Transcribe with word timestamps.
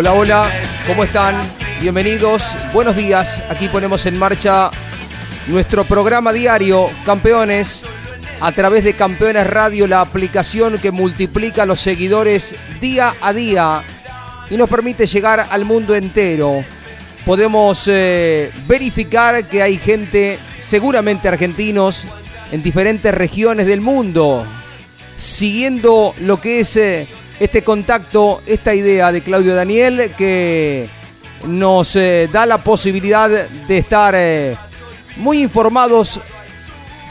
Hola, 0.00 0.14
hola, 0.14 0.62
¿cómo 0.86 1.04
están? 1.04 1.38
Bienvenidos, 1.78 2.56
buenos 2.72 2.96
días. 2.96 3.42
Aquí 3.50 3.68
ponemos 3.68 4.06
en 4.06 4.16
marcha 4.16 4.70
nuestro 5.46 5.84
programa 5.84 6.32
diario, 6.32 6.88
Campeones, 7.04 7.84
a 8.40 8.50
través 8.52 8.82
de 8.82 8.94
Campeones 8.94 9.46
Radio, 9.46 9.86
la 9.86 10.00
aplicación 10.00 10.78
que 10.78 10.90
multiplica 10.90 11.66
los 11.66 11.82
seguidores 11.82 12.56
día 12.80 13.12
a 13.20 13.34
día 13.34 13.84
y 14.48 14.56
nos 14.56 14.70
permite 14.70 15.04
llegar 15.04 15.46
al 15.50 15.66
mundo 15.66 15.94
entero. 15.94 16.64
Podemos 17.26 17.86
eh, 17.86 18.52
verificar 18.66 19.44
que 19.44 19.62
hay 19.62 19.76
gente, 19.76 20.38
seguramente 20.58 21.28
argentinos, 21.28 22.06
en 22.50 22.62
diferentes 22.62 23.12
regiones 23.12 23.66
del 23.66 23.82
mundo, 23.82 24.46
siguiendo 25.18 26.14
lo 26.20 26.40
que 26.40 26.60
es 26.60 26.74
eh, 26.78 27.06
este 27.40 27.64
contacto, 27.64 28.42
esta 28.46 28.74
idea 28.74 29.10
de 29.10 29.22
Claudio 29.22 29.54
Daniel 29.54 30.12
que 30.16 30.88
nos 31.46 31.96
eh, 31.96 32.28
da 32.30 32.44
la 32.44 32.58
posibilidad 32.58 33.30
de 33.30 33.78
estar 33.78 34.14
eh, 34.14 34.56
muy 35.16 35.42
informados 35.42 36.20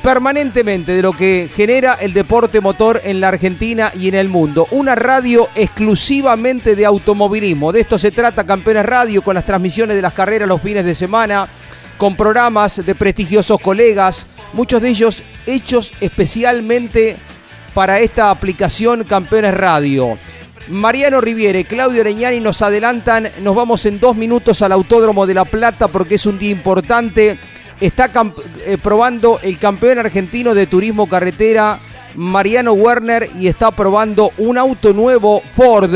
permanentemente 0.03 0.93
de 0.93 1.01
lo 1.01 1.13
que 1.13 1.49
genera 1.53 1.95
el 1.95 2.13
deporte 2.13 2.61
motor 2.61 3.01
en 3.03 3.19
la 3.19 3.29
Argentina 3.29 3.91
y 3.95 4.07
en 4.07 4.15
el 4.15 4.29
mundo. 4.29 4.67
Una 4.71 4.95
radio 4.95 5.49
exclusivamente 5.55 6.75
de 6.75 6.85
automovilismo. 6.85 7.71
De 7.71 7.81
esto 7.81 7.97
se 7.97 8.11
trata 8.11 8.45
Campeones 8.45 8.85
Radio 8.85 9.23
con 9.23 9.33
las 9.35 9.45
transmisiones 9.45 9.95
de 9.95 10.01
las 10.01 10.13
carreras 10.13 10.47
los 10.47 10.61
fines 10.61 10.85
de 10.85 10.95
semana, 10.95 11.49
con 11.97 12.15
programas 12.15 12.85
de 12.85 12.95
prestigiosos 12.95 13.59
colegas, 13.59 14.27
muchos 14.53 14.81
de 14.81 14.89
ellos 14.89 15.23
hechos 15.45 15.91
especialmente 15.99 17.17
para 17.73 17.99
esta 17.99 18.31
aplicación 18.31 19.03
Campeones 19.03 19.53
Radio. 19.53 20.17
Mariano 20.67 21.19
Riviere, 21.19 21.65
Claudio 21.65 22.01
Areñani 22.01 22.39
nos 22.39 22.61
adelantan, 22.61 23.29
nos 23.41 23.55
vamos 23.55 23.85
en 23.85 23.99
dos 23.99 24.15
minutos 24.15 24.61
al 24.61 24.71
Autódromo 24.71 25.25
de 25.25 25.33
La 25.33 25.45
Plata 25.45 25.87
porque 25.87 26.15
es 26.15 26.25
un 26.25 26.37
día 26.37 26.51
importante. 26.51 27.39
Está 27.79 28.11
eh, 28.65 28.77
probando 28.81 29.39
el 29.41 29.57
campeón 29.57 29.99
argentino 29.99 30.53
de 30.53 30.67
turismo 30.67 31.07
carretera, 31.07 31.79
Mariano 32.15 32.73
Werner, 32.73 33.29
y 33.39 33.47
está 33.47 33.71
probando 33.71 34.31
un 34.37 34.57
auto 34.57 34.93
nuevo 34.93 35.41
Ford 35.55 35.95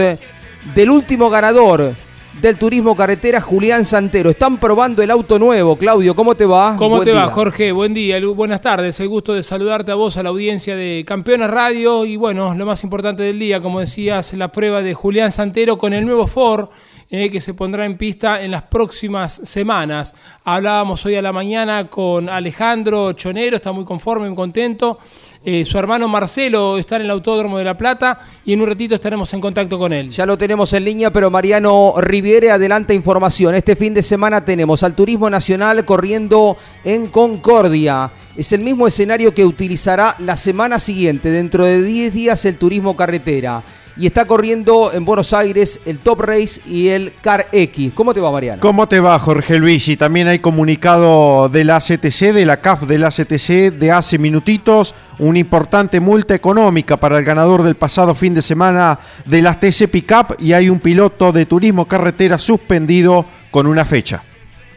del 0.73 0.89
último 0.89 1.29
ganador 1.29 1.95
del 2.41 2.57
turismo 2.57 2.95
carretera, 2.95 3.39
Julián 3.39 3.85
Santero. 3.85 4.29
Están 4.29 4.57
probando 4.57 5.01
el 5.01 5.11
auto 5.11 5.37
nuevo. 5.37 5.75
Claudio, 5.75 6.15
¿cómo 6.15 6.35
te 6.35 6.45
va? 6.45 6.75
¿Cómo 6.77 6.95
Buen 6.95 7.05
te 7.05 7.11
va, 7.13 7.23
día. 7.23 7.31
Jorge? 7.31 7.71
Buen 7.71 7.93
día, 7.93 8.19
buenas 8.27 8.61
tardes. 8.61 8.99
El 8.99 9.07
gusto 9.07 9.33
de 9.33 9.43
saludarte 9.43 9.91
a 9.91 9.95
vos, 9.95 10.17
a 10.17 10.23
la 10.23 10.29
audiencia 10.29 10.75
de 10.75 11.03
Campeones 11.05 11.49
Radio. 11.49 12.05
Y 12.05 12.17
bueno, 12.17 12.55
lo 12.55 12.65
más 12.65 12.83
importante 12.83 13.23
del 13.23 13.39
día, 13.39 13.61
como 13.61 13.79
decías, 13.79 14.33
la 14.33 14.51
prueba 14.51 14.81
de 14.81 14.93
Julián 14.93 15.31
Santero 15.31 15.77
con 15.77 15.93
el 15.93 16.05
nuevo 16.05 16.27
Ford 16.27 16.69
eh, 17.15 17.29
que 17.29 17.39
se 17.39 17.53
pondrá 17.53 17.85
en 17.85 17.95
pista 17.95 18.41
en 18.41 18.49
las 18.49 18.63
próximas 18.63 19.39
semanas. 19.43 20.15
Hablábamos 20.43 21.05
hoy 21.05 21.13
a 21.13 21.21
la 21.21 21.31
mañana 21.31 21.87
con 21.87 22.27
Alejandro 22.27 23.13
Chonero, 23.13 23.57
está 23.57 23.71
muy 23.71 23.85
conforme, 23.85 24.27
muy 24.27 24.35
contento. 24.35 24.97
Eh, 25.45 25.63
su 25.63 25.77
hermano 25.77 26.07
Marcelo 26.07 26.75
está 26.75 26.95
en 26.95 27.03
el 27.03 27.11
Autódromo 27.11 27.59
de 27.59 27.65
La 27.65 27.77
Plata 27.77 28.19
y 28.43 28.53
en 28.53 28.61
un 28.61 28.67
ratito 28.67 28.95
estaremos 28.95 29.31
en 29.31 29.41
contacto 29.41 29.77
con 29.77 29.93
él. 29.93 30.09
Ya 30.09 30.25
lo 30.25 30.39
tenemos 30.39 30.73
en 30.73 30.85
línea, 30.85 31.11
pero 31.11 31.29
Mariano 31.29 31.93
Riviere 31.97 32.49
adelanta 32.49 32.95
información. 32.95 33.53
Este 33.53 33.75
fin 33.75 33.93
de 33.93 34.01
semana 34.01 34.43
tenemos 34.43 34.81
al 34.81 34.95
Turismo 34.95 35.29
Nacional 35.29 35.85
corriendo 35.85 36.57
en 36.83 37.05
Concordia. 37.05 38.09
Es 38.35 38.53
el 38.53 38.61
mismo 38.61 38.87
escenario 38.87 39.35
que 39.35 39.45
utilizará 39.45 40.15
la 40.17 40.35
semana 40.35 40.79
siguiente, 40.79 41.29
dentro 41.29 41.63
de 41.63 41.83
10 41.83 42.11
días, 42.11 42.43
el 42.45 42.57
Turismo 42.57 42.95
Carretera. 42.95 43.63
Y 43.95 44.07
está 44.07 44.25
corriendo 44.25 44.91
en 44.91 45.05
Buenos 45.05 45.33
Aires 45.33 45.79
el 45.85 45.99
Top 45.99 46.21
Race 46.21 46.59
y 46.67 46.87
el 46.87 47.13
Car 47.21 47.47
X. 47.51 47.91
¿Cómo 47.93 48.13
te 48.13 48.19
va, 48.19 48.31
Mariano? 48.31 48.59
¿Cómo 48.59 48.87
te 48.87 48.99
va, 48.99 49.19
Jorge 49.19 49.59
Luis? 49.59 49.87
Y 49.87 49.97
también 49.97 50.27
hay 50.27 50.39
comunicado 50.39 51.47
de 51.47 51.63
la 51.63 51.79
CTC, 51.79 52.33
de 52.33 52.45
la 52.45 52.59
CAF 52.59 52.83
de 52.83 52.97
la 52.97 53.09
CTC, 53.09 53.71
de 53.71 53.91
hace 53.91 54.17
minutitos, 54.17 54.95
una 55.19 55.37
importante 55.37 55.99
multa 55.99 56.33
económica 56.33 56.97
para 56.97 57.19
el 57.19 57.23
ganador 57.23 57.61
del 57.61 57.75
pasado 57.75 58.15
fin 58.15 58.33
de 58.33 58.41
semana 58.41 58.97
de 59.25 59.41
las 59.43 59.59
TC 59.59 59.87
Pickup 59.87 60.37
y 60.39 60.53
hay 60.53 60.69
un 60.69 60.79
piloto 60.79 61.31
de 61.31 61.45
turismo 61.45 61.87
carretera 61.87 62.39
suspendido 62.39 63.25
con 63.51 63.67
una 63.67 63.85
fecha. 63.85 64.23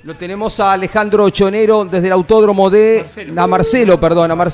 Lo 0.06 0.14
tenemos 0.14 0.60
a 0.60 0.70
Alejandro 0.70 1.28
Chonero 1.30 1.84
desde 1.84 2.06
el 2.06 2.12
autódromo 2.12 2.70
de. 2.70 2.98
Marcelo. 3.02 3.42
A 3.42 3.46
Marcelo, 3.48 3.98
perdón. 3.98 4.30
A 4.30 4.36
Mar- 4.36 4.52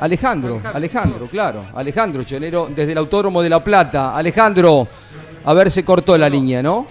Alejandro, 0.00 0.62
Alejandro, 0.72 1.26
claro. 1.26 1.66
Alejandro 1.74 2.22
Chonero 2.24 2.70
desde 2.74 2.92
el 2.92 2.96
autódromo 2.96 3.42
de 3.42 3.50
La 3.50 3.62
Plata. 3.62 4.16
Alejandro, 4.16 4.88
a 5.44 5.52
ver, 5.52 5.70
se 5.70 5.84
cortó 5.84 6.16
la 6.16 6.26
línea, 6.26 6.62
¿no? 6.62 6.86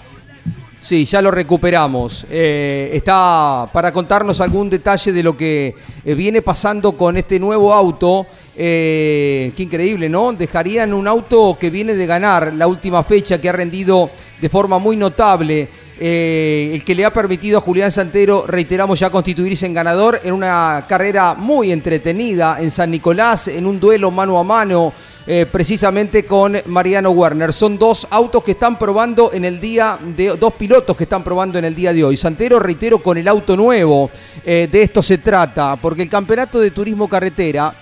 Sí, 0.80 1.06
ya 1.06 1.24
lo 1.24 1.32
recuperamos. 1.32 2.28
Eh, 2.30 2.92
está 2.94 3.68
para 3.74 3.92
contarnos 3.92 4.40
algún 4.42 4.70
detalle 4.70 5.12
de 5.12 5.24
lo 5.24 5.36
que 5.36 5.74
eh, 6.06 6.14
viene 6.14 6.44
pasando 6.44 6.92
con 6.92 7.18
este 7.18 7.40
nuevo 7.40 7.74
auto. 7.74 8.28
Eh, 8.56 9.54
qué 9.58 9.64
increíble, 9.64 10.08
¿no? 10.08 10.34
Dejarían 10.34 10.94
un 10.94 11.08
auto 11.08 11.58
que 11.60 11.72
viene 11.72 11.96
de 11.96 12.06
ganar 12.06 12.54
la 12.54 12.68
última 12.68 13.04
fecha, 13.04 13.42
que 13.42 13.50
ha 13.50 13.54
rendido 13.54 14.12
de 14.40 14.50
forma 14.50 14.78
muy 14.78 14.96
notable. 14.98 15.81
Eh, 16.04 16.72
el 16.74 16.84
que 16.84 16.96
le 16.96 17.06
ha 17.06 17.14
permitido 17.14 17.60
a 17.60 17.62
Julián 17.62 17.92
Santero, 17.92 18.46
reiteramos, 18.48 19.00
ya 19.00 19.12
constituirse 19.12 19.68
en 19.68 19.76
ganador 19.76 20.20
en 20.24 20.34
una 20.34 20.86
carrera 20.90 21.36
muy 21.36 21.72
entretenida 21.72 22.58
en 22.60 22.72
San 22.72 22.90
Nicolás, 22.90 23.48
en 23.50 23.68
un 23.68 23.80
duelo 23.80 24.10
mano 24.10 24.40
a 24.40 24.44
mano 24.44 24.94
eh, 25.28 25.46
precisamente 25.46 26.26
con 26.26 26.58
Mariano 26.66 27.12
Werner. 27.12 27.54
Son 27.54 27.78
dos 27.78 28.08
autos 28.10 28.44
que 28.44 28.54
están 28.54 28.80
probando 28.80 29.32
en 29.32 29.46
el 29.46 29.62
día 29.62 30.00
de 30.16 30.30
dos 30.30 30.54
pilotos 30.54 30.98
que 30.98 31.04
están 31.04 31.24
probando 31.24 31.60
en 31.60 31.66
el 31.66 31.76
día 31.76 31.94
de 31.94 32.04
hoy. 32.04 32.18
Santero, 32.18 32.58
reitero, 32.58 32.98
con 32.98 33.20
el 33.20 33.28
auto 33.28 33.56
nuevo. 33.56 34.10
eh, 34.44 34.68
de 34.72 34.82
esto 34.82 35.04
se 35.04 35.20
trata, 35.20 35.76
porque 35.76 36.02
el 36.02 36.10
campeonato 36.10 36.60
de 36.60 36.72
turismo 36.72 37.08
carretera 37.08 37.76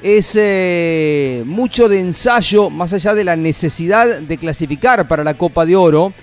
es 0.00 0.34
mucho 1.44 1.90
de 1.90 2.00
ensayo, 2.00 2.70
más 2.70 2.94
allá 2.94 3.12
de 3.12 3.24
la 3.24 3.36
necesidad 3.36 4.20
de 4.20 4.38
clasificar 4.38 5.06
para 5.06 5.22
la 5.22 5.34
Copa 5.34 5.66
de 5.66 5.76
Oro 5.76 6.14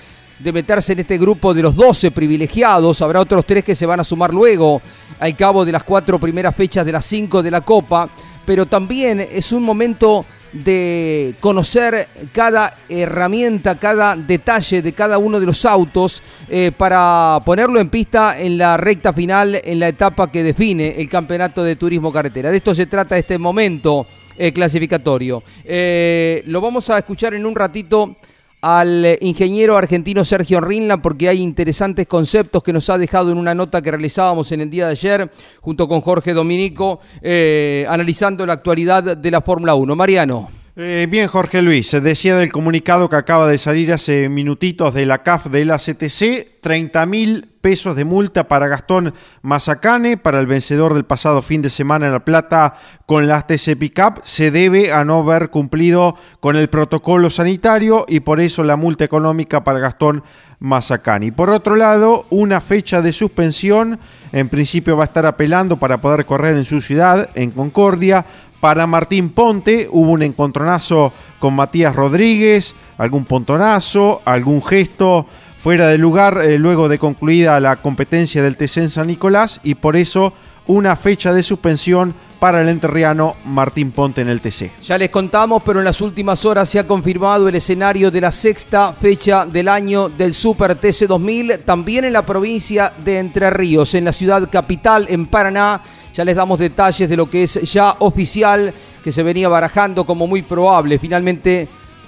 de 0.43 0.51
meterse 0.51 0.93
en 0.93 0.99
este 0.99 1.17
grupo 1.17 1.53
de 1.53 1.61
los 1.61 1.75
12 1.75 2.11
privilegiados. 2.11 3.01
Habrá 3.01 3.21
otros 3.21 3.45
tres 3.45 3.63
que 3.63 3.75
se 3.75 3.85
van 3.85 4.01
a 4.01 4.03
sumar 4.03 4.33
luego 4.33 4.81
al 5.19 5.35
cabo 5.37 5.63
de 5.63 5.71
las 5.71 5.83
cuatro 5.83 6.19
primeras 6.19 6.55
fechas 6.55 6.85
de 6.85 6.91
las 6.91 7.05
cinco 7.05 7.41
de 7.41 7.51
la 7.51 7.61
Copa. 7.61 8.09
pero 8.45 8.65
también 8.65 9.21
es 9.21 9.53
un 9.53 9.63
momento 9.63 10.25
de 10.51 11.35
conocer 11.39 12.09
cada 12.33 12.77
herramienta, 12.89 13.75
cada 13.75 14.17
detalle 14.17 14.81
de 14.81 14.91
cada 14.91 15.17
uno 15.17 15.39
de 15.39 15.45
los 15.45 15.65
autos 15.65 16.21
eh, 16.49 16.73
para 16.75 17.41
ponerlo 17.45 17.79
en 17.79 17.89
pista 17.89 18.37
en 18.37 18.57
la 18.57 18.75
recta 18.75 19.13
final, 19.13 19.61
en 19.63 19.79
la 19.79 19.87
etapa 19.87 20.29
que 20.29 20.43
define 20.43 20.95
el 20.99 21.07
campeonato 21.07 21.63
de 21.63 21.77
turismo 21.77 22.11
carretera. 22.11 22.51
De 22.51 22.57
esto 22.57 22.75
se 22.75 22.85
trata 22.85 23.17
este 23.17 23.37
momento 23.37 24.05
eh, 24.37 24.51
clasificatorio. 24.51 25.41
Eh, 25.63 26.43
lo 26.47 26.59
vamos 26.59 26.89
a 26.89 26.97
escuchar 26.97 27.33
en 27.33 27.45
un 27.45 27.55
ratito 27.55 28.17
al 28.63 29.18
ingeniero 29.19 29.75
argentino 29.75 30.24
Sergio 30.24 30.62
Rinla 30.62 31.01
porque 31.01 31.27
hay 31.27 31.42
interesantes 31.42 32.07
conceptos 32.07 32.63
que 32.63 32.71
nos 32.71 32.89
ha 32.89 32.98
dejado 32.98 33.30
en 33.30 33.38
una 33.38 33.54
nota 33.54 33.81
que 33.81 33.92
realizábamos 33.92 34.54
en 34.54 34.62
el 34.62 34.69
día 34.69 34.86
de 34.86 34.92
ayer 34.94 35.30
junto 35.60 35.86
con 35.89 36.00
Jorge 36.00 36.33
Dominico 36.33 37.01
eh, 37.21 37.86
analizando 37.89 38.45
la 38.45 38.54
actualidad 38.54 39.18
de 39.18 39.31
la 39.31 39.42
Fórmula 39.42 39.75
1. 39.75 39.95
Mariano. 39.98 40.62
Eh, 40.75 41.05
bien, 41.07 41.27
Jorge 41.27 41.61
Luis, 41.61 41.87
se 41.87 42.01
decía 42.01 42.35
del 42.35 42.51
comunicado 42.51 43.07
que 43.07 43.15
acaba 43.15 43.47
de 43.47 43.59
salir 43.59 43.93
hace 43.93 44.27
minutitos 44.27 44.91
de 44.95 45.05
la 45.05 45.21
CAF 45.21 45.45
de 45.45 45.65
la 45.65 45.77
CTC, 45.77 46.61
30 46.61 47.05
mil 47.05 47.47
pesos 47.61 47.95
de 47.95 48.05
multa 48.05 48.47
para 48.47 48.67
Gastón 48.67 49.13
Mazacane, 49.43 50.17
para 50.17 50.39
el 50.39 50.47
vencedor 50.47 50.95
del 50.95 51.05
pasado 51.05 51.43
fin 51.43 51.61
de 51.61 51.69
semana 51.69 52.07
en 52.07 52.13
La 52.13 52.25
Plata 52.25 52.73
con 53.05 53.27
la 53.27 53.45
TC 53.45 53.77
Pickup, 53.77 54.21
se 54.23 54.49
debe 54.49 54.91
a 54.91 55.05
no 55.05 55.19
haber 55.19 55.51
cumplido 55.51 56.15
con 56.39 56.55
el 56.55 56.67
protocolo 56.69 57.29
sanitario 57.29 58.05
y 58.09 58.21
por 58.21 58.41
eso 58.41 58.63
la 58.63 58.75
multa 58.75 59.05
económica 59.05 59.63
para 59.63 59.77
Gastón 59.77 60.23
Mazacane. 60.57 61.27
Y 61.27 61.31
por 61.31 61.51
otro 61.51 61.75
lado, 61.75 62.25
una 62.31 62.61
fecha 62.61 63.03
de 63.03 63.13
suspensión, 63.13 63.99
en 64.31 64.49
principio 64.49 64.97
va 64.97 65.03
a 65.03 65.07
estar 65.07 65.27
apelando 65.27 65.77
para 65.77 65.99
poder 65.99 66.25
correr 66.25 66.57
en 66.57 66.65
su 66.65 66.81
ciudad, 66.81 67.29
en 67.35 67.51
Concordia, 67.51 68.25
para 68.63 68.88
Martín 68.88 69.31
Ponte 69.31 69.89
hubo 69.92 70.12
un 70.12 70.21
encontronazo 70.21 71.12
con 71.39 71.54
Matías 71.54 71.94
Rodríguez, 71.94 72.75
algún 72.98 73.25
pontonazo, 73.25 74.21
algún 74.24 74.63
gesto 74.63 75.25
fuera 75.57 75.89
de 75.89 75.98
lugar 75.98 76.39
eh, 76.42 76.57
luego 76.57 76.88
de 76.88 76.98
concluida 76.98 77.60
la 77.60 77.75
competencia 77.81 78.42
del 78.42 78.56
TC 78.56 78.77
en 78.77 78.89
San 78.89 79.07
Nicolás 79.07 79.60
y 79.65 79.75
por 79.75 79.98
eso 79.98 80.31
una 80.65 80.95
fecha 80.95 81.33
de 81.33 81.44
suspensión 81.44 82.15
para 82.39 82.62
el 82.62 82.69
enterriano 82.69 83.36
Martín 83.44 83.92
Ponte 83.92 84.21
en 84.21 84.30
el 84.30 84.39
TC. 84.39 84.71
Ya 84.81 84.98
les 84.98 85.10
contamos, 85.10 85.62
pero 85.63 85.80
en 85.80 85.86
las 85.86 86.00
últimas 86.00 86.45
horas 86.45 86.69
se 86.69 86.80
ha 86.80 86.88
confirmado 86.88 87.50
el 87.50 87.56
escenario 87.56 88.12
de 88.12 88.21
la 88.21 88.31
sexta 88.31 88.94
fecha 88.94 89.45
del 89.45 89.68
año 89.68 90.07
del 90.07 90.33
Super 90.33 90.75
TC 90.75 91.07
2000, 91.07 91.63
también 91.65 92.06
en 92.06 92.13
la 92.13 92.25
provincia 92.25 92.94
de 93.04 93.19
Entre 93.19 93.50
Ríos, 93.50 93.94
en 93.94 94.06
la 94.06 94.13
ciudad 94.13 94.50
capital, 94.50 95.07
en 95.10 95.25
Paraná 95.25 95.81
ya 96.13 96.24
les 96.24 96.36
damos 96.36 96.60
detalles 96.60 97.10
de 97.10 97.18
lo 97.18 97.30
que 97.30 97.44
es 97.44 97.54
ya 97.71 97.95
oficial, 98.00 98.74
que 99.04 99.12
se 99.12 99.24
venía 99.24 99.50
barajando 99.50 100.06
como 100.06 100.27
muy 100.27 100.44
probable. 100.44 101.00
Finalmente, 101.00 101.68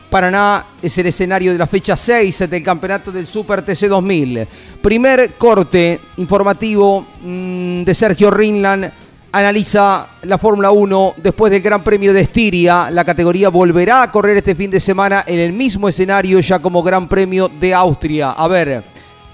Paraná 0.10 0.66
es 0.82 0.98
el 0.98 1.08
escenario 1.08 1.52
de 1.52 1.58
la 1.58 1.68
fecha 1.68 1.98
6 1.98 2.50
del 2.50 2.64
campeonato 2.64 3.12
del 3.12 3.28
Super 3.28 3.64
TC 3.64 3.88
2000. 3.88 4.48
Primer 4.82 5.34
corte 5.34 6.00
informativo 6.18 7.06
mm, 7.22 7.84
de 7.84 7.96
Sergio 7.96 8.32
Rinland. 8.32 8.92
Analiza 9.32 10.08
la 10.22 10.38
Fórmula 10.38 10.72
1 10.72 11.16
después 11.18 11.52
del 11.52 11.62
Gran 11.62 11.84
Premio 11.84 12.14
de 12.14 12.22
Estiria. 12.22 12.90
La 12.90 13.04
categoría 13.04 13.50
volverá 13.50 14.04
a 14.04 14.12
correr 14.12 14.38
este 14.38 14.56
fin 14.56 14.72
de 14.72 14.80
semana 14.80 15.26
en 15.28 15.40
el 15.40 15.52
mismo 15.52 15.90
escenario 15.90 16.40
ya 16.40 16.60
como 16.60 16.82
Gran 16.82 17.10
Premio 17.10 17.50
de 17.50 17.74
Austria. 17.74 18.32
A 18.32 18.48
ver, 18.48 18.82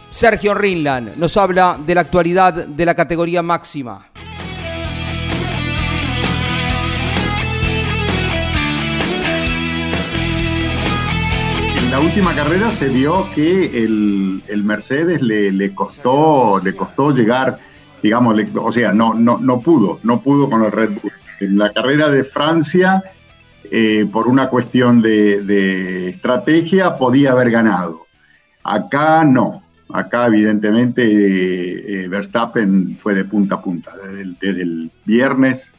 Sergio 0.10 0.56
Rinland 0.56 1.18
nos 1.18 1.38
habla 1.38 1.78
de 1.86 1.94
la 1.94 2.02
actualidad 2.02 2.54
de 2.66 2.86
la 2.86 2.96
categoría 2.96 3.44
máxima. 3.44 4.11
La 11.92 12.00
última 12.00 12.34
carrera 12.34 12.72
se 12.72 12.88
vio 12.88 13.28
que 13.36 13.84
el, 13.84 14.64
Mercedes 14.64 15.22
le, 15.22 15.76
costó, 15.76 16.62
le 16.64 16.74
costó 16.74 17.12
llegar, 17.12 17.60
digamos, 18.02 18.40
o 18.56 18.72
sea, 18.72 18.94
no, 18.94 19.14
no, 19.14 19.38
no 19.40 19.60
pudo, 19.60 20.00
no 20.04 20.22
pudo 20.22 20.50
con 20.50 20.64
el 20.64 20.72
Red 20.72 20.92
Bull. 20.92 21.12
En 21.42 21.58
la 21.58 21.74
carrera 21.74 22.10
de 22.10 22.24
Francia, 22.24 23.04
eh, 23.70 24.06
por 24.10 24.30
una 24.30 24.48
cuestión 24.48 25.02
de, 25.02 26.08
estrategia, 26.08 26.96
podía 26.96 27.34
haber 27.34 27.52
ganado. 27.52 28.06
Acá 28.64 29.26
no. 29.26 29.62
Acá, 29.92 30.28
evidentemente, 30.28 31.04
eh, 31.04 32.08
Verstappen 32.08 32.96
fue 32.98 33.16
de 33.16 33.26
punta 33.26 33.56
a 33.56 33.62
punta. 33.62 33.92
Desde 34.40 34.62
el, 34.62 34.90
viernes, 35.04 35.74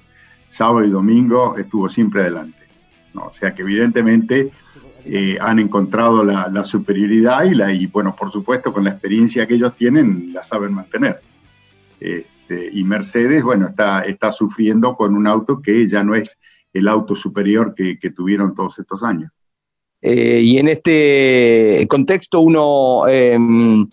sábado 0.51 0.85
y 0.85 0.91
domingo 0.91 1.57
estuvo 1.57 1.89
siempre 1.89 2.21
adelante. 2.21 2.67
¿no? 3.15 3.29
O 3.29 3.33
sea 3.33 3.55
que, 3.55 3.63
evidentemente, 3.63 4.53
eh, 5.05 5.37
han 5.41 5.59
encontrado 5.59 6.23
la, 6.23 6.65
superioridad 6.65 7.45
y, 7.45 7.55
la, 7.55 7.73
y, 7.73 7.87
bueno, 7.87 8.15
por 8.15 8.31
supuesto, 8.31 8.73
con 8.73 8.85
la 8.85 8.91
experiencia 8.91 9.47
que 9.47 9.55
ellos 9.55 9.75
tienen, 9.77 10.33
la 10.33 10.45
saben 10.45 10.73
mantener. 10.73 11.19
Este, 11.99 12.71
y 12.73 12.85
Mercedes, 12.85 13.43
bueno, 13.43 13.69
está, 13.69 14.03
está 14.03 14.31
sufriendo 14.31 14.95
con 14.95 15.17
un 15.17 15.27
auto 15.27 15.61
que 15.61 15.89
ya 15.89 16.05
no 16.05 16.15
es 16.15 16.39
el 16.73 16.87
auto 16.87 17.17
superior 17.17 17.75
que, 17.75 17.97
tuvieron 18.11 18.55
todos 18.55 18.79
estos 18.79 19.03
años. 19.03 19.31
Eh, 20.01 20.41
y 20.43 20.59
en 20.59 20.69
este 20.69 21.87
contexto 21.89 22.41
uno 22.41 23.07
em, 23.07 23.89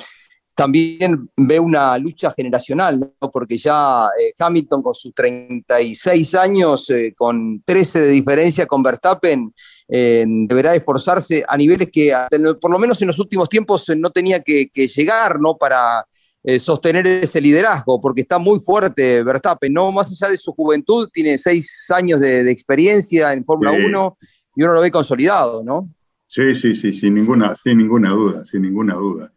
también 0.56 1.30
ve 1.38 1.60
una 1.60 1.98
lucha 1.98 2.32
generacional, 2.32 3.14
porque 3.32 3.58
ya 3.58 4.10
eh, 4.20 4.34
Hamilton 4.38 4.84
con 4.84 4.94
sus 4.94 5.14
36 5.14 6.36
años, 6.36 6.88
con 7.16 7.62
13 7.64 8.02
de 8.02 8.10
diferencia 8.10 8.68
con 8.68 8.84
Verstappen, 8.84 9.54
deberá 9.90 10.76
esforzarse 10.76 11.44
a 11.48 11.58
niveles 11.58 11.90
que, 11.92 12.14
por 12.62 12.72
lo 12.72 12.78
menos 12.78 13.02
en 13.02 13.08
los 13.08 13.18
últimos 13.18 13.50
tiempos, 13.50 13.86
no 13.98 14.12
tenía 14.12 14.40
que, 14.42 14.70
llegar 14.74 15.40
¿no? 15.40 15.58
para 15.58 16.06
eh, 16.44 16.60
sostener 16.60 17.06
ese 17.06 17.42
liderazgo, 17.42 18.00
porque 18.00 18.22
está 18.22 18.40
muy 18.40 18.60
fuerte 18.60 19.24
Verstappen, 19.24 19.74
¿no? 19.74 19.92
Más 19.92 20.08
allá 20.08 20.32
de 20.32 20.38
su 20.38 20.54
juventud, 20.54 21.10
tiene 21.12 21.38
seis 21.38 21.86
años 21.90 22.20
de, 22.20 22.50
experiencia 22.50 23.34
en 23.34 23.44
Fórmula 23.44 23.72
1 23.72 24.18
y 24.56 24.64
uno 24.64 24.74
lo 24.74 24.82
ve 24.82 24.92
consolidado, 24.92 25.64
¿no? 25.64 25.90
Sí, 26.28 26.56
sí, 26.56 26.76
sí, 26.76 26.94
sin 26.94 27.16
ninguna, 27.16 27.58
sin 27.64 27.80
ninguna 27.80 28.12
duda, 28.12 28.46
sin 28.46 28.62
ninguna 28.62 28.94
duda. 28.94 29.34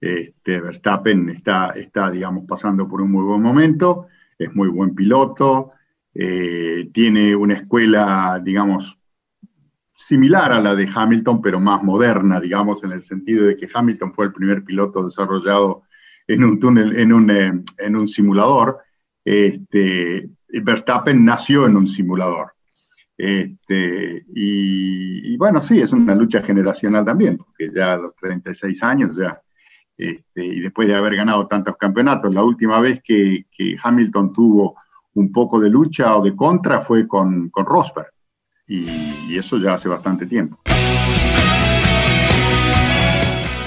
Este, 0.00 0.60
Verstappen 0.60 1.28
está, 1.30 1.70
está, 1.70 2.10
digamos, 2.10 2.44
pasando 2.46 2.88
por 2.88 3.00
un 3.00 3.10
muy 3.10 3.24
buen 3.24 3.42
momento, 3.42 4.06
es 4.38 4.54
muy 4.54 4.68
buen 4.68 4.94
piloto, 4.94 5.72
eh, 6.14 6.88
tiene 6.92 7.34
una 7.34 7.54
escuela, 7.54 8.40
digamos, 8.42 8.98
similar 9.96 10.52
a 10.52 10.60
la 10.60 10.74
de 10.74 10.88
Hamilton, 10.94 11.40
pero 11.40 11.58
más 11.58 11.82
moderna, 11.82 12.38
digamos, 12.38 12.84
en 12.84 12.92
el 12.92 13.02
sentido 13.02 13.46
de 13.46 13.56
que 13.56 13.68
Hamilton 13.72 14.12
fue 14.12 14.26
el 14.26 14.32
primer 14.32 14.62
piloto 14.62 15.02
desarrollado 15.02 15.84
en 16.28 16.44
un 16.44 16.60
túnel, 16.60 16.96
en 16.96 17.12
un, 17.12 17.30
eh, 17.30 17.52
en 17.78 17.96
un 17.96 18.06
simulador. 18.06 18.78
Este, 19.24 20.28
Verstappen 20.48 21.24
nació 21.24 21.66
en 21.66 21.76
un 21.76 21.88
simulador. 21.88 22.52
Este, 23.16 24.26
y, 24.34 25.34
bueno, 25.38 25.62
sí, 25.62 25.80
es 25.80 25.92
una 25.92 26.14
lucha 26.14 26.42
generacional 26.42 27.04
también, 27.04 27.38
porque 27.38 27.70
ya 27.74 27.94
a 27.94 27.96
los 27.96 28.14
36 28.16 28.82
años, 28.82 29.16
ya, 29.16 29.40
este, 29.96 30.44
y 30.44 30.60
después 30.60 30.86
de 30.88 30.94
haber 30.94 31.16
ganado 31.16 31.46
tantos 31.46 31.76
campeonatos, 31.78 32.34
la 32.34 32.44
última 32.44 32.80
vez 32.80 33.00
que, 33.02 33.46
Hamilton 33.82 34.34
tuvo 34.34 34.76
un 35.14 35.32
poco 35.32 35.58
de 35.58 35.70
lucha 35.70 36.14
o 36.16 36.22
de 36.22 36.36
contra 36.36 36.82
fue 36.82 37.08
con, 37.08 37.48
con 37.48 37.64
Rosberg 37.64 38.15
y, 38.68 39.36
eso 39.36 39.58
ya 39.58 39.74
hace 39.74 39.88
bastante 39.88 40.26
tiempo. 40.26 40.58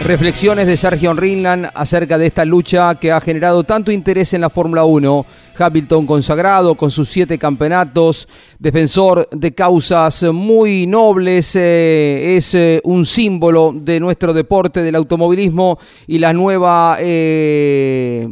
Reflexiones 0.02 0.66
de 0.66 0.78
Sergio 0.78 1.14
Rinland 1.14 1.70
acerca 1.74 2.18
de 2.18 2.28
esta 2.28 2.46
lucha 2.46 2.96
que 2.96 3.12
ha 3.12 3.20
generado 3.20 3.64
tanto 3.66 3.92
interés 3.92 4.34
en 4.34 4.42
la 4.42 4.50
Fórmula 4.50 4.86
1 4.86 5.26
Hamilton 5.60 6.06
consagrado 6.06 6.76
con 6.76 6.90
sus 6.90 7.10
siete 7.10 7.38
campeonatos, 7.38 8.28
defensor 8.58 9.28
de 9.32 9.54
causas 9.54 10.24
muy 10.32 10.88
nobles, 10.88 11.56
eh, 11.56 12.36
es 12.38 12.56
eh, 12.56 12.82
un 12.84 13.06
símbolo 13.06 13.74
de 13.76 14.00
nuestro 14.00 14.34
deporte 14.34 14.82
del 14.82 14.96
automovilismo 14.96 15.78
y 16.08 16.20
la 16.20 16.34
nueva 16.34 16.98
eh, 17.00 18.28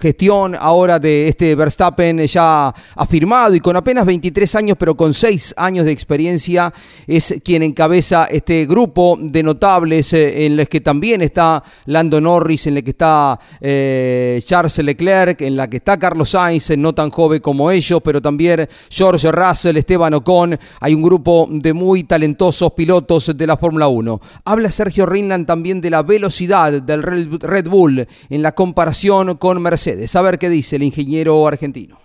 gestión 0.00 0.56
ahora 0.58 0.98
de 0.98 1.28
este 1.28 1.54
Verstappen 1.54 2.26
ya 2.26 2.74
afirmado 2.96 3.54
y 3.54 3.60
con 3.60 3.76
apenas 3.76 4.04
23 4.06 4.54
años 4.56 4.76
pero 4.78 4.96
con 4.96 5.14
6 5.14 5.54
años 5.56 5.84
de 5.84 5.92
experiencia 5.92 6.72
es 7.06 7.34
quien 7.44 7.62
encabeza 7.62 8.26
este 8.26 8.66
grupo 8.66 9.16
de 9.20 9.42
notables 9.42 10.12
en 10.12 10.56
los 10.56 10.68
que 10.68 10.80
también 10.80 11.22
está 11.22 11.62
Lando 11.86 12.20
Norris, 12.20 12.66
en 12.66 12.76
el 12.76 12.84
que 12.84 12.90
está 12.90 13.38
Charles 13.60 14.78
Leclerc, 14.78 15.40
en 15.42 15.56
la 15.56 15.68
que 15.68 15.78
está 15.78 15.98
Carlos 15.98 16.30
Sainz, 16.30 16.47
no 16.76 16.92
tan 16.92 17.10
joven 17.10 17.40
como 17.40 17.70
ellos, 17.70 18.00
pero 18.02 18.22
también 18.22 18.68
George 18.90 19.30
Russell, 19.30 19.76
Esteban 19.76 20.14
Ocon. 20.14 20.58
Hay 20.80 20.94
un 20.94 21.02
grupo 21.02 21.48
de 21.50 21.72
muy 21.72 22.04
talentosos 22.04 22.72
pilotos 22.72 23.36
de 23.36 23.46
la 23.46 23.56
Fórmula 23.56 23.88
1. 23.88 24.20
Habla 24.44 24.70
Sergio 24.70 25.06
Rinland 25.06 25.46
también 25.46 25.80
de 25.80 25.90
la 25.90 26.02
velocidad 26.02 26.82
del 26.82 27.02
Red 27.02 27.68
Bull 27.68 28.06
en 28.30 28.42
la 28.42 28.52
comparación 28.52 29.36
con 29.36 29.60
Mercedes. 29.60 30.14
A 30.16 30.22
ver 30.22 30.38
qué 30.38 30.48
dice 30.48 30.76
el 30.76 30.82
ingeniero 30.82 31.46
argentino. 31.46 31.98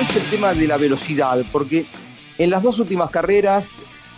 es 0.00 0.16
el 0.16 0.30
tema 0.30 0.52
de 0.52 0.66
la 0.66 0.76
velocidad, 0.76 1.38
porque 1.52 1.86
en 2.38 2.50
las 2.50 2.62
dos 2.62 2.78
últimas 2.80 3.10
carreras, 3.10 3.68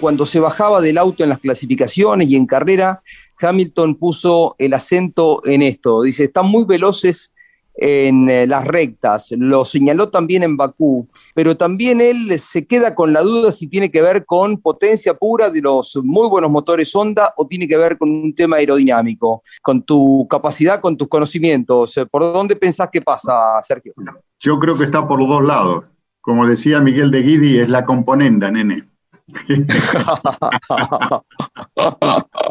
cuando 0.00 0.26
se 0.26 0.40
bajaba 0.40 0.80
del 0.80 0.98
auto 0.98 1.22
en 1.22 1.28
las 1.28 1.38
clasificaciones 1.38 2.28
y 2.28 2.36
en 2.36 2.46
carrera, 2.46 3.02
Hamilton 3.40 3.96
puso 3.96 4.54
el 4.58 4.74
acento 4.74 5.42
en 5.44 5.62
esto. 5.62 6.02
Dice, 6.02 6.24
están 6.24 6.46
muy 6.46 6.64
veloces 6.64 7.32
en 7.80 8.28
eh, 8.28 8.46
las 8.46 8.66
rectas, 8.66 9.28
lo 9.30 9.64
señaló 9.64 10.08
también 10.08 10.42
en 10.42 10.56
Bakú, 10.56 11.06
pero 11.32 11.56
también 11.56 12.00
él 12.00 12.40
se 12.40 12.66
queda 12.66 12.96
con 12.96 13.12
la 13.12 13.22
duda 13.22 13.52
si 13.52 13.68
tiene 13.68 13.88
que 13.88 14.02
ver 14.02 14.26
con 14.26 14.58
potencia 14.58 15.14
pura 15.14 15.48
de 15.48 15.60
los 15.60 15.96
muy 16.02 16.28
buenos 16.28 16.50
motores 16.50 16.92
Honda 16.94 17.32
o 17.36 17.46
tiene 17.46 17.68
que 17.68 17.76
ver 17.76 17.96
con 17.96 18.10
un 18.10 18.34
tema 18.34 18.56
aerodinámico, 18.56 19.44
con 19.62 19.82
tu 19.82 20.26
capacidad, 20.28 20.80
con 20.80 20.96
tus 20.96 21.06
conocimientos. 21.06 21.94
¿Por 22.10 22.22
dónde 22.22 22.56
pensás 22.56 22.88
que 22.92 23.00
pasa, 23.00 23.62
Sergio? 23.62 23.94
Yo 24.40 24.58
creo 24.58 24.76
que 24.76 24.84
está 24.84 25.06
por 25.06 25.20
los 25.20 25.28
dos 25.28 25.44
lados. 25.44 25.84
Como 26.20 26.46
decía 26.46 26.80
Miguel 26.80 27.12
de 27.12 27.22
Guidi, 27.22 27.60
es 27.60 27.68
la 27.68 27.84
componenda, 27.84 28.50
nene. 28.50 28.88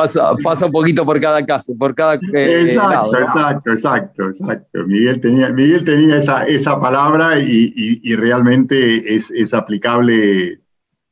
pasa, 0.00 0.34
pasa 0.42 0.66
un 0.66 0.72
poquito 0.72 1.04
por 1.04 1.20
cada 1.20 1.44
caso, 1.44 1.74
por 1.78 1.94
cada 1.94 2.14
eh, 2.14 2.62
exacto, 2.62 2.90
lado, 2.90 3.12
¿no? 3.12 3.18
exacto, 3.18 3.70
exacto, 3.72 4.26
exacto. 4.28 4.78
Miguel 4.86 5.20
tenía, 5.20 5.48
Miguel 5.50 5.84
tenía 5.84 6.16
esa, 6.16 6.44
esa 6.44 6.80
palabra 6.80 7.38
y, 7.38 7.72
y- 7.76 8.00
y 8.02 8.16
realmente 8.16 9.14
es, 9.14 9.30
es 9.30 9.52
aplicable 9.54 10.60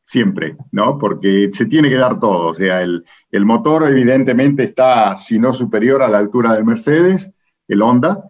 siempre, 0.04 0.56
¿no? 0.72 0.98
Porque 0.98 1.50
se 1.52 1.66
tiene 1.66 1.88
que 1.88 1.96
dar 1.96 2.20
todo. 2.20 2.46
O 2.48 2.54
sea, 2.54 2.82
el, 2.82 3.04
el 3.32 3.44
motor 3.44 3.88
evidentemente 3.88 4.62
está, 4.62 5.16
si 5.16 5.38
no 5.38 5.52
superior, 5.52 6.00
a 6.02 6.08
la 6.08 6.18
altura 6.18 6.54
del 6.54 6.64
Mercedes, 6.64 7.32
el 7.68 7.82
Honda, 7.82 8.22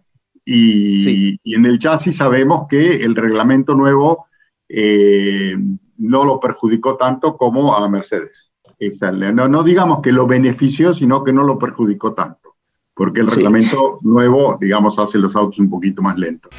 y, 0.44 1.04
Sí. 1.04 1.40
y 1.42 1.54
en 1.54 1.66
el 1.66 1.78
chasis 1.78 2.16
sabemos 2.16 2.66
que 2.68 3.04
el 3.04 3.14
reglamento 3.14 3.74
nuevo 3.74 4.26
eh, 4.68 5.56
no 5.98 6.24
lo 6.24 6.38
perjudicó 6.40 6.96
tanto 6.96 7.36
como 7.36 7.76
a 7.76 7.88
Mercedes. 7.88 8.52
Esa, 8.78 9.10
no, 9.10 9.48
no 9.48 9.62
digamos 9.62 10.00
que 10.02 10.12
lo 10.12 10.26
benefició, 10.26 10.92
sino 10.92 11.24
que 11.24 11.32
no 11.32 11.44
lo 11.44 11.58
perjudicó 11.58 12.12
tanto, 12.12 12.56
porque 12.94 13.20
el 13.20 13.28
Sí. 13.30 13.36
reglamento 13.36 13.98
nuevo, 14.02 14.58
digamos, 14.60 14.98
hace 14.98 15.18
los 15.18 15.34
autos 15.34 15.58
un 15.58 15.70
poquito 15.70 16.02
más 16.02 16.18
lentos. 16.18 16.50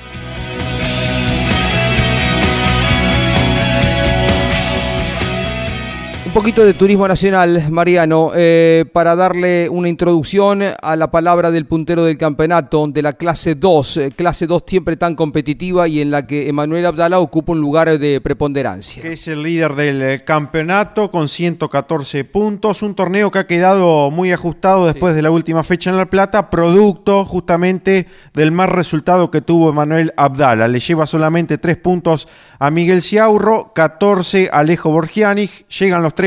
Poquito 6.38 6.63
de 6.63 6.75
turismo 6.75 7.08
nacional, 7.08 7.72
Mariano, 7.72 8.29
eh, 8.36 8.86
para 8.94 9.15
darle 9.15 9.67
una 9.70 9.89
introducción 9.89 10.62
a 10.79 10.96
la 10.96 11.10
palabra 11.10 11.50
del 11.50 11.65
puntero 11.65 12.03
del 12.03 12.15
campeonato 12.20 12.86
de 12.86 13.01
la 13.01 13.13
clase 13.13 13.56
2, 13.56 13.98
eh, 13.98 14.12
clase 14.15 14.46
2 14.46 14.62
siempre 14.67 14.98
tan 14.98 15.15
competitiva 15.15 15.88
y 15.88 16.00
en 16.00 16.12
la 16.12 16.27
que 16.27 16.48
Emanuel 16.48 16.86
Abdala 16.86 17.20
ocupa 17.20 17.53
un 17.53 17.60
lugar 17.60 17.98
de 17.98 18.22
preponderancia. 18.22 19.01
que 19.01 19.13
es 19.13 19.27
el 19.27 19.41
líder 19.41 19.74
del 19.74 20.03
eh, 20.03 20.24
campeonato 20.24 21.10
con 21.10 21.27
114 21.27 22.24
puntos, 22.25 22.84
un 22.84 22.94
torneo 22.94 23.32
que 23.32 23.39
ha 23.39 23.48
quedado 23.48 24.12
muy 24.12 24.32
ajustado 24.32 24.86
después 24.86 25.15
de 25.15 25.24
la 25.24 25.32
última 25.32 25.63
fecha 25.63 25.89
en 25.89 25.98
La 25.98 26.06
Plata, 26.06 26.51
producto 26.51 27.25
justamente 27.25 28.06
del 28.36 28.51
mal 28.51 28.70
resultado 28.70 29.32
que 29.32 29.41
tuvo 29.41 29.72
Emanuel 29.72 30.13
Abdala. 30.15 30.67
Le 30.67 30.79
lleva 30.79 31.08
solamente 31.08 31.58
3 31.58 31.77
puntos 31.77 32.27
a 32.60 32.70
Miguel 32.70 33.01
Ciaurro, 33.01 33.72
14 33.74 34.51
a 34.53 34.60
Alejo 34.60 34.91
Borgiani, 34.91 35.50
llegan 35.79 36.03
los 36.03 36.13
tres 36.13 36.26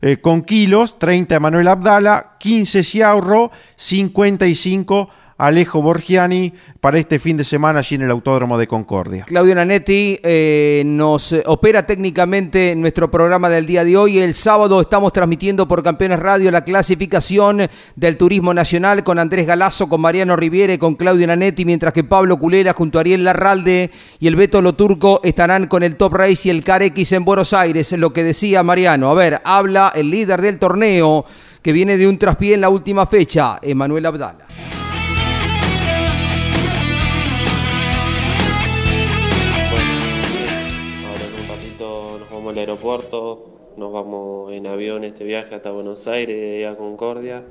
eh, 0.00 0.18
con 0.20 0.42
kilos, 0.42 0.98
30 0.98 1.36
Emanuel 1.36 1.68
Abdala, 1.68 2.36
15 2.38 2.82
Ciaurro, 2.84 3.50
55 3.76 5.08
Alejo 5.38 5.80
Borgiani 5.80 6.52
para 6.80 6.98
este 6.98 7.20
fin 7.20 7.36
de 7.36 7.44
semana 7.44 7.78
allí 7.78 7.94
en 7.94 8.02
el 8.02 8.10
Autódromo 8.10 8.58
de 8.58 8.66
Concordia. 8.66 9.24
Claudio 9.24 9.54
Nanetti 9.54 10.18
eh, 10.24 10.82
nos 10.84 11.32
eh, 11.32 11.44
opera 11.46 11.86
técnicamente 11.86 12.74
nuestro 12.74 13.08
programa 13.08 13.48
del 13.48 13.64
día 13.64 13.84
de 13.84 13.96
hoy. 13.96 14.18
El 14.18 14.34
sábado 14.34 14.80
estamos 14.80 15.12
transmitiendo 15.12 15.68
por 15.68 15.84
Campeones 15.84 16.18
Radio 16.18 16.50
la 16.50 16.64
clasificación 16.64 17.68
del 17.94 18.16
Turismo 18.16 18.52
Nacional 18.52 19.04
con 19.04 19.20
Andrés 19.20 19.46
Galazo, 19.46 19.88
con 19.88 20.00
Mariano 20.00 20.34
Riviere, 20.34 20.76
con 20.76 20.96
Claudio 20.96 21.28
Nanetti, 21.28 21.64
mientras 21.64 21.92
que 21.92 22.02
Pablo 22.02 22.36
Culera 22.36 22.72
junto 22.72 22.98
a 22.98 23.02
Ariel 23.02 23.22
Larralde 23.22 23.92
y 24.18 24.26
el 24.26 24.34
Beto 24.34 24.60
Loturco 24.60 25.20
estarán 25.22 25.68
con 25.68 25.84
el 25.84 25.96
Top 25.96 26.14
Race 26.14 26.48
y 26.48 26.50
el 26.50 26.64
Car 26.64 26.82
X 26.82 27.12
en 27.12 27.24
Buenos 27.24 27.52
Aires. 27.52 27.92
Lo 27.92 28.12
que 28.12 28.24
decía 28.24 28.64
Mariano. 28.64 29.08
A 29.08 29.14
ver, 29.14 29.40
habla 29.44 29.92
el 29.94 30.10
líder 30.10 30.42
del 30.42 30.58
torneo 30.58 31.24
que 31.62 31.72
viene 31.72 31.96
de 31.96 32.08
un 32.08 32.18
traspié 32.18 32.54
en 32.54 32.60
la 32.60 32.70
última 32.70 33.06
fecha, 33.06 33.60
Emanuel 33.62 34.06
Abdala. 34.06 34.46
Vamos 42.48 42.56
al 42.56 42.60
aeropuerto, 42.60 43.46
nos 43.76 43.92
vamos 43.92 44.52
en 44.52 44.66
avión 44.66 45.04
este 45.04 45.22
viaje 45.22 45.54
hasta 45.54 45.70
Buenos 45.70 46.08
Aires, 46.08 46.66
a 46.66 46.76
Concordia. 46.76 47.42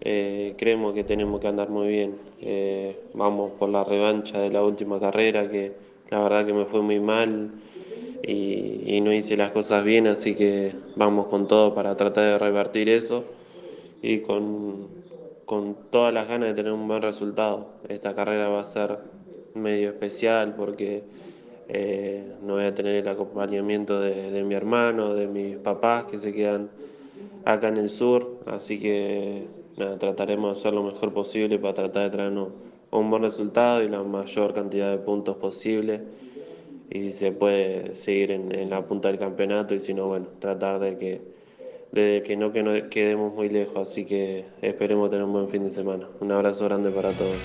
Eh, 0.00 0.54
creemos 0.56 0.94
que 0.94 1.02
tenemos 1.02 1.40
que 1.40 1.48
andar 1.48 1.70
muy 1.70 1.88
bien. 1.88 2.14
Eh, 2.40 3.00
vamos 3.14 3.50
por 3.58 3.68
la 3.68 3.82
revancha 3.82 4.38
de 4.38 4.50
la 4.50 4.62
última 4.62 5.00
carrera, 5.00 5.50
que 5.50 5.72
la 6.10 6.20
verdad 6.22 6.46
que 6.46 6.52
me 6.52 6.66
fue 6.66 6.82
muy 6.82 7.00
mal 7.00 7.50
y, 8.22 8.84
y 8.86 9.00
no 9.00 9.12
hice 9.12 9.36
las 9.36 9.50
cosas 9.50 9.84
bien, 9.84 10.06
así 10.06 10.36
que 10.36 10.72
vamos 10.94 11.26
con 11.26 11.48
todo 11.48 11.74
para 11.74 11.96
tratar 11.96 12.22
de 12.22 12.38
revertir 12.38 12.88
eso 12.88 13.24
y 14.02 14.20
con, 14.20 14.86
con 15.46 15.76
todas 15.90 16.14
las 16.14 16.28
ganas 16.28 16.50
de 16.50 16.54
tener 16.54 16.70
un 16.70 16.86
buen 16.86 17.02
resultado. 17.02 17.70
Esta 17.88 18.14
carrera 18.14 18.50
va 18.50 18.60
a 18.60 18.64
ser 18.64 18.98
medio 19.54 19.88
especial 19.88 20.54
porque 20.54 21.02
eh, 21.68 22.32
no 22.42 22.54
voy 22.54 22.64
a 22.64 22.74
tener 22.74 22.96
el 22.96 23.08
acompañamiento 23.08 24.00
de, 24.00 24.30
de 24.30 24.44
mi 24.44 24.54
hermano, 24.54 25.14
de 25.14 25.26
mis 25.26 25.56
papás 25.56 26.04
que 26.04 26.18
se 26.18 26.32
quedan 26.32 26.70
acá 27.44 27.68
en 27.68 27.76
el 27.76 27.90
sur, 27.90 28.40
así 28.46 28.78
que 28.78 29.46
nada, 29.76 29.98
trataremos 29.98 30.54
de 30.54 30.60
hacer 30.60 30.74
lo 30.74 30.82
mejor 30.82 31.12
posible 31.12 31.58
para 31.58 31.74
tratar 31.74 32.04
de 32.04 32.10
traernos 32.10 32.48
un 32.90 33.10
buen 33.10 33.22
resultado 33.22 33.82
y 33.82 33.88
la 33.88 34.02
mayor 34.02 34.54
cantidad 34.54 34.90
de 34.90 34.98
puntos 34.98 35.36
posible 35.36 36.02
y 36.90 37.02
si 37.02 37.12
se 37.12 37.32
puede 37.32 37.94
seguir 37.94 38.30
en, 38.30 38.52
en 38.54 38.70
la 38.70 38.86
punta 38.86 39.08
del 39.08 39.18
campeonato 39.18 39.74
y 39.74 39.80
si 39.80 39.92
no, 39.92 40.06
bueno, 40.06 40.26
tratar 40.38 40.78
de 40.80 40.96
que, 40.96 41.20
de 41.92 42.22
que 42.24 42.36
no 42.36 42.52
que 42.52 42.62
no 42.62 42.88
quedemos 42.88 43.34
muy 43.34 43.48
lejos, 43.48 43.90
así 43.90 44.04
que 44.04 44.44
esperemos 44.62 45.10
tener 45.10 45.24
un 45.24 45.32
buen 45.32 45.48
fin 45.48 45.64
de 45.64 45.70
semana. 45.70 46.08
Un 46.20 46.32
abrazo 46.32 46.64
grande 46.64 46.90
para 46.90 47.10
todos. 47.10 47.38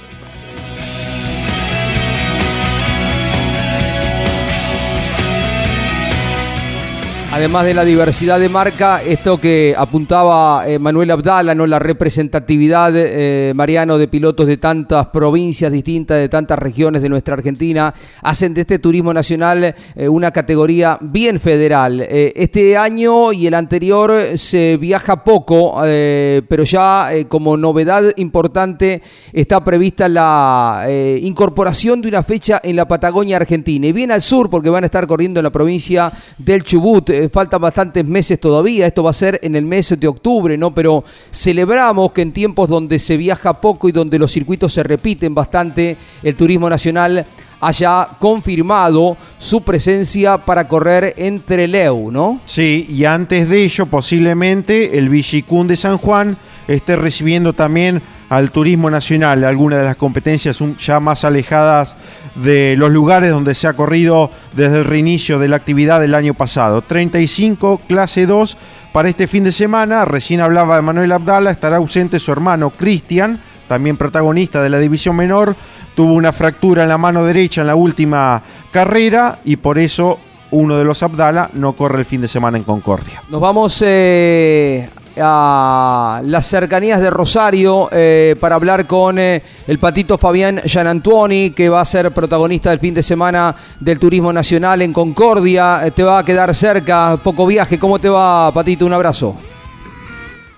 Además 7.34 7.64
de 7.66 7.74
la 7.74 7.86
diversidad 7.86 8.42
de 8.42 8.50
marca, 8.50 9.02
esto 9.02 9.40
que 9.40 9.74
apuntaba 9.78 10.68
eh, 10.68 10.78
Manuel 10.80 11.12
Abdala, 11.12 11.56
¿no? 11.56 11.66
la 11.66 11.80
representatividad, 11.80 12.92
eh, 12.94 13.54
Mariano, 13.56 13.98
de 13.98 14.10
pilotos 14.10 14.48
de 14.48 14.58
tantas 14.58 15.08
provincias 15.08 15.72
distintas, 15.72 16.18
de 16.18 16.28
tantas 16.28 16.60
regiones 16.60 17.02
de 17.02 17.08
nuestra 17.08 17.36
Argentina, 17.36 17.94
hacen 18.22 18.54
de 18.54 18.62
este 18.62 18.80
turismo 18.80 19.14
nacional 19.14 19.64
eh, 19.96 20.10
una 20.10 20.32
categoría 20.32 20.98
bien 21.00 21.40
federal. 21.40 22.02
Este 22.02 22.78
año 22.78 23.32
y 23.32 23.48
el 23.48 23.54
anterior 23.54 24.38
se 24.38 24.76
viaja 24.76 25.24
poco, 25.24 25.82
pero 25.82 26.64
ya 26.64 27.10
como 27.30 27.56
novedad 27.56 28.04
importante 28.18 29.02
está 29.32 29.64
prevista 29.64 30.10
la 30.10 30.86
incorporación 31.22 32.02
de 32.02 32.10
una 32.10 32.24
fecha 32.24 32.60
en 32.62 32.76
la 32.76 32.88
Patagonia 32.88 33.38
Argentina. 33.38 33.88
Y 33.88 33.94
bien 33.94 34.12
al 34.12 34.22
sur, 34.22 34.50
porque 34.50 34.70
van 34.70 34.84
a 34.84 34.88
estar 34.88 35.08
corriendo 35.08 35.40
en 35.40 35.46
la 35.46 35.50
provincia 35.50 36.12
del 36.38 36.64
Chubut. 36.64 37.21
Faltan 37.30 37.62
bastantes 37.62 38.06
meses 38.06 38.40
todavía, 38.40 38.88
esto 38.88 39.04
va 39.04 39.12
a 39.12 39.14
ser 39.14 39.40
en 39.44 39.56
el 39.56 39.66
mes 39.66 40.00
de 40.00 40.08
octubre, 40.08 40.58
¿no? 40.58 40.74
Pero 40.74 41.04
celebramos 41.32 42.12
que 42.12 42.22
en 42.22 42.32
tiempos 42.32 42.70
donde 42.70 43.00
se 43.00 43.18
viaja 43.18 43.60
poco 43.60 43.90
y 43.90 43.92
donde 43.92 44.20
los 44.20 44.32
circuitos 44.32 44.74
se 44.74 44.84
repiten 44.84 45.34
bastante, 45.36 45.98
el 46.24 46.36
turismo 46.36 46.70
nacional 46.70 47.26
haya 47.62 48.08
confirmado 48.20 49.16
su 49.38 49.62
presencia 49.62 50.40
para 50.40 50.68
correr 50.68 51.14
en 51.18 51.40
Treleu, 51.42 52.12
¿no? 52.12 52.40
Sí, 52.46 52.88
y 52.90 53.06
antes 53.06 53.48
de 53.48 53.64
ello, 53.64 53.86
posiblemente 53.86 54.98
el 54.98 55.10
Villicún 55.10 55.68
de 55.68 55.76
San 55.76 55.98
Juan 55.98 56.36
esté 56.68 56.96
recibiendo 56.96 57.54
también 57.54 58.02
al 58.30 58.50
turismo 58.50 58.90
nacional, 58.90 59.44
algunas 59.44 59.80
de 59.80 59.86
las 59.86 59.98
competencias 59.98 60.58
ya 60.84 61.00
más 61.00 61.24
alejadas 61.26 61.96
de 62.36 62.76
los 62.78 62.92
lugares 62.92 63.30
donde 63.30 63.56
se 63.56 63.68
ha 63.68 63.74
corrido 63.74 64.32
desde 64.56 64.80
el 64.80 64.86
reinicio 64.86 65.40
de 65.40 65.48
la 65.48 65.58
actividad 65.58 66.00
del 66.00 66.16
año 66.16 66.34
pasado. 66.34 66.82
35, 66.82 67.82
clase 67.88 68.26
2 68.26 68.58
para 68.94 69.10
este 69.10 69.28
fin 69.28 69.44
de 69.44 69.52
semana. 69.52 70.06
Recién 70.06 70.42
hablaba 70.42 70.76
de 70.76 70.82
Manuel 70.82 71.12
Abdala, 71.12 71.52
estará 71.52 71.78
ausente 71.78 72.20
su 72.20 72.32
hermano 72.32 72.70
Cristian, 72.70 73.40
también 73.68 73.98
protagonista 73.98 74.62
de 74.62 74.70
la 74.70 74.80
división 74.80 75.16
menor. 75.16 75.56
Tuvo 75.96 76.14
una 76.14 76.32
fractura 76.32 76.84
en 76.84 76.90
la 76.90 76.98
mano 76.98 77.26
derecha 77.26 77.62
en 77.62 77.68
la 77.68 77.76
última 77.76 78.42
carrera 78.72 79.40
y 79.44 79.58
por 79.58 79.78
eso 79.78 80.20
uno 80.52 80.78
de 80.78 80.84
los 80.84 81.02
Abdala 81.04 81.50
no 81.54 81.74
corre 81.74 82.00
el 82.00 82.06
fin 82.06 82.22
de 82.22 82.28
semana 82.28 82.58
en 82.58 82.64
Concordia. 82.64 83.24
Nos 83.30 83.42
vamos 83.42 83.82
eh, 83.86 84.90
a 85.18 86.22
las 86.24 86.46
cercanías 86.46 87.02
de 87.02 87.10
Rosario 87.10 87.90
eh, 87.92 88.36
para 88.40 88.56
hablar 88.56 88.88
con 88.88 89.20
eh, 89.20 89.42
el 89.68 89.80
patito 89.80 90.18
Fabián 90.18 90.62
Gianantuoni, 90.64 91.52
que 91.52 91.70
va 91.70 91.82
a 91.82 91.86
ser 91.86 92.12
protagonista 92.12 92.70
del 92.70 92.80
fin 92.80 92.94
de 92.94 93.04
semana 93.04 93.56
del 93.80 94.00
Turismo 94.00 94.32
Nacional 94.32 94.82
en 94.82 94.94
Concordia. 94.94 95.86
Eh, 95.86 95.92
te 95.92 96.04
va 96.04 96.20
a 96.20 96.26
quedar 96.26 96.54
cerca, 96.56 97.18
poco 97.24 97.46
viaje. 97.48 97.80
¿Cómo 97.80 98.00
te 98.00 98.10
va, 98.10 98.52
patito? 98.52 98.86
Un 98.86 98.94
abrazo. 98.94 99.36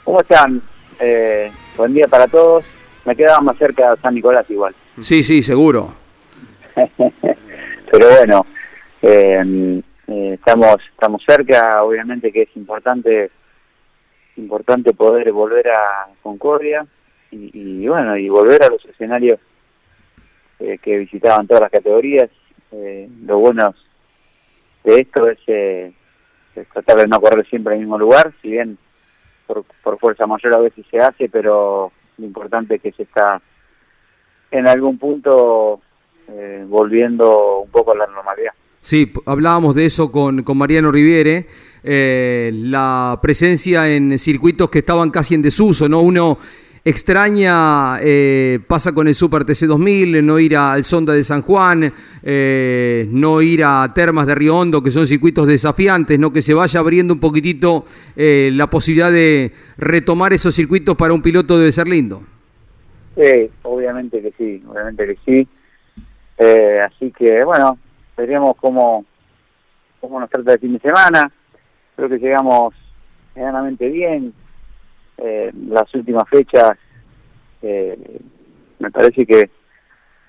¿Cómo 0.03 0.21
están? 0.21 0.61
Eh, 0.99 1.51
buen 1.77 1.93
día 1.93 2.07
para 2.07 2.27
todos. 2.27 2.63
Me 3.05 3.15
quedaba 3.15 3.39
más 3.41 3.57
cerca 3.57 3.91
de 3.91 4.01
San 4.01 4.15
Nicolás 4.15 4.49
igual. 4.49 4.75
Sí, 4.99 5.23
sí, 5.23 5.41
seguro. 5.41 5.93
Pero 7.91 8.09
bueno, 8.17 8.45
eh, 9.01 9.81
eh, 10.07 10.31
estamos 10.33 10.77
estamos 10.91 11.21
cerca. 11.25 11.83
Obviamente 11.83 12.31
que 12.31 12.43
es 12.43 12.49
importante 12.55 13.31
importante 14.37 14.93
poder 14.93 15.31
volver 15.31 15.69
a 15.69 16.07
Concordia 16.21 16.85
y, 17.31 17.51
y 17.53 17.87
bueno 17.87 18.17
y 18.17 18.29
volver 18.29 18.63
a 18.63 18.69
los 18.69 18.83
escenarios 18.85 19.39
eh, 20.59 20.77
que 20.81 20.97
visitaban 20.97 21.47
todas 21.47 21.61
las 21.61 21.71
categorías. 21.71 22.29
Eh, 22.71 23.09
lo 23.25 23.39
bueno 23.39 23.73
de 24.83 24.99
esto 24.99 25.29
es, 25.29 25.39
eh, 25.47 25.93
tratar 26.73 26.97
de 26.97 27.07
no 27.07 27.19
correr 27.21 27.47
siempre 27.47 27.73
en 27.73 27.81
el 27.81 27.85
mismo 27.85 27.97
lugar, 27.97 28.33
si 28.41 28.51
bien 28.51 28.77
por, 29.47 29.63
por 29.83 29.99
fuerza 29.99 30.25
mayor 30.25 30.53
a 30.53 30.59
veces 30.59 30.85
se 30.89 30.97
hace, 30.99 31.29
pero 31.29 31.91
lo 32.17 32.25
importante 32.25 32.75
es 32.75 32.81
que 32.81 32.91
se 32.91 33.03
está 33.03 33.41
en 34.51 34.67
algún 34.67 34.97
punto 34.97 35.81
eh, 36.27 36.63
volviendo 36.67 37.59
un 37.59 37.69
poco 37.69 37.91
a 37.91 37.95
la 37.95 38.07
normalidad. 38.07 38.53
Sí, 38.79 39.11
hablábamos 39.25 39.75
de 39.75 39.85
eso 39.85 40.11
con, 40.11 40.43
con 40.43 40.57
Mariano 40.57 40.91
Riviere, 40.91 41.47
eh, 41.83 42.51
la 42.53 43.19
presencia 43.21 43.89
en 43.89 44.17
circuitos 44.17 44.69
que 44.69 44.79
estaban 44.79 45.11
casi 45.11 45.35
en 45.35 45.41
desuso, 45.41 45.89
¿no? 45.89 46.01
Uno 46.01 46.37
extraña, 46.85 47.97
eh, 48.01 48.59
pasa 48.67 48.93
con 48.93 49.07
el 49.07 49.15
Super 49.15 49.45
TC 49.45 49.67
2000, 49.67 50.25
no 50.25 50.37
ir 50.37 50.57
al 50.57 50.83
Sonda 50.83 51.13
de 51.13 51.23
San 51.23 51.41
Juan, 51.41 51.91
eh, 52.21 53.07
no 53.09 53.41
ir 53.41 53.63
a 53.63 53.91
Termas 53.93 54.27
de 54.27 54.35
Río 54.35 54.57
Hondo, 54.57 54.83
que 54.83 54.91
son 54.91 55.07
circuitos 55.07 55.47
desafiantes, 55.47 56.19
¿no? 56.19 56.31
Que 56.33 56.41
se 56.41 56.53
vaya 56.53 56.79
abriendo 56.79 57.13
un 57.13 57.19
poquitito 57.19 57.85
eh, 58.15 58.51
la 58.53 58.67
posibilidad 58.67 59.11
de 59.11 59.51
retomar 59.77 60.33
esos 60.33 60.53
circuitos 60.53 60.95
para 60.95 61.13
un 61.13 61.21
piloto 61.21 61.57
debe 61.57 61.71
ser 61.71 61.87
lindo. 61.87 62.21
Sí, 63.15 63.49
obviamente 63.61 64.21
que 64.21 64.31
sí, 64.31 64.61
obviamente 64.67 65.05
que 65.05 65.17
sí. 65.25 65.47
Así 66.83 67.11
que, 67.11 67.43
bueno, 67.45 67.77
veremos 68.17 68.57
cómo, 68.57 69.05
cómo 70.01 70.19
nos 70.19 70.29
trata 70.29 70.53
el 70.53 70.59
fin 70.59 70.73
de 70.73 70.79
semana. 70.79 71.31
Creo 71.95 72.09
que 72.09 72.17
llegamos 72.17 72.73
medianamente 73.35 73.87
bien. 73.89 74.33
Eh, 75.17 75.51
las 75.69 75.93
últimas 75.93 76.27
fechas, 76.29 76.77
eh, 77.61 78.19
me 78.79 78.91
parece 78.91 79.25
que 79.25 79.49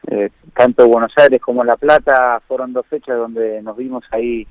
eh, 0.08 0.30
tanto 0.54 0.86
Buenos 0.86 1.12
Aires 1.16 1.40
como 1.40 1.64
La 1.64 1.76
Plata 1.76 2.40
fueron 2.46 2.72
dos 2.72 2.86
fechas 2.86 3.16
donde 3.16 3.62
nos 3.62 3.76
vimos 3.76 4.04
ahí 4.10 4.46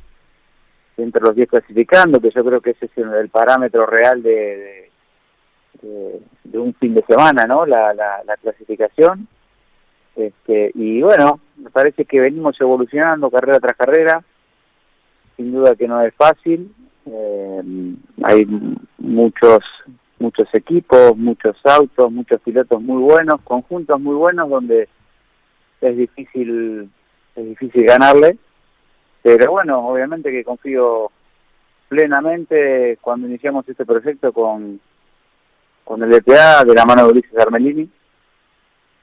entre 0.98 1.22
los 1.22 1.36
10 1.36 1.50
clasificando, 1.50 2.20
que 2.20 2.32
yo 2.32 2.43
creo 2.43 2.62
que 2.62 2.72
ese 2.72 2.86
es 2.88 2.98
el, 2.98 3.29
parámetro 3.29 3.86
real 3.86 4.22
de, 4.22 4.32
de, 4.32 4.91
de- 5.88 6.22
de 6.43 6.58
un 6.60 6.74
fin 6.75 6.93
de 6.93 7.03
semana, 7.08 7.46
¿no? 7.46 7.65
La, 7.65 7.93
la, 7.93 8.24
la 8.25 8.38
clasificación. 8.38 9.27
Este, 10.15 10.72
y 10.75 11.01
bueno, 11.01 11.39
me 11.58 11.70
parece 11.72 12.05
que 12.05 12.20
venimos 12.20 12.60
evolucionando 12.62 13.32
carrera 13.32 13.60
tras 13.60 13.75
carrera. 13.77 14.24
Sin 15.36 15.51
duda 15.51 15.75
que 15.75 15.88
no 15.88 16.01
es 16.01 16.13
fácil. 16.13 16.72
Eh, 17.05 17.62
hay 18.24 18.45
muchos 18.98 19.63
muchos 20.19 20.48
equipos, 20.53 21.17
muchos 21.17 21.57
autos, 21.65 22.12
muchos 22.12 22.39
pilotos 22.41 22.81
muy 22.81 23.01
buenos, 23.03 23.41
conjuntos 23.41 24.00
muy 24.00 24.15
buenos 24.15 24.50
donde 24.50 24.88
es 25.81 25.98
difícil 25.98 26.89
es 27.36 27.45
difícil 27.45 27.83
ganarle. 27.83 28.38
Pero 29.22 29.51
bueno, 29.51 29.87
obviamente 29.87 30.31
que 30.31 30.44
confío 30.44 31.11
plenamente 31.89 32.98
cuando 33.01 33.27
iniciamos 33.27 33.68
este 33.68 33.85
proyecto 33.85 34.31
con, 34.33 34.79
con 35.83 36.03
el 36.03 36.13
EPA 36.13 36.63
de 36.63 36.74
la 36.74 36.85
mano 36.85 37.05
de 37.05 37.11
Ulises 37.11 37.37
Armelini 37.37 37.89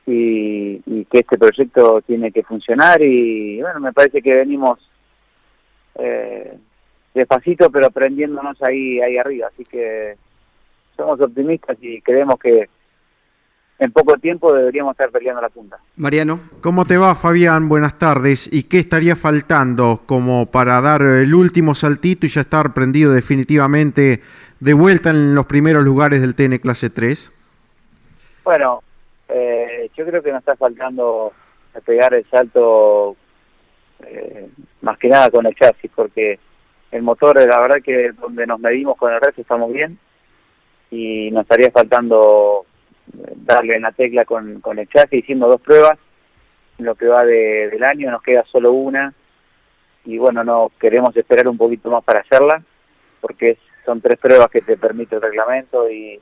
y, 0.06 0.82
y 0.86 1.04
que 1.04 1.18
este 1.18 1.38
proyecto 1.38 2.02
tiene 2.02 2.32
que 2.32 2.42
funcionar 2.42 3.00
y 3.02 3.60
bueno, 3.60 3.80
me 3.80 3.92
parece 3.92 4.20
que 4.20 4.34
venimos 4.34 4.78
eh, 5.96 6.58
despacito 7.20 7.70
pero 7.70 7.90
prendiéndonos 7.90 8.60
ahí, 8.62 9.00
ahí 9.00 9.16
arriba, 9.16 9.48
así 9.52 9.64
que 9.64 10.16
somos 10.96 11.20
optimistas 11.20 11.76
y 11.80 12.00
creemos 12.02 12.38
que 12.38 12.68
en 13.78 13.92
poco 13.92 14.14
tiempo 14.18 14.52
deberíamos 14.52 14.92
estar 14.92 15.10
peleando 15.10 15.40
la 15.40 15.48
punta. 15.48 15.78
Mariano. 15.96 16.38
¿Cómo 16.60 16.84
te 16.84 16.98
va, 16.98 17.14
Fabián? 17.14 17.70
Buenas 17.70 17.98
tardes. 17.98 18.46
¿Y 18.52 18.64
qué 18.64 18.78
estaría 18.78 19.16
faltando 19.16 20.02
como 20.04 20.46
para 20.46 20.78
dar 20.82 21.00
el 21.00 21.34
último 21.34 21.74
saltito 21.74 22.26
y 22.26 22.28
ya 22.28 22.42
estar 22.42 22.74
prendido 22.74 23.12
definitivamente 23.12 24.20
de 24.60 24.74
vuelta 24.74 25.08
en 25.08 25.34
los 25.34 25.46
primeros 25.46 25.82
lugares 25.82 26.20
del 26.20 26.34
TN 26.34 26.58
Clase 26.58 26.90
3? 26.90 27.32
Bueno, 28.44 28.82
eh, 29.30 29.90
yo 29.96 30.04
creo 30.04 30.22
que 30.22 30.30
nos 30.30 30.40
está 30.40 30.56
faltando 30.56 31.32
pegar 31.86 32.12
el 32.12 32.26
salto 32.28 33.16
eh, 34.06 34.48
más 34.82 34.98
que 34.98 35.08
nada 35.08 35.30
con 35.30 35.46
el 35.46 35.54
chasis, 35.54 35.90
porque 35.94 36.38
el 36.90 37.02
motor, 37.02 37.36
la 37.36 37.60
verdad 37.60 37.82
que 37.84 38.12
donde 38.12 38.46
nos 38.46 38.60
medimos 38.60 38.96
con 38.96 39.12
el 39.12 39.20
resto 39.20 39.40
estamos 39.40 39.72
bien. 39.72 39.98
Y 40.90 41.30
nos 41.30 41.42
estaría 41.42 41.70
faltando 41.70 42.66
eh, 43.16 43.32
darle 43.36 43.76
en 43.76 43.82
la 43.82 43.92
tecla 43.92 44.24
con, 44.24 44.60
con 44.60 44.78
el 44.78 44.88
chasis, 44.88 45.22
hicimos 45.22 45.48
dos 45.50 45.60
pruebas, 45.60 45.98
en 46.78 46.84
lo 46.84 46.94
que 46.96 47.06
va 47.06 47.24
de- 47.24 47.68
del 47.70 47.84
año 47.84 48.10
nos 48.10 48.22
queda 48.22 48.44
solo 48.50 48.72
una. 48.72 49.12
Y 50.04 50.18
bueno, 50.18 50.42
no 50.42 50.72
queremos 50.80 51.16
esperar 51.16 51.46
un 51.46 51.58
poquito 51.58 51.90
más 51.90 52.02
para 52.02 52.20
hacerla, 52.20 52.62
porque 53.20 53.58
son 53.84 54.00
tres 54.00 54.18
pruebas 54.18 54.48
que 54.50 54.62
te 54.62 54.76
permite 54.76 55.14
el 55.16 55.22
reglamento 55.22 55.88
y, 55.90 56.18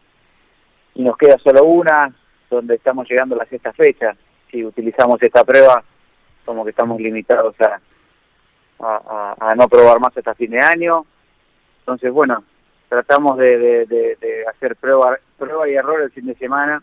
y 0.95 1.03
nos 1.03 1.17
queda 1.17 1.39
solo 1.39 1.65
una, 1.65 2.13
donde 2.51 2.75
estamos 2.75 3.09
llegando 3.09 3.37
a 3.37 3.39
la 3.39 3.47
sexta 3.47 3.73
fecha. 3.73 4.15
Si 4.51 4.65
utilizamos 4.65 5.23
esta 5.23 5.45
prueba, 5.45 5.83
como 6.45 6.65
que 6.65 6.71
estamos 6.71 7.01
limitados 7.01 7.55
a, 7.61 7.81
a, 8.81 9.55
no 9.57 9.69
probar 9.69 10.01
más 10.01 10.17
hasta 10.17 10.35
fin 10.35 10.51
de 10.51 10.61
año. 10.61 11.05
Entonces, 11.81 12.13
bueno, 12.13 12.45
tratamos 12.89 13.39
de, 13.39 13.59
de- 13.87 13.87
hacer 14.49 14.77
prueba, 14.77 15.19
prueba 15.39 15.69
y 15.69 15.75
error 15.75 16.01
el 16.03 16.11
fin 16.11 16.27
de 16.27 16.35
semana 16.35 16.83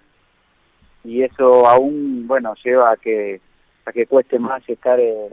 y 1.03 1.23
eso 1.23 1.67
aún, 1.67 2.25
bueno, 2.27 2.53
lleva 2.63 2.91
a 2.91 2.97
que 2.97 3.39
a 3.85 3.91
que 3.91 4.07
cueste 4.07 4.39
más 4.39 4.67
estar 4.67 4.99
eh, 4.99 5.29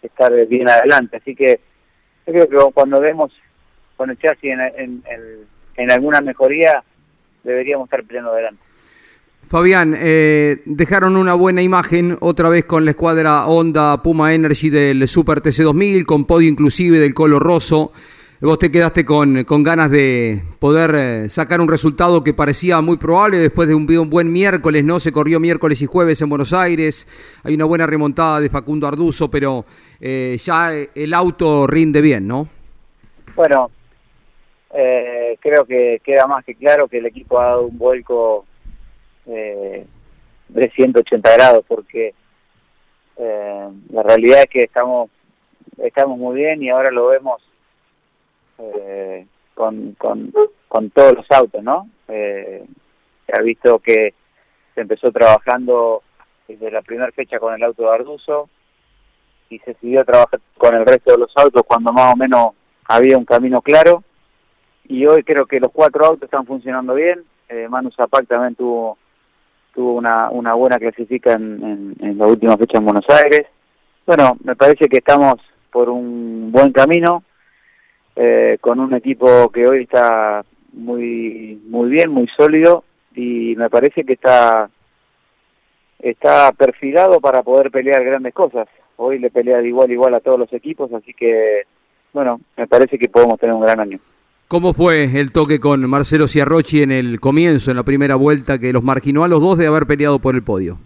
estar 0.00 0.32
bien 0.46 0.68
adelante. 0.70 1.18
Así 1.18 1.34
que 1.36 1.60
yo 2.26 2.32
creo 2.48 2.68
que 2.68 2.72
cuando 2.72 2.98
vemos 3.00 3.30
con 3.96 4.08
el 4.10 4.18
chasis 4.18 4.42
en- 4.52 5.02
en 5.76 5.92
alguna 5.92 6.20
mejoría, 6.22 6.82
deberíamos 7.42 7.86
estar 7.86 8.02
peleando 8.04 8.32
adelante. 8.32 8.63
Fabián, 9.46 9.94
eh, 9.96 10.62
dejaron 10.64 11.16
una 11.16 11.34
buena 11.34 11.62
imagen 11.62 12.16
otra 12.20 12.48
vez 12.48 12.64
con 12.64 12.84
la 12.84 12.92
escuadra 12.92 13.46
Honda 13.46 14.02
Puma 14.02 14.34
Energy 14.34 14.70
del 14.70 15.06
Super 15.06 15.40
TC2000, 15.42 16.04
con 16.06 16.24
podio 16.24 16.48
inclusive 16.48 16.98
del 16.98 17.14
Colo 17.14 17.38
Rosso. 17.38 17.92
Vos 18.40 18.58
te 18.58 18.70
quedaste 18.70 19.04
con, 19.04 19.44
con 19.44 19.62
ganas 19.62 19.90
de 19.90 20.42
poder 20.58 20.94
eh, 20.94 21.28
sacar 21.28 21.60
un 21.60 21.68
resultado 21.68 22.22
que 22.24 22.34
parecía 22.34 22.80
muy 22.80 22.96
probable 22.96 23.38
después 23.38 23.68
de 23.68 23.74
un, 23.74 23.86
buen 24.10 24.32
miércoles, 24.32 24.84
¿no? 24.84 24.98
Se 24.98 25.12
corrió 25.12 25.40
miércoles 25.40 25.80
y 25.82 25.86
jueves 25.86 26.20
en 26.20 26.28
Buenos 26.28 26.52
Aires. 26.52 27.06
Hay 27.42 27.54
una 27.54 27.64
buena 27.64 27.86
remontada 27.86 28.40
de 28.40 28.50
Facundo 28.50 28.86
Arduzo, 28.86 29.30
pero 29.30 29.64
eh, 30.00 30.36
ya 30.38 30.72
el 30.72 31.14
auto 31.14 31.66
rinde 31.66 32.00
bien, 32.00 32.26
¿no? 32.26 32.48
Bueno, 33.34 33.70
eh, 34.74 35.38
creo 35.40 35.64
que 35.64 36.00
queda 36.04 36.26
más 36.26 36.44
que 36.44 36.54
claro 36.54 36.88
que 36.88 36.98
el 36.98 37.06
equipo 37.06 37.40
ha 37.40 37.46
dado 37.46 37.62
un 37.62 37.78
vuelco 37.78 38.44
eh, 39.26 39.86
de 40.48 40.70
180 40.70 41.32
grados 41.32 41.64
porque 41.66 42.14
eh, 43.16 43.68
la 43.90 44.02
realidad 44.02 44.42
es 44.42 44.48
que 44.48 44.62
estamos 44.64 45.10
estamos 45.78 46.18
muy 46.18 46.36
bien 46.36 46.62
y 46.62 46.70
ahora 46.70 46.90
lo 46.90 47.08
vemos 47.08 47.42
eh, 48.58 49.26
con, 49.54 49.92
con, 49.92 50.32
con 50.68 50.90
todos 50.90 51.14
los 51.14 51.30
autos, 51.30 51.62
¿no? 51.62 51.88
Eh, 52.08 52.64
se 53.26 53.32
ha 53.38 53.42
visto 53.42 53.78
que 53.78 54.14
se 54.74 54.80
empezó 54.80 55.10
trabajando 55.12 56.02
desde 56.46 56.70
la 56.70 56.82
primera 56.82 57.10
fecha 57.12 57.38
con 57.38 57.54
el 57.54 57.62
auto 57.62 57.82
de 57.82 57.94
Arduzo 57.94 58.48
y 59.48 59.58
se 59.60 59.74
siguió 59.74 60.04
trabajando 60.04 60.44
con 60.58 60.74
el 60.74 60.84
resto 60.84 61.12
de 61.12 61.18
los 61.18 61.32
autos 61.36 61.62
cuando 61.66 61.92
más 61.92 62.12
o 62.12 62.16
menos 62.16 62.50
había 62.86 63.16
un 63.16 63.24
camino 63.24 63.62
claro 63.62 64.02
y 64.86 65.06
hoy 65.06 65.22
creo 65.22 65.46
que 65.46 65.60
los 65.60 65.72
cuatro 65.72 66.04
autos 66.04 66.24
están 66.24 66.44
funcionando 66.44 66.94
bien. 66.94 67.24
Eh, 67.48 67.68
Manu 67.68 67.90
Zapac 67.92 68.26
también 68.26 68.54
tuvo 68.54 68.98
tuvo 69.74 69.94
una, 69.94 70.30
una 70.30 70.54
buena 70.54 70.78
clasifica 70.78 71.32
en, 71.32 71.62
en, 71.62 71.96
en 72.00 72.18
la 72.18 72.26
última 72.26 72.56
fecha 72.56 72.78
en 72.78 72.84
Buenos 72.84 73.04
Aires. 73.08 73.46
Bueno, 74.06 74.36
me 74.44 74.54
parece 74.54 74.88
que 74.88 74.98
estamos 74.98 75.36
por 75.70 75.88
un 75.88 76.52
buen 76.52 76.72
camino, 76.72 77.24
eh, 78.14 78.58
con 78.60 78.78
un 78.78 78.94
equipo 78.94 79.48
que 79.50 79.66
hoy 79.66 79.82
está 79.82 80.44
muy 80.72 81.60
muy 81.66 81.90
bien, 81.90 82.10
muy 82.10 82.28
sólido 82.36 82.84
y 83.14 83.54
me 83.56 83.70
parece 83.70 84.04
que 84.04 84.14
está 84.14 84.68
está 85.98 86.52
perfilado 86.52 87.20
para 87.20 87.42
poder 87.42 87.70
pelear 87.70 88.04
grandes 88.04 88.34
cosas. 88.34 88.68
Hoy 88.96 89.18
le 89.18 89.30
pelea 89.30 89.58
de 89.58 89.68
igual 89.68 89.90
igual 89.90 90.14
a 90.14 90.20
todos 90.20 90.38
los 90.38 90.52
equipos, 90.52 90.92
así 90.92 91.14
que 91.14 91.62
bueno, 92.12 92.40
me 92.56 92.66
parece 92.66 92.98
que 92.98 93.08
podemos 93.08 93.40
tener 93.40 93.54
un 93.54 93.62
gran 93.62 93.80
año. 93.80 93.98
¿Cómo 94.48 94.72
fue 94.74 95.04
el 95.04 95.32
toque 95.32 95.58
con 95.58 95.88
Marcelo 95.88 96.28
Ciarrochi 96.28 96.82
en 96.82 96.92
el 96.92 97.18
comienzo, 97.18 97.70
en 97.70 97.78
la 97.78 97.82
primera 97.82 98.14
vuelta, 98.16 98.58
que 98.58 98.72
los 98.72 98.82
marginó 98.82 99.24
a 99.24 99.28
los 99.28 99.40
dos 99.40 99.56
de 99.58 99.66
haber 99.66 99.86
peleado 99.86 100.18
por 100.18 100.34
el 100.34 100.42
podio? 100.42 100.78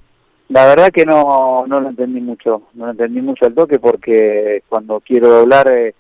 La 0.49 0.65
verdad 0.65 0.91
que 0.91 1.05
no, 1.05 1.65
no 1.67 1.81
lo 1.81 1.89
entendí 1.91 2.21
mucho, 2.21 2.63
no 2.75 2.87
lo 2.87 2.93
entendí 2.93 3.21
mucho 3.21 3.47
el 3.47 3.55
toque 3.55 3.79
porque 3.79 4.63
cuando 4.69 5.01
quiero 5.01 5.29
doblar 5.29 5.71
eh, 5.71 5.95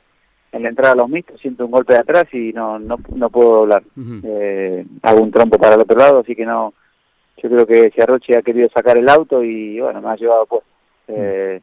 en 0.53 0.62
la 0.62 0.71
entrada 0.71 0.92
a 0.92 0.97
los 0.97 1.11
mixtos 1.11 1.40
siento 1.40 1.66
un 1.66 1.73
golpe 1.73 1.92
de 1.92 1.99
atrás 1.99 2.25
y 2.33 2.53
no, 2.53 2.79
no, 2.79 2.97
no 3.14 3.29
puedo 3.29 3.57
doblar. 3.57 3.83
eh, 4.25 4.87
hago 5.03 5.21
un 5.21 5.31
trompo 5.31 5.59
para 5.59 5.75
el 5.75 5.81
otro 5.83 5.99
lado, 5.99 6.21
así 6.21 6.35
que 6.35 6.47
no, 6.47 6.73
yo 7.42 7.51
creo 7.51 7.66
que 7.66 7.90
Ciarrochi 7.90 8.35
ha 8.35 8.42
querido 8.42 8.68
sacar 8.75 8.97
el 8.97 9.09
auto 9.09 9.42
y 9.42 9.81
bueno, 9.81 10.01
me 10.01 10.09
ha 10.09 10.16
llevado 10.16 10.47
pues. 10.47 10.62
Eh, 11.09 11.61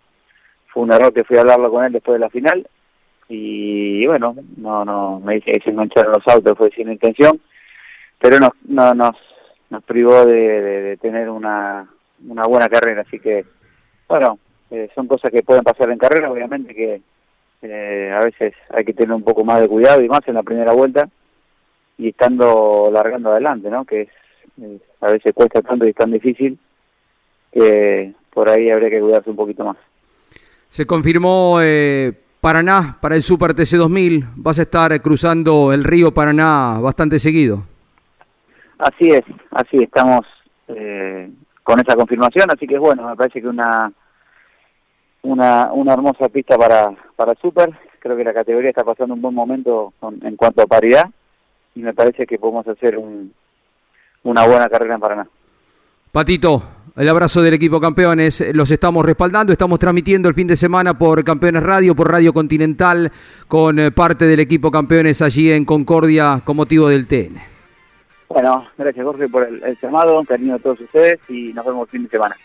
fue 0.68 0.84
un 0.84 0.92
error 0.92 1.14
que 1.14 1.24
fui 1.24 1.38
a 1.38 1.42
hablarlo 1.42 1.72
con 1.72 1.86
él 1.86 1.94
después 1.94 2.16
de 2.16 2.20
la 2.20 2.30
final 2.30 2.68
y 3.28 4.06
bueno, 4.06 4.36
no, 4.58 4.86
no, 4.86 5.20
me 5.20 5.36
dice 5.36 5.52
que 5.52 5.62
se 5.62 5.72
los 5.72 6.28
autos, 6.28 6.58
fue 6.58 6.70
sin 6.72 6.92
intención, 6.92 7.40
pero 8.20 8.40
nos, 8.40 8.52
no, 8.68 8.94
nos, 8.94 9.16
nos 9.70 9.84
privó 9.84 10.26
de, 10.26 10.62
de, 10.62 10.98
tener 10.98 11.30
una, 11.30 11.90
una 12.28 12.46
buena 12.46 12.70
carrera, 12.70 13.02
así 13.02 13.20
que 13.20 13.46
bueno, 14.08 14.38
eh, 14.72 14.90
son 14.94 15.08
cosas 15.08 15.32
que 15.32 15.44
pueden 15.44 15.64
pasar 15.64 15.90
en 15.90 15.98
carrera, 15.98 16.32
obviamente 16.32 16.76
que 16.76 17.02
eh, 17.64 18.12
a 18.14 18.24
veces 18.24 18.54
hay 18.70 18.84
que 18.86 18.94
tener 18.94 19.14
un 19.14 19.24
poco 19.24 19.44
más 19.44 19.62
de 19.62 19.68
cuidado 19.68 20.02
y 20.02 20.08
más 20.08 20.22
en 20.28 20.36
la 20.36 20.44
primera 20.44 20.72
vuelta 20.74 21.10
y 21.98 22.10
estando 22.10 22.90
largando 22.92 23.32
adelante, 23.32 23.70
¿no? 23.70 23.86
Que 23.86 24.02
es- 24.02 24.10
a 25.02 25.12
veces 25.12 25.34
cuesta 25.34 25.62
tanto 25.62 25.86
y 25.86 25.90
es 25.90 25.96
tan 25.96 26.12
difícil 26.12 26.58
que 27.52 28.14
por 28.34 28.50
ahí 28.50 28.70
habría 28.70 28.90
que 28.90 29.02
cuidarse 29.02 29.30
un 29.30 29.36
poquito 29.36 29.66
más. 29.66 29.78
Se 30.68 30.86
confirmó 30.86 31.60
eh, 31.62 32.14
Paraná 32.50 32.96
para 33.02 33.16
el 33.16 33.24
Super 33.24 33.56
TC 33.56 33.76
2000. 33.78 34.24
Vas 34.36 34.60
a 34.60 34.62
estar 34.62 35.02
cruzando 35.02 35.74
el 35.74 35.84
río 35.84 36.14
Paraná 36.14 36.78
bastante 36.80 37.18
seguido. 37.18 37.64
Así 38.78 39.10
es, 39.10 39.24
así 39.50 39.78
estamos 39.82 40.22
eh, 40.68 41.28
con 41.64 41.80
esa 41.80 41.96
confirmación, 41.96 42.48
así 42.52 42.68
que 42.68 42.78
bueno, 42.78 43.10
me 43.10 43.16
parece 43.16 43.42
que 43.42 43.48
una 43.48 43.92
una, 45.24 45.74
una 45.74 45.94
hermosa 45.94 46.30
pista 46.30 46.56
para, 46.56 46.92
para 47.16 47.32
el 47.32 47.38
Super, 47.40 47.72
creo 47.98 48.16
que 48.16 48.24
la 48.24 48.32
categoría 48.36 48.70
está 48.70 48.84
pasando 48.84 49.16
un 49.16 49.24
buen 49.24 49.34
momento 49.34 49.94
con- 50.00 50.24
en 50.24 50.36
cuanto 50.36 50.62
a 50.62 50.68
paridad 50.68 51.06
y 51.74 51.80
me 51.80 51.96
parece 51.96 52.28
que 52.28 52.38
podemos 52.38 52.68
hacer 52.68 52.96
un, 52.96 53.34
una 54.22 54.46
buena 54.46 54.70
carrera 54.70 54.94
en 54.94 55.02
Paraná. 55.02 55.28
Patito, 56.12 56.62
el 56.96 57.10
abrazo 57.10 57.42
del 57.42 57.54
equipo 57.54 57.80
campeones. 57.80 58.44
Los 58.54 58.72
estamos 58.72 59.06
respaldando. 59.06 59.52
Estamos 59.52 59.80
transmitiendo 59.80 60.30
el 60.30 60.36
fin 60.36 60.48
de 60.48 60.56
semana 60.56 60.98
por 60.98 61.24
Campeones 61.24 61.64
Radio, 61.64 61.96
por 61.96 62.10
Radio 62.10 62.34
Continental, 62.34 63.12
con 63.48 63.80
eh, 63.80 63.92
parte 63.92 64.26
del 64.26 64.40
equipo 64.40 64.72
campeones 64.72 65.22
allí 65.22 65.52
en 65.52 65.66
Concordia 65.66 66.42
con 66.44 66.56
motivo 66.56 66.88
del 66.90 67.08
TN. 67.08 67.36
Bueno, 68.30 68.68
gracias 68.78 69.06
Jorge 69.06 69.28
por 69.30 69.48
el, 69.48 69.64
el 69.64 69.78
llamado, 69.82 70.24
cariño 70.24 70.56
a 70.56 70.60
todos 70.60 70.80
ustedes 70.80 71.20
y 71.30 71.54
nos 71.54 71.66
vemos 71.66 71.88
el 71.88 71.92
fin 71.92 72.04
de 72.04 72.10
semana. 72.10 72.36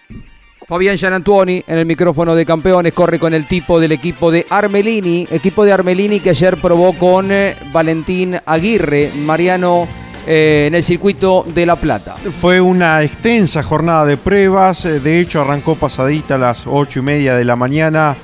Fabián 0.66 0.96
Gianantuoni 0.96 1.64
en 1.66 1.78
el 1.78 1.86
micrófono 1.86 2.34
de 2.34 2.46
campeones 2.46 2.92
corre 2.92 3.18
con 3.18 3.34
el 3.34 3.48
tipo 3.48 3.80
del 3.80 3.92
equipo 3.92 4.30
de 4.30 4.46
Armelini, 4.50 5.26
equipo 5.30 5.64
de 5.64 5.72
Armelini 5.72 6.20
que 6.20 6.30
ayer 6.30 6.58
probó 6.58 6.92
con 6.92 7.32
eh, 7.32 7.56
Valentín 7.72 8.36
Aguirre, 8.44 9.10
Mariano 9.24 9.88
eh, 10.26 10.66
en 10.68 10.74
el 10.74 10.82
circuito 10.82 11.44
de 11.46 11.66
La 11.66 11.76
Plata. 11.76 12.16
Fue 12.40 12.60
una 12.60 13.02
extensa 13.02 13.62
jornada 13.62 14.04
de 14.04 14.16
pruebas, 14.16 14.84
eh, 14.84 15.00
de 15.00 15.20
hecho 15.20 15.40
arrancó 15.40 15.74
pasadita 15.74 16.34
a 16.34 16.38
las 16.38 16.66
ocho 16.66 17.00
y 17.00 17.02
media 17.02 17.34
de 17.36 17.44
la 17.44 17.56
mañana 17.56 18.16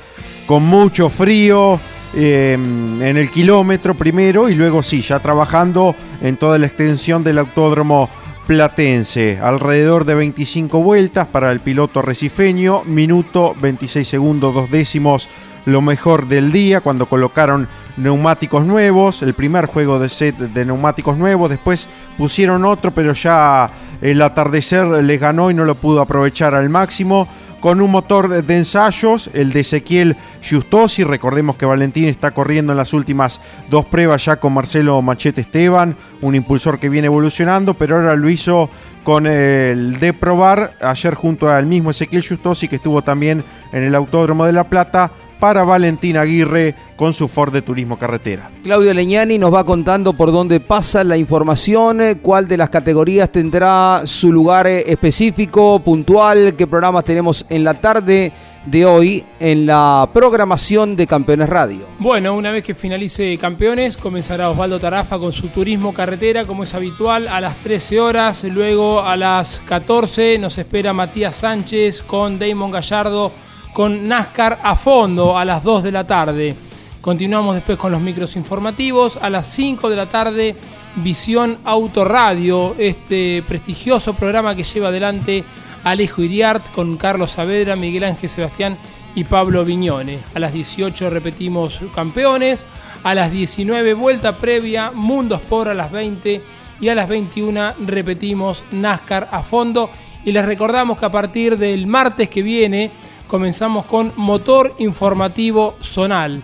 con 0.46 0.62
mucho 0.64 1.08
frío 1.08 1.80
eh, 2.14 2.54
en 2.54 3.16
el 3.16 3.30
kilómetro 3.30 3.94
primero 3.94 4.48
y 4.48 4.54
luego 4.54 4.82
sí, 4.82 5.00
ya 5.00 5.18
trabajando 5.18 5.94
en 6.22 6.36
toda 6.36 6.58
la 6.58 6.66
extensión 6.66 7.24
del 7.24 7.38
autódromo 7.38 8.08
platense. 8.46 9.38
Alrededor 9.42 10.04
de 10.04 10.14
25 10.14 10.80
vueltas 10.80 11.26
para 11.26 11.50
el 11.50 11.60
piloto 11.60 12.00
recifeño, 12.02 12.84
minuto 12.84 13.54
26 13.60 14.06
segundos, 14.06 14.54
dos 14.54 14.70
décimos, 14.70 15.28
lo 15.64 15.80
mejor 15.82 16.28
del 16.28 16.52
día 16.52 16.80
cuando 16.80 17.06
colocaron 17.06 17.68
neumáticos 17.96 18.64
nuevos, 18.64 19.22
el 19.22 19.34
primer 19.34 19.66
juego 19.66 19.98
de 19.98 20.08
set 20.08 20.36
de 20.36 20.64
neumáticos 20.64 21.16
nuevos, 21.16 21.50
después 21.50 21.88
pusieron 22.18 22.64
otro, 22.64 22.90
pero 22.90 23.12
ya 23.12 23.70
el 24.00 24.20
atardecer 24.22 24.86
les 24.86 25.20
ganó 25.20 25.50
y 25.50 25.54
no 25.54 25.64
lo 25.64 25.74
pudo 25.74 26.00
aprovechar 26.00 26.54
al 26.54 26.68
máximo. 26.68 27.28
Con 27.60 27.80
un 27.80 27.90
motor 27.90 28.44
de 28.44 28.56
ensayos, 28.56 29.30
el 29.32 29.52
de 29.52 29.60
Ezequiel 29.60 30.16
Giustosi. 30.42 31.02
Recordemos 31.02 31.56
que 31.56 31.66
Valentín 31.66 32.04
está 32.04 32.30
corriendo 32.30 32.72
en 32.72 32.76
las 32.76 32.92
últimas 32.92 33.40
dos 33.70 33.86
pruebas 33.86 34.24
ya 34.26 34.36
con 34.36 34.52
Marcelo 34.52 35.00
Machete 35.02 35.40
Esteban, 35.40 35.96
un 36.20 36.34
impulsor 36.34 36.78
que 36.78 36.90
viene 36.90 37.06
evolucionando, 37.06 37.74
pero 37.74 37.96
ahora 37.96 38.14
lo 38.14 38.28
hizo 38.28 38.68
con 39.02 39.26
el 39.26 39.98
de 39.98 40.12
probar 40.12 40.72
ayer 40.80 41.14
junto 41.14 41.48
al 41.48 41.66
mismo 41.66 41.90
Ezequiel 41.90 42.22
Giustosi 42.22 42.68
que 42.68 42.76
estuvo 42.76 43.02
también 43.02 43.42
en 43.72 43.82
el 43.82 43.94
Autódromo 43.94 44.44
de 44.44 44.52
La 44.52 44.64
Plata 44.64 45.10
para 45.38 45.64
Valentín 45.64 46.16
Aguirre 46.16 46.74
con 46.96 47.12
su 47.12 47.28
Ford 47.28 47.52
de 47.52 47.62
Turismo 47.62 47.98
Carretera. 47.98 48.50
Claudio 48.62 48.94
Leñani 48.94 49.38
nos 49.38 49.52
va 49.52 49.64
contando 49.64 50.14
por 50.14 50.32
dónde 50.32 50.60
pasa 50.60 51.04
la 51.04 51.16
información, 51.16 52.00
eh, 52.00 52.16
cuál 52.20 52.48
de 52.48 52.56
las 52.56 52.70
categorías 52.70 53.30
tendrá 53.30 54.02
su 54.04 54.32
lugar 54.32 54.66
eh, 54.66 54.84
específico, 54.86 55.80
puntual, 55.80 56.54
qué 56.56 56.66
programas 56.66 57.04
tenemos 57.04 57.44
en 57.48 57.64
la 57.64 57.74
tarde 57.74 58.32
de 58.66 58.84
hoy 58.84 59.24
en 59.38 59.64
la 59.64 60.08
programación 60.12 60.96
de 60.96 61.06
Campeones 61.06 61.48
Radio. 61.48 61.86
Bueno, 61.98 62.34
una 62.34 62.50
vez 62.50 62.64
que 62.64 62.74
finalice 62.74 63.36
Campeones, 63.38 63.96
comenzará 63.96 64.50
Osvaldo 64.50 64.80
Tarafa 64.80 65.18
con 65.18 65.32
su 65.32 65.48
turismo 65.48 65.94
carretera, 65.94 66.44
como 66.44 66.64
es 66.64 66.74
habitual, 66.74 67.28
a 67.28 67.40
las 67.40 67.56
13 67.58 68.00
horas. 68.00 68.44
Luego 68.44 69.02
a 69.02 69.16
las 69.16 69.60
14 69.66 70.38
nos 70.38 70.58
espera 70.58 70.92
Matías 70.92 71.36
Sánchez 71.36 72.02
con 72.02 72.38
Damon 72.38 72.72
Gallardo, 72.72 73.30
con 73.76 74.08
NASCAR 74.08 74.58
a 74.62 74.74
fondo 74.74 75.36
a 75.36 75.44
las 75.44 75.62
2 75.62 75.82
de 75.82 75.92
la 75.92 76.04
tarde. 76.04 76.54
Continuamos 77.02 77.56
después 77.56 77.76
con 77.76 77.92
los 77.92 78.00
micros 78.00 78.34
informativos. 78.34 79.18
A 79.20 79.28
las 79.28 79.48
5 79.48 79.90
de 79.90 79.96
la 79.96 80.06
tarde, 80.06 80.56
Visión 80.94 81.58
Autoradio, 81.62 82.74
este 82.78 83.44
prestigioso 83.46 84.14
programa 84.14 84.56
que 84.56 84.64
lleva 84.64 84.88
adelante 84.88 85.44
Alejo 85.84 86.22
Iriart 86.22 86.72
con 86.72 86.96
Carlos 86.96 87.32
Saavedra, 87.32 87.76
Miguel 87.76 88.04
Ángel 88.04 88.30
Sebastián 88.30 88.78
y 89.14 89.24
Pablo 89.24 89.62
Viñone. 89.62 90.20
A 90.34 90.38
las 90.38 90.54
18 90.54 91.10
repetimos 91.10 91.78
campeones. 91.94 92.66
A 93.04 93.14
las 93.14 93.30
19 93.30 93.92
vuelta 93.92 94.38
previa, 94.38 94.90
Mundo 94.90 95.34
Sport 95.34 95.68
a 95.68 95.74
las 95.74 95.92
20 95.92 96.40
y 96.80 96.88
a 96.88 96.94
las 96.94 97.10
21 97.10 97.74
repetimos 97.84 98.64
NASCAR 98.72 99.28
a 99.30 99.42
fondo. 99.42 99.90
Y 100.24 100.32
les 100.32 100.46
recordamos 100.46 100.98
que 100.98 101.04
a 101.04 101.12
partir 101.12 101.58
del 101.58 101.86
martes 101.86 102.30
que 102.30 102.42
viene 102.42 102.90
comenzamos 103.26 103.86
con 103.86 104.12
Motor 104.16 104.74
Informativo 104.78 105.74
Zonal 105.82 106.42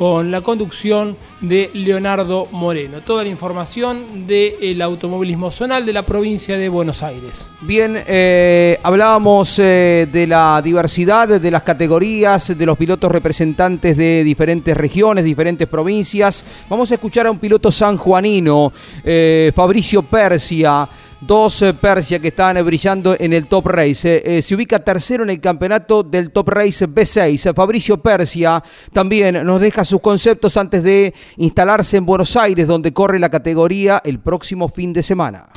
con 0.00 0.30
la 0.30 0.40
conducción 0.40 1.14
de 1.42 1.70
Leonardo 1.74 2.46
Moreno. 2.52 3.02
Toda 3.02 3.22
la 3.22 3.28
información 3.28 4.26
del 4.26 4.80
automovilismo 4.80 5.50
zonal 5.50 5.84
de 5.84 5.92
la 5.92 6.06
provincia 6.06 6.56
de 6.56 6.70
Buenos 6.70 7.02
Aires. 7.02 7.46
Bien, 7.60 8.02
eh, 8.06 8.78
hablábamos 8.82 9.58
eh, 9.58 10.08
de 10.10 10.26
la 10.26 10.62
diversidad 10.64 11.38
de 11.38 11.50
las 11.50 11.64
categorías, 11.64 12.56
de 12.56 12.64
los 12.64 12.78
pilotos 12.78 13.12
representantes 13.12 13.94
de 13.94 14.24
diferentes 14.24 14.74
regiones, 14.74 15.22
diferentes 15.22 15.68
provincias. 15.68 16.46
Vamos 16.70 16.90
a 16.90 16.94
escuchar 16.94 17.26
a 17.26 17.30
un 17.30 17.38
piloto 17.38 17.70
sanjuanino, 17.70 18.72
eh, 19.04 19.52
Fabricio 19.54 20.00
Persia. 20.00 20.88
Dos 21.20 21.60
eh, 21.60 21.74
Persia 21.74 22.18
que 22.18 22.28
están 22.28 22.56
eh, 22.56 22.62
brillando 22.62 23.14
en 23.18 23.34
el 23.34 23.46
Top 23.46 23.66
Race. 23.66 24.22
Eh, 24.24 24.40
se 24.40 24.54
ubica 24.54 24.78
tercero 24.78 25.22
en 25.22 25.28
el 25.28 25.38
campeonato 25.38 26.02
del 26.02 26.30
Top 26.30 26.48
Race 26.48 26.88
B6. 26.88 27.54
Fabricio 27.54 27.98
Persia 27.98 28.64
también 28.94 29.44
nos 29.44 29.60
deja 29.60 29.84
sus 29.84 30.00
conceptos 30.00 30.56
antes 30.56 30.82
de 30.82 31.12
instalarse 31.36 31.98
en 31.98 32.06
Buenos 32.06 32.36
Aires, 32.36 32.66
donde 32.66 32.94
corre 32.94 33.18
la 33.18 33.28
categoría 33.28 34.00
el 34.02 34.18
próximo 34.18 34.68
fin 34.68 34.94
de 34.94 35.02
semana. 35.02 35.48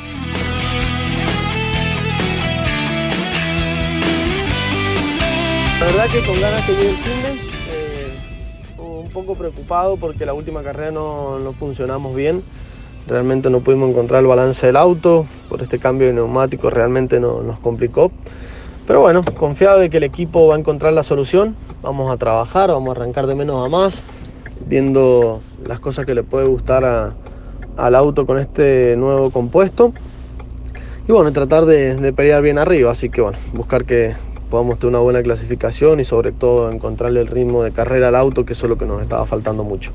La 5.79 5.85
verdad 5.85 6.05
que 6.11 6.25
con 6.25 6.41
ganas 6.41 6.65
que 6.65 6.73
llegue 6.73 6.89
el 6.89 6.97
fin 6.97 7.13
de, 8.77 8.81
un 8.83 9.09
poco 9.11 9.35
preocupado 9.35 9.95
porque 9.95 10.25
la 10.25 10.33
última 10.33 10.61
carrera 10.61 10.91
no, 10.91 11.39
no 11.39 11.53
funcionamos 11.53 12.13
bien. 12.15 12.43
Realmente 13.07 13.49
no 13.49 13.59
pudimos 13.59 13.89
encontrar 13.89 14.21
el 14.21 14.27
balance 14.27 14.65
del 14.65 14.77
auto, 14.77 15.25
por 15.49 15.61
este 15.61 15.77
cambio 15.79 16.07
de 16.07 16.13
neumáticos 16.13 16.71
realmente 16.71 17.19
no- 17.19 17.41
nos 17.43 17.59
complicó. 17.59 18.11
Pero 18.87 19.01
bueno, 19.01 19.23
confiado 19.37 19.79
de 19.79 19.89
que 19.89 19.97
el 19.97 20.03
equipo 20.03 20.47
va 20.47 20.55
a 20.55 20.59
encontrar 20.59 20.93
la 20.93 21.03
solución. 21.03 21.55
Vamos 21.81 22.11
a 22.13 22.17
trabajar, 22.17 22.69
vamos 22.69 22.89
a 22.89 22.91
arrancar 22.99 23.27
de 23.27 23.35
menos 23.35 23.65
a 23.65 23.69
más, 23.69 24.01
viendo 24.65 25.41
las 25.65 25.79
cosas 25.79 26.05
que 26.05 26.15
le 26.15 26.23
puede 26.23 26.47
gustar 26.47 27.13
al 27.77 27.95
auto 27.95 28.25
con 28.25 28.39
este 28.39 28.95
nuevo 28.97 29.31
compuesto. 29.31 29.93
Y 31.07 31.11
bueno, 31.11 31.31
tratar 31.33 31.65
de, 31.65 31.95
de 31.95 32.13
pelear 32.13 32.41
bien 32.41 32.57
arriba, 32.57 32.91
así 32.91 33.09
que 33.09 33.19
bueno, 33.21 33.37
buscar 33.51 33.83
que 33.83 34.15
podamos 34.49 34.79
tener 34.79 34.91
una 34.95 34.99
buena 35.03 35.21
clasificación 35.23 35.99
y 35.99 36.05
sobre 36.05 36.31
todo 36.31 36.71
encontrarle 36.71 37.19
el 37.19 37.27
ritmo 37.27 37.63
de 37.63 37.71
carrera 37.71 38.07
al 38.09 38.15
auto, 38.15 38.45
que 38.45 38.53
eso 38.53 38.67
es 38.67 38.69
lo 38.69 38.77
que 38.77 38.85
nos 38.85 39.01
estaba 39.01 39.25
faltando 39.25 39.63
mucho. 39.63 39.91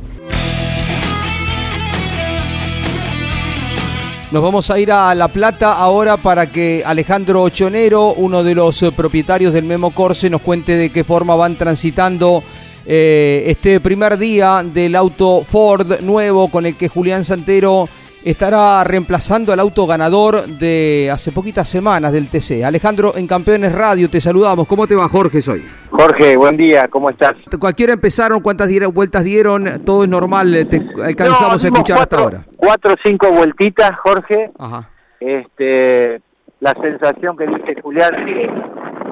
Nos 4.31 4.43
vamos 4.43 4.71
a 4.71 4.79
ir 4.79 4.93
a 4.93 5.15
La 5.15 5.29
Plata 5.29 5.73
ahora 5.73 6.19
para 6.19 6.53
que 6.53 6.83
Alejandro 6.85 7.43
Ochonero, 7.43 8.13
uno 8.13 8.45
de 8.45 8.55
los 8.55 8.83
eh, 8.83 8.93
propietarios 8.93 9.55
del 9.55 9.65
Memo 9.65 9.93
Corse, 9.93 10.29
nos 10.29 10.43
cuente 10.43 10.77
de 10.77 10.91
qué 10.91 11.03
forma 11.03 11.35
van 11.35 11.57
transitando 11.57 12.43
eh, 12.85 13.45
este 13.47 13.81
primer 13.81 14.19
día 14.19 14.63
del 14.63 14.97
auto 14.97 15.43
Ford 15.43 16.01
nuevo 16.01 16.49
con 16.49 16.67
el 16.67 16.77
que 16.77 16.89
Julián 16.89 17.25
Santero 17.25 17.89
estará 18.23 18.85
reemplazando 18.85 19.51
al 19.51 19.61
auto 19.61 19.87
ganador 19.87 20.47
de 20.47 21.09
hace 21.11 21.33
poquitas 21.33 21.67
semanas 21.67 22.13
del 22.13 22.29
TC. 22.29 22.65
Alejandro, 22.65 23.17
en 23.17 23.27
Campeones 23.27 23.73
Radio 23.73 24.11
te 24.11 24.21
saludamos. 24.21 24.67
¿Cómo 24.67 24.87
te 24.87 24.95
va 24.95 25.09
Jorge 25.09 25.39
hoy? 25.51 25.65
Jorge, 26.01 26.37
buen 26.37 26.57
día, 26.57 26.87
¿cómo 26.87 27.11
estás? 27.11 27.33
Cualquiera 27.59 27.93
empezaron, 27.93 28.39
cuántas 28.41 28.69
dieron- 28.69 28.95
vueltas 28.95 29.25
dieron, 29.25 29.83
todo 29.85 30.05
es 30.05 30.09
normal, 30.09 30.53
te 30.71 30.77
alcanzamos 31.05 31.65
a 31.65 31.69
No, 31.69 31.75
escuchar 31.75 31.99
hasta 31.99 32.17
cuatro- 32.17 32.19
ahora. 32.21 32.41
Cuatro 32.57 32.93
o 32.93 32.97
cinco 33.05 33.33
vueltitas, 33.33 33.91
Jorge. 34.05 34.53
Ajá. 34.61 34.89
Este, 35.19 36.23
la 36.61 36.73
sensación 36.85 37.37
que 37.37 37.49
dice 37.49 37.81
Julián, 37.83 38.13
que, 38.25 38.49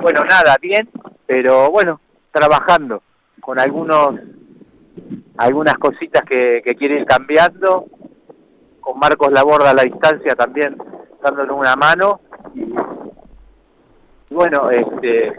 bueno, 0.01 0.23
nada, 0.29 0.55
bien, 0.63 0.89
pero 1.27 1.73
bueno, 1.73 2.01
trabajando 2.31 3.03
con 3.41 3.59
algunos 3.59 4.21
algunas 5.39 5.75
cositas 5.75 6.23
que, 6.23 6.63
que 6.65 6.77
quiere 6.77 7.01
ir 7.01 7.05
cambiando, 7.05 7.87
con 8.81 8.97
Marcos 9.01 9.33
Laborda 9.33 9.71
a 9.71 9.75
la 9.75 9.83
distancia 9.83 10.37
también 10.37 10.77
dándole 11.21 11.53
una 11.53 11.75
mano. 11.75 12.21
Y 12.55 14.35
bueno, 14.35 14.71
este, 14.71 15.33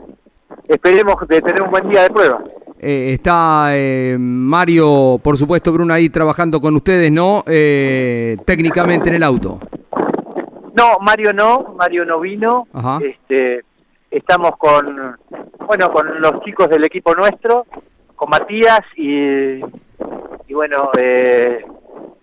esperemos 0.67 1.15
de 1.27 1.41
tener 1.41 1.61
un 1.61 1.71
buen 1.71 1.89
día 1.89 2.03
de 2.03 2.09
prueba. 2.09 2.41
Eh, 2.79 3.13
está 3.13 3.69
eh, 3.71 4.17
Mario, 4.19 5.19
por 5.23 5.37
supuesto, 5.37 5.71
Bruno 5.73 5.93
ahí 5.93 6.09
trabajando 6.09 6.61
con 6.61 6.75
ustedes, 6.75 7.11
¿no? 7.11 7.43
Eh, 7.47 8.37
técnicamente 8.45 9.09
en 9.09 9.15
el 9.15 9.23
auto. 9.23 9.59
No, 10.75 10.97
Mario 11.01 11.33
no, 11.33 11.73
Mario 11.75 12.05
no 12.05 12.19
vino. 12.19 12.67
Ajá. 12.71 12.99
Este, 13.03 13.63
estamos 14.11 14.51
con, 14.57 15.17
bueno, 15.65 15.91
con 15.91 16.21
los 16.21 16.43
chicos 16.43 16.69
del 16.69 16.85
equipo 16.85 17.15
nuestro, 17.15 17.65
con 18.15 18.29
Matías 18.29 18.81
y, 18.95 19.59
y 20.47 20.53
bueno, 20.53 20.91
eh, 20.99 21.65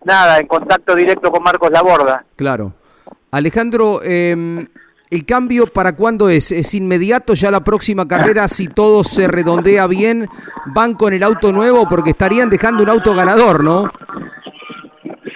nada, 0.04 0.38
en 0.38 0.46
contacto 0.46 0.94
directo 0.94 1.32
con 1.32 1.42
Marcos 1.42 1.70
Laborda. 1.72 2.24
Claro. 2.36 2.74
Alejandro, 3.32 4.00
eh, 4.04 4.68
¿el 5.14 5.24
cambio 5.24 5.66
para 5.66 5.94
cuándo 5.94 6.28
es? 6.28 6.50
¿Es 6.50 6.74
inmediato 6.74 7.34
ya 7.34 7.50
la 7.50 7.62
próxima 7.62 8.08
carrera? 8.08 8.48
Si 8.48 8.66
todo 8.66 9.04
se 9.04 9.28
redondea 9.28 9.86
bien, 9.86 10.28
van 10.66 10.94
con 10.94 11.12
el 11.12 11.22
auto 11.22 11.52
nuevo 11.52 11.88
porque 11.88 12.10
estarían 12.10 12.50
dejando 12.50 12.82
un 12.82 12.90
auto 12.90 13.14
ganador, 13.14 13.62
¿no? 13.62 13.90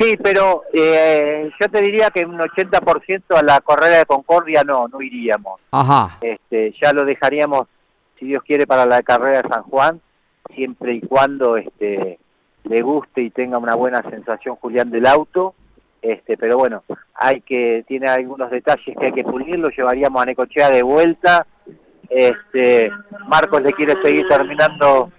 Sí, 0.00 0.16
pero 0.22 0.62
eh, 0.72 1.50
yo 1.60 1.68
te 1.68 1.80
diría 1.80 2.10
que 2.10 2.24
un 2.24 2.38
80% 2.38 3.22
a 3.36 3.42
la 3.42 3.60
carrera 3.60 3.98
de 3.98 4.06
Concordia 4.06 4.64
no, 4.64 4.88
no 4.88 5.00
iríamos. 5.00 5.60
Ajá. 5.70 6.18
Este, 6.20 6.74
ya 6.80 6.92
lo 6.92 7.04
dejaríamos, 7.04 7.68
si 8.18 8.26
Dios 8.26 8.42
quiere, 8.44 8.66
para 8.66 8.84
la 8.84 9.02
carrera 9.02 9.42
de 9.42 9.48
San 9.48 9.62
Juan, 9.62 10.00
siempre 10.54 10.94
y 10.94 11.00
cuando 11.00 11.56
este, 11.56 12.18
le 12.64 12.82
guste 12.82 13.22
y 13.22 13.30
tenga 13.30 13.58
una 13.58 13.76
buena 13.76 14.02
sensación 14.02 14.56
Julián 14.56 14.90
del 14.90 15.06
auto. 15.06 15.54
Este, 16.00 16.36
pero 16.36 16.56
bueno, 16.56 16.84
hay 17.14 17.40
que 17.40 17.84
tiene 17.88 18.08
algunos 18.08 18.50
detalles 18.50 18.96
que 18.96 19.06
hay 19.06 19.12
que 19.12 19.24
pulir, 19.24 19.58
lo 19.58 19.68
llevaríamos 19.68 20.22
a 20.22 20.26
Necochea 20.26 20.70
de 20.70 20.82
vuelta. 20.82 21.46
Este, 22.08 22.90
Marcos 23.26 23.62
le 23.62 23.72
quiere 23.72 24.00
seguir 24.02 24.26
terminando 24.28 25.10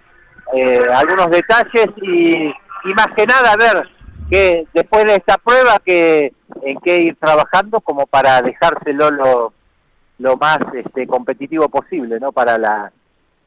eh, 0.54 0.80
algunos 0.92 1.30
detalles 1.30 1.86
y, 2.02 2.48
y 2.48 2.94
más 2.96 3.08
que 3.14 3.26
nada 3.26 3.52
a 3.52 3.56
ver 3.56 3.88
que 4.30 4.66
después 4.72 5.04
de 5.04 5.16
esta 5.16 5.38
prueba 5.38 5.80
que 5.84 6.32
en 6.62 6.78
qué 6.80 7.00
ir 7.00 7.16
trabajando 7.16 7.80
como 7.80 8.06
para 8.06 8.40
dejárselo 8.42 9.10
lo, 9.10 9.52
lo 10.18 10.36
más 10.36 10.58
este, 10.74 11.06
competitivo 11.06 11.68
posible, 11.68 12.18
¿no? 12.20 12.32
Para 12.32 12.56
la 12.56 12.92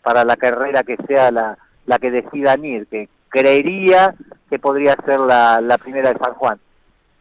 para 0.01 0.25
la 0.25 0.35
carrera 0.35 0.83
que 0.83 0.97
sea 1.07 1.31
la, 1.31 1.57
la 1.85 1.97
que 1.97 2.11
decidan 2.11 2.65
ir, 2.65 2.87
que 2.87 3.07
creería 3.29 4.13
que 4.49 4.59
podría 4.59 4.95
ser 5.05 5.19
la, 5.21 5.61
la 5.61 5.77
primera 5.77 6.11
de 6.11 6.19
San 6.19 6.33
Juan. 6.33 6.59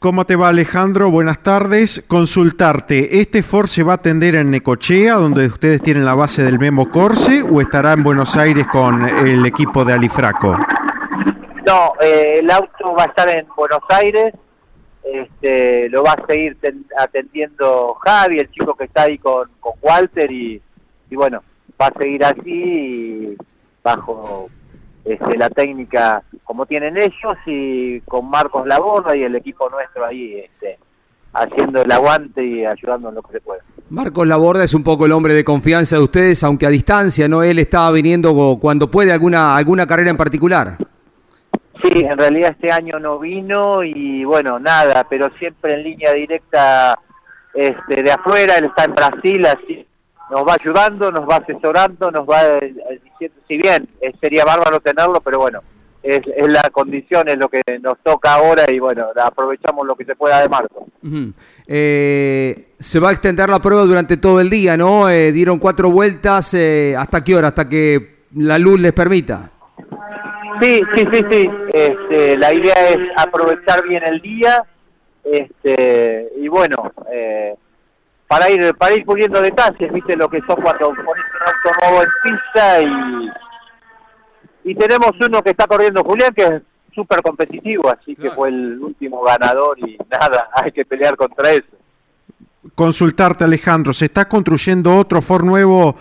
¿Cómo 0.03 0.25
te 0.27 0.35
va 0.35 0.49
Alejandro? 0.49 1.13
Buenas 1.13 1.39
tardes. 1.45 2.05
Consultarte, 2.09 3.21
¿este 3.21 3.41
Ford 3.45 3.67
se 3.69 3.85
va 3.85 3.93
a 3.93 3.95
atender 3.95 4.35
en 4.35 4.51
Necochea, 4.51 5.15
donde 5.15 5.47
ustedes 5.47 5.81
tienen 5.81 6.05
la 6.05 6.15
base 6.15 6.43
del 6.43 6.59
Memo 6.59 6.91
Corse, 6.91 7.41
o 7.49 7.61
estará 7.61 7.93
en 7.93 8.03
Buenos 8.03 8.37
Aires 8.37 8.67
con 8.67 9.09
el 9.09 9.47
equipo 9.47 9.85
de 9.85 9.93
Alifraco? 9.93 10.59
No, 11.65 11.93
eh, 12.01 12.41
el 12.41 12.51
auto 12.51 12.93
va 12.99 13.05
a 13.05 13.07
estar 13.07 13.29
en 13.31 13.47
Buenos 13.57 13.79
Aires, 13.91 14.35
este, 15.05 15.89
lo 15.91 16.03
va 16.03 16.15
a 16.15 16.27
seguir 16.27 16.57
ten- 16.61 16.85
atendiendo 16.99 17.95
Javi, 18.05 18.41
el 18.41 18.51
chico 18.51 18.75
que 18.75 18.85
está 18.87 19.03
ahí 19.03 19.19
con, 19.19 19.49
con 19.61 19.75
Walter, 19.83 20.29
y, 20.33 20.61
y 21.11 21.15
bueno, 21.15 21.45
va 21.81 21.87
a 21.87 21.93
seguir 21.97 22.25
así 22.25 22.41
y 22.51 23.37
bajo 23.85 24.51
este, 25.05 25.37
la 25.37 25.51
técnica 25.51 26.23
como 26.45 26.67
tienen 26.67 26.97
ellos 26.97 27.37
y 27.47 28.01
con 28.03 28.29
Marcos 28.31 28.67
Laborda 28.67 29.17
y 29.17 29.23
el 29.23 29.35
equipo 29.35 29.69
nuestro 29.69 30.07
ahí 30.07 30.39
este, 30.39 30.79
haciendo 31.33 31.83
el 31.83 31.91
aguante 31.91 32.45
y 32.45 32.65
ayudando 32.65 33.09
en 33.09 33.17
lo 33.17 33.23
que 33.23 33.33
se 33.33 33.41
pueda. 33.41 33.63
Marcos 33.91 34.27
Laborda 34.27 34.65
es 34.65 34.75
un 34.75 34.85
poco 34.85 35.07
el 35.07 35.13
hombre 35.13 35.35
de 35.35 35.45
confianza 35.45 35.97
de 35.97 36.03
ustedes, 36.03 36.45
aunque 36.45 36.67
a 36.67 36.71
distancia, 36.71 37.29
¿no? 37.29 37.43
Él 37.43 37.59
está 37.59 37.91
viniendo 37.91 38.59
cuando 38.61 38.91
puede 38.91 39.13
alguna, 39.13 39.57
alguna 39.57 39.87
carrera 39.87 40.11
en 40.11 40.17
particular. 40.17 40.77
Sí, 41.83 42.01
en 42.01 42.17
realidad 42.17 42.53
este 42.53 42.71
año 42.71 43.01
no 43.01 43.19
vino 43.19 43.83
y 43.83 44.25
bueno, 44.25 44.61
nada, 44.61 45.05
pero 45.09 45.31
siempre 45.39 45.75
en 45.75 45.83
línea 45.83 46.13
directa 46.13 46.97
este, 47.55 48.03
de 48.03 48.13
afuera, 48.13 48.55
él 48.57 48.67
está 48.67 48.85
en 48.85 48.95
Brasil, 48.95 49.47
así 49.47 49.87
nos 50.33 50.49
va 50.49 50.55
ayudando, 50.55 51.13
nos 51.13 51.29
va 51.29 51.37
asesorando, 51.37 52.11
nos 52.11 52.27
va 52.27 52.43
eh, 52.43 52.75
eh, 52.91 53.01
diciendo, 53.05 53.37
si 53.47 53.59
bien 53.59 53.87
eh, 54.01 54.13
sería 54.19 54.47
bárbaro 54.47 54.81
tenerlo, 54.81 55.21
pero 55.21 55.41
bueno, 55.41 55.61
es, 56.03 56.21
es 56.35 56.49
la 56.51 56.71
condición, 56.73 57.29
es 57.29 57.37
lo 57.37 57.51
que 57.51 57.61
nos 57.83 57.99
toca 58.03 58.33
ahora 58.33 58.65
y 58.71 58.79
bueno, 58.79 59.09
aprovechamos 59.23 59.87
lo 59.87 59.95
que 59.95 60.07
se 60.07 60.17
pueda 60.17 60.41
de. 60.41 60.49
Eh, 61.67 62.69
se 62.79 62.99
va 62.99 63.11
a 63.11 63.13
extender 63.13 63.51
la 63.51 63.61
prueba 63.61 63.83
durante 63.83 64.17
todo 64.17 64.41
el 64.41 64.49
día, 64.49 64.75
¿no? 64.79 65.11
Eh, 65.11 65.33
dieron 65.33 65.59
cuatro 65.59 65.91
vueltas, 65.91 66.55
eh, 66.55 66.95
¿hasta 66.97 67.23
qué 67.23 67.37
hora? 67.37 67.49
Hasta 67.49 67.69
que 67.69 68.23
la 68.35 68.59
luz 68.59 68.81
les 68.81 68.95
permita. 68.95 69.51
Sí, 70.63 70.81
sí, 70.97 71.05
sí, 71.13 71.21
sí. 71.31 71.51
Este, 71.75 72.39
la 72.39 72.55
idea 72.55 72.89
es 72.89 72.99
aprovechar 73.17 73.87
bien 73.87 74.03
el 74.07 74.21
día, 74.23 74.65
este, 75.25 76.29
y 76.41 76.49
bueno, 76.49 76.91
eh, 77.13 77.55
para 78.33 78.51
ir 78.51 78.75
para 78.77 78.95
ir 78.95 79.05
puliendo 79.05 79.43
detalles, 79.43 79.93
viste 79.93 80.17
lo 80.17 80.27
que 80.27 80.41
son 80.47 80.57
cuando 80.63 80.89
pones 80.89 81.05
un 81.05 81.47
auto 81.47 81.81
nuevo 81.83 82.03
en 82.03 82.09
pista 82.23 82.81
y 82.81 84.71
y 84.71 84.75
tenemos 84.75 85.11
uno 85.21 85.43
que 85.43 85.51
está 85.51 85.67
corriendo 85.67 86.03
Julián 86.03 86.33
que 86.35 86.45
es 86.45 86.63
súper 86.95 87.21
competitivo, 87.21 87.91
así 87.91 88.17
que 88.17 88.31
fue 88.31 88.49
el 88.49 88.79
último 88.81 89.23
ganador 89.23 89.79
y 89.81 89.99
nada, 90.11 90.49
hay 90.55 90.73
que 90.73 90.87
pelear 90.87 91.15
contra 91.15 91.51
eso. 91.51 91.77
Consultarte 92.75 93.45
Alejandro, 93.45 93.93
¿se 93.93 94.07
está 94.07 94.27
construyendo 94.27 94.97
otro 94.97 95.21
Ford 95.21 95.45
nuevo 95.45 95.95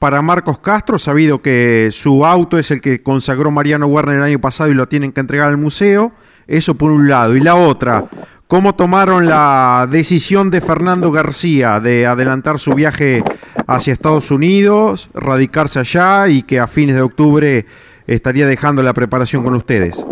para 0.00 0.20
Marcos 0.20 0.58
Castro, 0.58 0.98
sabido 0.98 1.42
que 1.42 1.90
su 1.92 2.26
auto 2.26 2.58
es 2.58 2.72
el 2.72 2.80
que 2.80 3.04
consagró 3.04 3.52
Mariano 3.52 3.86
Werner 3.86 4.16
el 4.16 4.22
año 4.24 4.40
pasado 4.40 4.68
y 4.68 4.74
lo 4.74 4.88
tienen 4.88 5.12
que 5.12 5.20
entregar 5.20 5.48
al 5.48 5.58
museo? 5.58 6.10
Eso 6.48 6.76
por 6.76 6.90
un 6.90 7.08
lado. 7.08 7.36
Y 7.36 7.40
la 7.40 7.54
otra, 7.54 8.06
¿cómo 8.48 8.74
tomaron 8.74 9.26
la 9.26 9.86
decisión 9.88 10.50
de 10.50 10.62
Fernando 10.62 11.12
García 11.12 11.78
de 11.80 12.06
adelantar 12.06 12.58
su 12.58 12.74
viaje 12.74 13.22
hacia 13.66 13.92
Estados 13.92 14.30
Unidos, 14.30 15.10
radicarse 15.14 15.78
allá 15.78 16.26
y 16.28 16.42
que 16.42 16.58
a 16.58 16.66
fines 16.66 16.96
de 16.96 17.02
octubre 17.02 17.66
estaría 18.06 18.46
dejando 18.46 18.82
la 18.82 18.94
preparación 18.94 19.44
con 19.44 19.54
ustedes? 19.54 20.04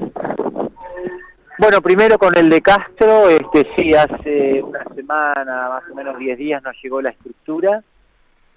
Bueno, 1.59 1.81
primero 1.81 2.18
con 2.18 2.37
el 2.37 2.51
de 2.51 2.61
Castro, 2.61 3.31
este 3.31 3.66
sí, 3.75 3.94
hace 3.94 4.62
una 4.62 4.85
semana, 4.94 5.68
más 5.70 5.83
o 5.90 5.94
menos 5.94 6.18
10 6.18 6.38
días 6.38 6.62
nos 6.62 6.77
llegó 6.83 7.01
la 7.01 7.11
estructura. 7.11 7.83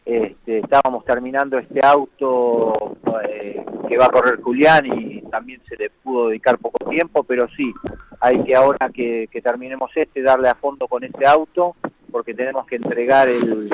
Este, 0.09 0.57
estábamos 0.57 1.05
terminando 1.05 1.59
este 1.59 1.85
auto 1.85 2.97
eh, 3.29 3.63
que 3.87 3.95
va 3.95 4.05
a 4.05 4.09
correr 4.09 4.41
Julián 4.41 4.87
y 4.87 5.21
también 5.29 5.61
se 5.69 5.77
le 5.77 5.91
pudo 5.91 6.29
dedicar 6.29 6.57
poco 6.57 6.89
tiempo, 6.89 7.23
pero 7.23 7.47
sí, 7.49 7.71
hay 8.19 8.43
que 8.43 8.55
ahora 8.55 8.89
que, 8.89 9.29
terminemos 9.43 9.91
este, 9.93 10.23
darle 10.23 10.49
a 10.49 10.55
fondo 10.55 10.87
con 10.87 11.03
este 11.03 11.27
auto, 11.27 11.75
porque 12.11 12.33
tenemos 12.33 12.65
que 12.65 12.77
entregar 12.77 13.27
el, 13.27 13.69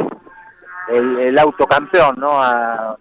el, 0.90 1.40
auto 1.40 1.66
campeón 1.68 2.16
¿no? 2.18 2.32
a, 2.34 2.98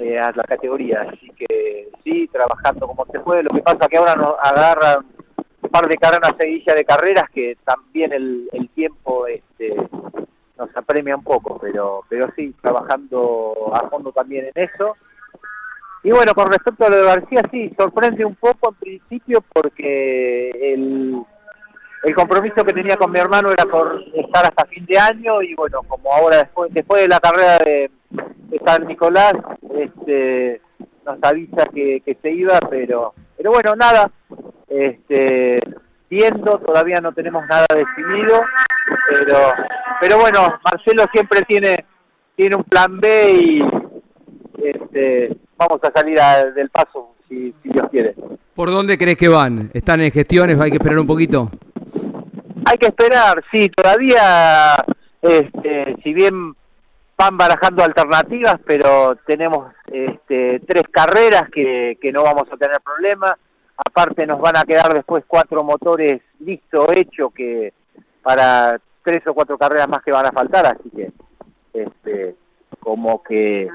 eh, 0.00 0.18
a 0.18 0.32
la 0.34 0.44
categoría. 0.44 1.02
Así 1.02 1.30
que 1.36 1.90
sí, 2.02 2.26
trabajando 2.28 2.86
como 2.86 3.04
se 3.12 3.20
puede. 3.20 3.42
Lo 3.42 3.50
que 3.50 3.60
pasa 3.60 3.88
que 3.88 3.98
ahora 3.98 4.16
nos 4.16 4.36
agarran 4.42 5.04
par 5.70 5.86
de 5.86 5.96
carreras, 5.98 6.32
seguilla 6.38 6.74
de 6.74 6.84
carreras 6.86 7.24
que 7.30 7.58
también 7.62 8.14
el, 8.14 8.48
el 8.52 8.70
tiempo 8.70 9.26
este, 9.26 9.76
nos 10.58 10.76
apremia 10.76 11.16
un 11.16 11.24
poco, 11.24 11.58
pero, 11.60 12.04
pero 12.08 12.28
sí, 12.36 12.54
trabajando 12.60 13.72
a 13.74 13.88
fondo 13.88 14.12
también 14.12 14.46
en 14.54 14.64
eso. 14.64 14.96
Y 16.02 16.10
bueno, 16.10 16.34
con 16.34 16.50
respecto 16.50 16.84
a 16.84 16.90
lo 16.90 16.96
de 16.96 17.04
García, 17.04 17.42
sí, 17.50 17.72
sorprende 17.78 18.24
un 18.24 18.34
poco 18.34 18.70
en 18.70 18.74
principio 18.74 19.42
porque 19.52 20.50
el, 20.50 21.24
el 22.02 22.14
compromiso 22.14 22.64
que 22.64 22.74
tenía 22.74 22.96
con 22.96 23.10
mi 23.10 23.18
hermano 23.18 23.50
era 23.50 23.64
por 23.64 24.02
estar 24.14 24.44
hasta 24.44 24.66
fin 24.66 24.84
de 24.84 24.98
año 24.98 25.40
y 25.42 25.54
bueno, 25.54 25.80
como 25.88 26.12
ahora 26.12 26.38
después, 26.38 26.72
después 26.74 27.02
de 27.02 27.08
la 27.08 27.20
carrera 27.20 27.58
de, 27.58 27.90
de 28.10 28.60
San 28.64 28.86
Nicolás, 28.86 29.32
este, 29.78 30.60
nos 31.06 31.18
avisa 31.22 31.66
que, 31.72 32.02
que 32.04 32.16
se 32.20 32.30
iba, 32.30 32.58
pero, 32.68 33.14
pero 33.36 33.50
bueno, 33.50 33.74
nada, 33.74 34.10
este, 34.68 35.58
todavía 36.64 37.00
no 37.00 37.12
tenemos 37.12 37.44
nada 37.48 37.66
definido, 37.74 38.42
pero, 39.08 39.36
pero 40.00 40.18
bueno, 40.18 40.40
Marcelo 40.64 41.04
siempre 41.12 41.42
tiene, 41.42 41.84
tiene 42.36 42.56
un 42.56 42.64
plan 42.64 43.00
B 43.00 43.32
y 43.32 43.58
este, 44.62 45.36
vamos 45.56 45.80
a 45.82 45.92
salir 45.92 46.20
a- 46.20 46.44
del 46.50 46.70
paso 46.70 47.14
si, 47.28 47.54
si 47.62 47.68
Dios 47.70 47.86
quiere. 47.90 48.14
¿Por 48.54 48.70
dónde 48.70 48.96
crees 48.98 49.16
que 49.18 49.28
van? 49.28 49.70
¿Están 49.74 50.00
en 50.00 50.10
gestiones? 50.12 50.60
¿Hay 50.60 50.70
que 50.70 50.76
esperar 50.76 50.98
un 50.98 51.06
poquito? 51.06 51.50
Hay 52.66 52.78
que 52.78 52.86
esperar, 52.86 53.42
sí, 53.52 53.68
todavía, 53.68 54.76
este, 55.20 55.96
si 56.02 56.14
bien 56.14 56.54
van 57.16 57.36
barajando 57.36 57.84
alternativas, 57.84 58.56
pero 58.66 59.16
tenemos 59.26 59.72
este, 59.92 60.60
tres 60.66 60.82
carreras 60.90 61.44
que, 61.52 61.98
que 62.00 62.10
no 62.12 62.22
vamos 62.22 62.44
a 62.50 62.56
tener 62.56 62.80
problema. 62.80 63.36
Aparte 63.76 64.26
nos 64.26 64.40
van 64.40 64.56
a 64.56 64.64
quedar 64.64 64.92
después 64.94 65.24
cuatro 65.26 65.64
motores 65.64 66.20
listo, 66.40 66.92
hecho, 66.92 67.30
que 67.30 67.72
para 68.22 68.78
tres 69.02 69.26
o 69.26 69.34
cuatro 69.34 69.58
carreras 69.58 69.88
más 69.88 70.02
que 70.02 70.12
van 70.12 70.26
a 70.26 70.32
faltar, 70.32 70.66
así 70.66 70.90
que 70.90 71.12
este, 71.72 72.36
como 72.80 73.22
que 73.22 73.68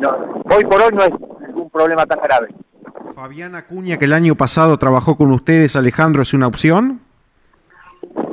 no, 0.00 0.42
hoy 0.54 0.64
por 0.64 0.80
hoy 0.80 0.90
no 0.92 1.02
es 1.02 1.12
un 1.54 1.70
problema 1.70 2.06
tan 2.06 2.20
grave. 2.20 2.48
Fabián 3.14 3.54
Acuña, 3.54 3.98
que 3.98 4.04
el 4.04 4.12
año 4.12 4.34
pasado 4.34 4.76
trabajó 4.78 5.16
con 5.16 5.32
ustedes, 5.32 5.74
Alejandro, 5.76 6.22
¿es 6.22 6.34
una 6.34 6.46
opción? 6.46 7.00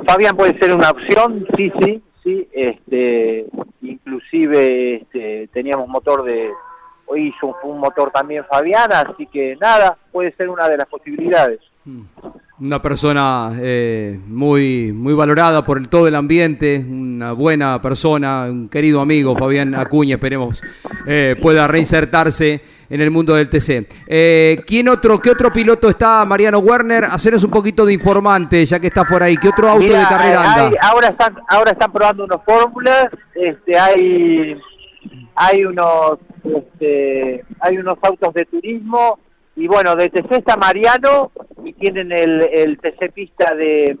Fabián 0.06 0.36
puede 0.36 0.58
ser 0.58 0.74
una 0.74 0.90
opción, 0.90 1.46
sí, 1.56 1.72
sí, 1.80 2.02
sí, 2.22 2.48
este, 2.52 3.46
inclusive 3.82 4.96
este, 4.96 5.48
teníamos 5.52 5.88
motor 5.88 6.24
de, 6.24 6.50
hoy 7.06 7.28
hizo 7.34 7.46
un, 7.48 7.54
un 7.72 7.80
motor 7.80 8.10
también 8.10 8.44
Fabián, 8.48 8.90
así 8.92 9.26
que 9.26 9.56
nada, 9.60 9.96
puede 10.12 10.32
ser 10.36 10.48
una 10.48 10.68
de 10.68 10.76
las 10.76 10.86
posibilidades. 10.86 11.60
Una 12.60 12.80
persona 12.80 13.50
eh, 13.60 14.18
muy, 14.26 14.92
muy 14.92 15.12
valorada 15.12 15.64
por 15.64 15.76
el- 15.76 15.88
todo 15.88 16.06
el 16.08 16.14
ambiente, 16.14 16.78
una 16.88 17.32
buena 17.32 17.82
persona, 17.82 18.44
un 18.48 18.68
querido 18.68 19.00
amigo, 19.00 19.36
Fabián 19.36 19.74
Acuña, 19.74 20.14
esperemos 20.14 20.62
eh, 21.06 21.36
pueda 21.42 21.66
reinsertarse 21.66 22.62
en 22.88 23.00
el 23.00 23.10
mundo 23.10 23.34
del 23.34 23.50
TC. 23.50 23.86
Eh, 24.06 24.62
¿Quién 24.66 24.88
otro, 24.88 25.18
qué 25.18 25.30
otro 25.30 25.52
piloto 25.52 25.88
está, 25.90 26.24
Mariano 26.24 26.60
Werner? 26.60 27.04
Haceros 27.04 27.42
un 27.44 27.50
poquito 27.50 27.84
de 27.84 27.92
informante, 27.92 28.64
ya 28.64 28.78
que 28.78 28.86
estás 28.86 29.04
por 29.06 29.22
ahí. 29.22 29.36
¿Qué 29.36 29.48
otro 29.48 29.68
auto 29.68 29.84
de 29.84 29.92
carrera 29.92 30.54
hay- 30.54 30.66
anda? 30.66 30.78
ahora 30.80 31.08
están, 31.08 31.34
ahora 31.48 31.72
están 31.72 31.92
probando 31.92 32.24
unos 32.24 32.40
fórmulas, 32.46 33.08
este, 33.34 33.76
hay, 33.78 34.58
hay 35.34 35.64
unos, 35.64 36.18
este, 36.44 37.44
hay 37.60 37.78
unos 37.78 37.96
autos 38.02 38.34
de 38.34 38.44
turismo 38.44 39.18
y 39.56 39.66
bueno, 39.66 39.94
de 39.96 40.08
TC 40.08 40.32
está 40.32 40.56
Mariano 40.56 41.30
y 41.64 41.72
tienen 41.74 42.12
el, 42.12 42.42
el 42.52 42.78
TC 42.78 43.12
pista 43.12 43.54
de, 43.54 43.96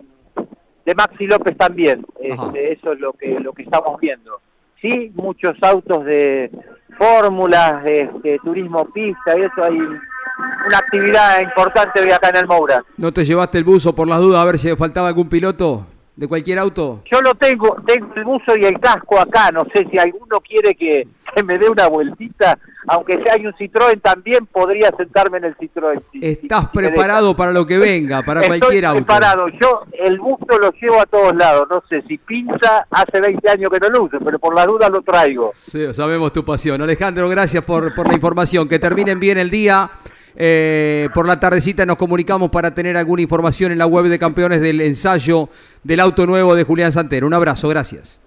de 0.84 0.94
Maxi 0.94 1.26
López 1.26 1.56
también. 1.56 2.04
Este, 2.20 2.72
eso 2.72 2.92
es 2.92 3.00
lo 3.00 3.12
que 3.12 3.38
lo 3.40 3.52
que 3.52 3.62
estamos 3.62 4.00
viendo. 4.00 4.40
Sí, 4.80 5.12
muchos 5.14 5.56
autos 5.62 6.04
de 6.04 6.50
fórmulas, 6.98 7.84
este, 7.86 8.38
turismo 8.44 8.84
pista 8.92 9.36
y 9.38 9.40
eso 9.40 9.62
hay 9.62 9.76
una 9.76 10.78
actividad 10.78 11.40
importante 11.40 12.00
hoy 12.00 12.10
acá 12.10 12.30
en 12.30 12.36
el 12.36 12.46
Moura. 12.46 12.84
¿No 12.96 13.12
te 13.12 13.24
llevaste 13.24 13.58
el 13.58 13.64
buzo 13.64 13.94
por 13.94 14.08
las 14.08 14.20
dudas 14.20 14.42
a 14.42 14.44
ver 14.44 14.58
si 14.58 14.74
faltaba 14.76 15.08
algún 15.08 15.28
piloto 15.28 15.86
de 16.16 16.28
cualquier 16.28 16.58
auto? 16.58 17.02
Yo 17.10 17.20
lo 17.20 17.34
tengo, 17.34 17.76
tengo 17.86 18.12
el 18.14 18.24
buzo 18.24 18.56
y 18.56 18.64
el 18.64 18.78
casco 18.78 19.18
acá, 19.18 19.50
no 19.50 19.64
sé 19.74 19.84
si 19.90 19.98
alguno 19.98 20.40
quiere 20.40 20.74
que, 20.74 21.08
que 21.34 21.42
me 21.42 21.58
dé 21.58 21.68
una 21.68 21.88
vueltita, 21.88 22.56
aunque 22.86 23.14
sea 23.22 23.34
hay 23.34 23.46
un 23.46 23.52
Citroën 23.54 24.00
también, 24.00 24.46
podría 24.46 24.90
sentarme 24.96 25.38
en 25.38 25.44
el 25.46 25.56
Citroën. 25.56 26.00
si- 26.12 26.20
Estás 26.24 26.66
si 26.70 26.78
preparado 26.78 27.34
para 27.34 27.50
lo 27.50 27.66
que 27.66 27.78
venga, 27.78 28.22
para 28.22 28.42
Estoy 28.42 28.60
cualquier 28.60 28.86
auto. 28.86 28.98
preparado, 29.04 29.48
yo 29.60 29.82
el 30.04 30.20
buzo 30.20 30.58
lo 30.60 30.70
llevo 30.80 31.00
a 31.00 31.06
todos 31.06 31.34
lados, 31.34 31.66
no 31.68 31.82
sé 31.88 32.02
si 32.06 32.16
pinza, 32.18 32.86
hace 32.90 33.20
20 33.20 33.50
años 33.50 33.70
que 33.70 33.80
no 33.80 33.88
lo 33.88 34.04
uso, 34.04 34.18
pero 34.24 34.38
por 34.38 34.54
la 34.54 34.66
duda 34.66 34.88
lo 34.88 35.02
traigo. 35.02 35.50
Sí, 35.54 35.92
sabemos 35.92 36.32
tu 36.32 36.44
pasión. 36.44 36.80
Alejandro, 36.80 37.28
gracias 37.28 37.64
por, 37.64 37.92
por 37.94 38.06
la 38.06 38.14
información. 38.14 38.68
Que 38.68 38.78
terminen 38.78 39.18
bien 39.18 39.38
el 39.38 39.50
día. 39.50 39.90
Eh, 40.36 41.08
por 41.14 41.26
la 41.26 41.38
tardecita 41.38 41.86
nos 41.86 41.96
comunicamos 41.96 42.50
para 42.50 42.74
tener 42.74 42.96
alguna 42.96 43.22
información 43.22 43.72
en 43.72 43.78
la 43.78 43.86
web 43.86 44.06
de 44.06 44.18
campeones 44.18 44.60
del 44.60 44.80
ensayo 44.80 45.48
del 45.82 46.00
auto 46.00 46.26
nuevo 46.26 46.54
de 46.54 46.64
Julián 46.64 46.92
Santero. 46.92 47.26
Un 47.26 47.34
abrazo, 47.34 47.68
gracias. 47.68 48.18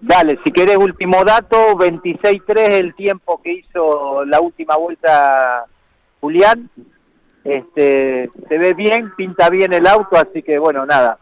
Dale, 0.00 0.38
si 0.44 0.52
querés 0.52 0.76
último 0.76 1.24
dato, 1.24 1.56
26.3 1.76 2.56
el 2.72 2.94
tiempo 2.94 3.40
que 3.42 3.54
hizo 3.54 4.24
la 4.24 4.40
última 4.40 4.76
vuelta 4.76 5.64
Julián. 6.20 6.70
Este, 7.44 8.30
se 8.48 8.58
ve 8.58 8.74
bien, 8.74 9.12
pinta 9.16 9.50
bien 9.50 9.72
el 9.72 9.86
auto, 9.86 10.16
así 10.16 10.42
que 10.42 10.58
bueno, 10.58 10.86
nada. 10.86 11.18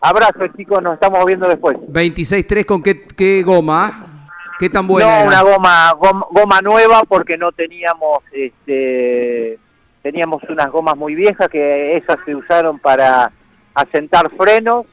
Abrazo 0.00 0.46
chicos, 0.56 0.82
nos 0.82 0.94
estamos 0.94 1.24
viendo 1.24 1.48
después. 1.48 1.76
26.3 1.78 2.66
con 2.66 2.82
qué, 2.82 3.02
qué 3.02 3.42
goma. 3.42 4.13
¿Qué 4.58 4.70
tan 4.70 4.86
buena 4.86 5.08
no, 5.08 5.16
era? 5.16 5.26
una 5.28 5.42
goma, 5.42 5.92
goma 5.92 6.26
goma 6.30 6.60
nueva 6.62 7.02
porque 7.08 7.36
no 7.36 7.52
teníamos 7.52 8.22
este 8.32 9.58
teníamos 10.02 10.42
unas 10.48 10.70
gomas 10.70 10.96
muy 10.96 11.14
viejas 11.14 11.48
que 11.48 11.96
esas 11.96 12.18
se 12.24 12.34
usaron 12.34 12.78
para 12.78 13.32
asentar 13.74 14.30
frenos 14.30 14.86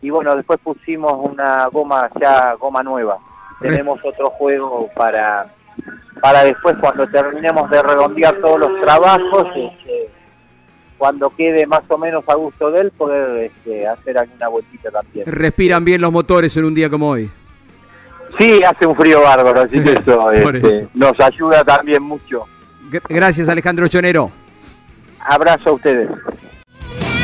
y 0.00 0.10
bueno, 0.10 0.36
después 0.36 0.60
pusimos 0.62 1.12
una 1.18 1.66
goma 1.66 2.08
ya 2.20 2.54
goma 2.54 2.82
nueva. 2.82 3.18
Tenemos 3.60 3.98
otro 4.04 4.30
juego 4.30 4.88
para 4.94 5.46
para 6.20 6.44
después 6.44 6.76
cuando 6.80 7.06
terminemos 7.06 7.68
de 7.70 7.82
redondear 7.82 8.36
todos 8.40 8.58
los 8.58 8.80
trabajos, 8.80 9.48
este, 9.54 10.08
cuando 10.96 11.28
quede 11.30 11.66
más 11.66 11.82
o 11.88 11.98
menos 11.98 12.26
a 12.28 12.34
gusto 12.34 12.70
de 12.70 12.80
él, 12.82 12.90
poder 12.92 13.44
este, 13.44 13.86
hacer 13.86 14.16
alguna 14.16 14.48
vueltita 14.48 14.90
también. 14.90 15.26
Respiran 15.26 15.84
bien 15.84 16.00
los 16.00 16.12
motores 16.12 16.56
en 16.56 16.64
un 16.64 16.74
día 16.74 16.88
como 16.88 17.10
hoy. 17.10 17.30
Sí, 18.38 18.60
hace 18.62 18.86
un 18.86 18.94
frío 18.96 19.22
bárbaro, 19.22 19.62
así 19.62 19.80
que 19.80 19.92
eso, 20.00 20.30
este, 20.30 20.68
eso. 20.68 20.88
nos 20.94 21.18
ayuda 21.20 21.64
también 21.64 22.02
mucho. 22.02 22.44
Gr- 22.90 23.02
Gracias, 23.08 23.48
Alejandro 23.48 23.88
Chonero. 23.88 24.30
Abrazo 25.20 25.70
a 25.70 25.72
ustedes. 25.72 26.08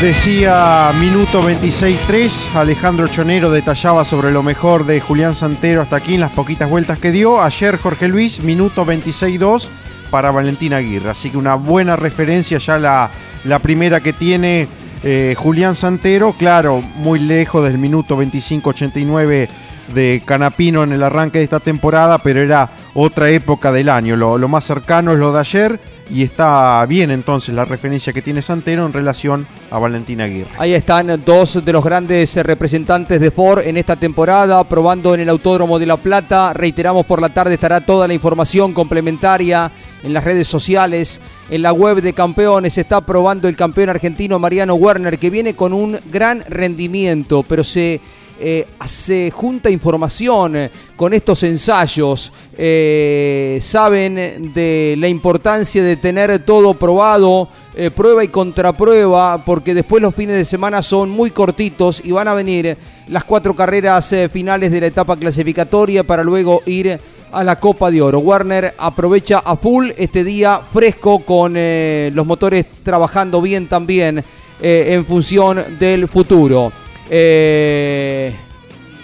Decía 0.01 0.91
minuto 0.99 1.41
26.3, 1.43 2.57
Alejandro 2.57 3.07
Chonero 3.07 3.51
detallaba 3.51 4.05
sobre 4.05 4.33
lo 4.33 4.43
mejor 4.43 4.85
de 4.85 5.01
Julián 5.01 5.33
Santero 5.35 5.81
hasta 5.83 5.97
aquí 5.97 6.15
en 6.15 6.21
las 6.21 6.33
poquitas 6.33 6.69
vueltas 6.69 6.99
que 6.99 7.13
dio. 7.13 7.41
Ayer 7.41 7.77
Jorge 7.79 8.09
Luis, 8.09 8.41
minuto 8.43 8.85
26.2 8.85 9.69
para 10.11 10.33
Valentín 10.33 10.73
Aguirre. 10.75 11.11
Así 11.11 11.31
que 11.31 11.37
una 11.37 11.55
buena 11.55 11.95
referencia 11.95 12.59
ya 12.59 12.79
la, 12.79 13.09
la 13.45 13.61
primera 13.61 14.01
que 14.01 14.13
tiene 14.13 14.67
eh, 15.05 15.37
Julián 15.39 15.77
Santero. 15.77 16.33
Claro, 16.33 16.81
muy 16.97 17.21
lejos 17.21 17.63
del 17.63 17.79
minuto 17.79 18.19
25.89 18.21 19.49
de 19.89 20.23
Canapino 20.25 20.83
en 20.83 20.93
el 20.93 21.03
arranque 21.03 21.39
de 21.39 21.45
esta 21.45 21.61
temporada, 21.61 22.19
pero 22.19 22.41
era 22.41 22.71
otra 22.95 23.31
época 23.31 23.73
del 23.73 23.89
año. 23.89 24.17
Lo, 24.17 24.49
más 24.49 24.65
cercano 24.65 25.13
es 25.13 25.19
lo 25.19 25.33
de 25.33 25.41
ayer 25.41 25.81
y 26.11 26.23
está 26.23 26.85
bien 26.87 27.11
entonces 27.11 27.55
la 27.55 27.65
referencia 27.65 28.13
que 28.13 28.21
tiene 28.21 28.43
Santero 28.43 28.85
en 28.85 28.93
relación 28.93 29.47
a 29.71 29.79
Valentín 29.79 30.21
Aguirre. 30.21 30.51
Ahí 30.59 30.75
están 30.75 31.23
dos 31.25 31.65
de 31.65 31.73
los 31.73 31.85
grandes 31.85 32.37
eh, 32.37 32.43
representantes 32.43 33.21
de 33.21 33.31
Ford 33.31 33.61
en 33.65 33.77
esta 33.77 33.97
temporada, 33.97 34.63
probando 34.65 35.15
en 35.15 35.21
el 35.21 35.29
Autódromo 35.29 35.79
de 35.79 35.87
La 35.87 35.97
Plata. 35.97 36.53
Reiteramos, 36.53 37.07
por 37.07 37.21
la 37.21 37.31
tarde 37.31 37.55
estará 37.55 37.81
toda 37.81 38.07
la 38.07 38.15
información 38.15 38.73
complementaria 38.75 39.71
en 40.03 40.13
las 40.13 40.25
redes 40.25 40.49
sociales, 40.49 41.21
en 41.49 41.63
la 41.63 41.73
web 41.73 42.03
de 42.03 42.13
campeones. 42.13 42.77
Está 42.77 43.01
probando 43.01 43.49
el 43.49 43.57
campeón 43.57 43.89
argentino 43.89 44.39
Mariano 44.39 44.75
Werner, 44.75 45.19
que 45.19 45.31
viene 45.31 45.55
con 45.55 45.73
un 45.73 45.99
gran 46.11 46.43
rendimiento, 46.49 47.43
pero 47.43 47.65
se 47.65 48.01
eh, 48.45 48.67
se 48.85 49.31
junta 49.31 49.71
información 49.71 50.57
eh, 50.57 50.71
con 50.97 51.15
estos 51.15 51.45
ensayos, 51.45 52.33
eh, 52.59 53.59
saben 53.63 54.53
de 54.53 54.97
la 54.99 55.07
importancia 55.07 55.81
de 55.81 55.97
tener 55.97 56.45
todo 56.45 56.75
probado, 56.75 57.49
eh, 57.77 57.93
prueba 57.93 58.25
y 58.25 58.29
contraprueba, 58.29 59.45
porque 59.45 59.75
después 59.75 60.03
los 60.03 60.13
fines 60.13 60.35
de 60.35 60.45
semana 60.45 60.83
son 60.83 61.09
muy 61.09 61.31
cortitos 61.31 62.03
y 62.05 62.11
van 62.11 62.27
a 62.27 62.35
venir 62.35 62.77
las 63.07 63.23
cuatro 63.23 63.55
carreras 63.55 64.13
finales 64.33 64.73
de 64.73 64.81
la 64.81 64.87
etapa 64.87 65.17
clasificatoria 65.17 66.03
para 66.03 66.25
luego 66.25 66.63
ir 66.67 66.99
a 67.31 67.45
la 67.45 67.61
Copa 67.61 67.93
de 67.93 68.03
Oro. 68.03 68.19
Warner 68.19 68.75
aprovecha 68.77 69.39
a 69.39 69.57
full 69.57 69.91
este 69.97 70.25
día 70.25 70.61
fresco 70.73 71.21
con 71.21 71.55
los 71.55 72.27
motores 72.27 72.67
trabajando 72.83 73.41
bien 73.41 73.69
también 73.69 74.23
en 74.61 75.07
función 75.07 75.79
del 75.79 76.09
futuro. 76.09 76.73
Eh, 77.15 78.33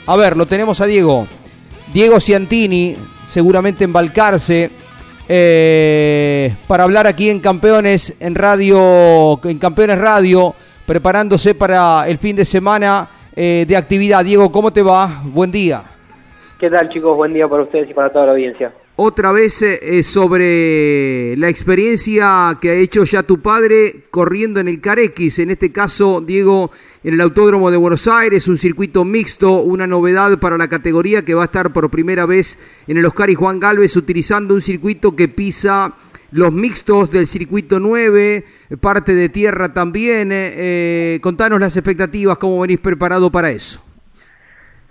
a 0.06 0.16
ver, 0.16 0.34
lo 0.34 0.46
tenemos 0.46 0.80
a 0.80 0.86
Diego. 0.86 1.26
Diego 1.92 2.18
Ciantini, 2.18 2.96
seguramente 3.26 3.84
en 3.84 3.92
Balcarce, 3.92 4.70
eh, 5.28 6.54
para 6.66 6.84
hablar 6.84 7.06
aquí 7.06 7.28
en 7.28 7.40
Campeones 7.40 8.14
en 8.18 8.34
Radio, 8.34 9.38
en 9.44 9.58
Campeones 9.58 9.98
Radio, 9.98 10.54
preparándose 10.86 11.54
para 11.54 12.08
el 12.08 12.16
fin 12.16 12.34
de 12.34 12.46
semana 12.46 13.10
eh, 13.36 13.66
de 13.68 13.76
actividad. 13.76 14.24
Diego, 14.24 14.50
¿cómo 14.50 14.72
te 14.72 14.80
va? 14.80 15.22
Buen 15.26 15.52
día. 15.52 15.84
¿Qué 16.58 16.70
tal 16.70 16.88
chicos? 16.88 17.14
Buen 17.14 17.34
día 17.34 17.46
para 17.46 17.64
ustedes 17.64 17.90
y 17.90 17.92
para 17.92 18.10
toda 18.10 18.24
la 18.24 18.32
audiencia. 18.32 18.72
Otra 19.00 19.30
vez 19.30 19.62
eh, 19.62 20.02
sobre 20.02 21.36
la 21.36 21.48
experiencia 21.48 22.58
que 22.60 22.70
ha 22.70 22.74
hecho 22.74 23.04
ya 23.04 23.22
tu 23.22 23.40
padre 23.40 24.06
corriendo 24.10 24.58
en 24.58 24.66
el 24.66 24.80
Carex, 24.80 25.38
en 25.38 25.50
este 25.50 25.70
caso, 25.70 26.20
Diego, 26.20 26.72
en 27.08 27.14
el 27.14 27.22
Autódromo 27.22 27.70
de 27.70 27.78
Buenos 27.78 28.06
Aires, 28.06 28.48
un 28.48 28.58
circuito 28.58 29.02
mixto, 29.02 29.62
una 29.62 29.86
novedad 29.86 30.38
para 30.38 30.58
la 30.58 30.68
categoría 30.68 31.24
que 31.24 31.32
va 31.32 31.40
a 31.40 31.44
estar 31.46 31.72
por 31.72 31.90
primera 31.90 32.26
vez 32.26 32.84
en 32.86 32.98
el 32.98 33.06
Oscar 33.06 33.30
y 33.30 33.34
Juan 33.34 33.58
Galvez 33.58 33.96
utilizando 33.96 34.52
un 34.52 34.60
circuito 34.60 35.16
que 35.16 35.26
pisa 35.26 35.94
los 36.32 36.52
mixtos 36.52 37.10
del 37.10 37.26
circuito 37.26 37.80
9, 37.80 38.44
parte 38.78 39.14
de 39.14 39.30
tierra 39.30 39.72
también. 39.72 40.30
eh, 40.32 41.14
eh, 41.14 41.20
contanos 41.22 41.58
las 41.58 41.74
expectativas, 41.78 42.36
cómo 42.36 42.60
venís 42.60 42.78
preparado 42.78 43.32
para 43.32 43.48
eso. 43.48 43.82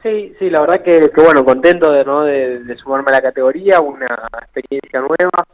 Sí, 0.02 0.34
sí, 0.40 0.50
la 0.50 0.62
verdad 0.62 0.82
que, 0.82 1.12
bueno, 1.18 1.46
contento 1.46 1.92
de, 1.92 2.04
sumarme 2.78 3.12
a 3.12 3.14
la 3.14 3.22
categoría, 3.22 3.80
una 3.80 4.08
experiencia 4.42 5.02
nueva, 5.02 5.46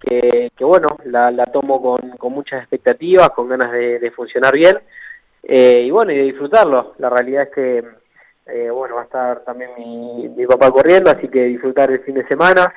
que, 0.00 0.50
bueno, 0.64 0.98
la, 1.04 1.30
la 1.30 1.46
tomo 1.46 1.80
con, 1.80 2.32
muchas 2.32 2.62
expectativas, 2.62 3.28
con 3.30 3.48
ganas 3.48 3.70
de 3.70 4.12
funcionar 4.16 4.54
bien, 4.54 4.78
eh, 5.42 5.82
y 5.86 5.90
bueno, 5.90 6.12
y 6.12 6.16
de 6.16 6.22
disfrutarlo. 6.24 6.94
La 6.98 7.10
realidad 7.10 7.44
es 7.44 7.54
que, 7.54 7.84
eh, 8.46 8.70
bueno, 8.70 8.96
va 8.96 9.02
a 9.02 9.04
estar 9.04 9.44
también 9.44 9.70
mi, 9.78 10.28
mi 10.28 10.46
papá 10.46 10.70
corriendo, 10.70 11.10
así 11.10 11.28
que 11.28 11.44
disfrutar 11.44 11.90
el 11.90 12.00
fin 12.00 12.14
de 12.14 12.26
semana, 12.26 12.72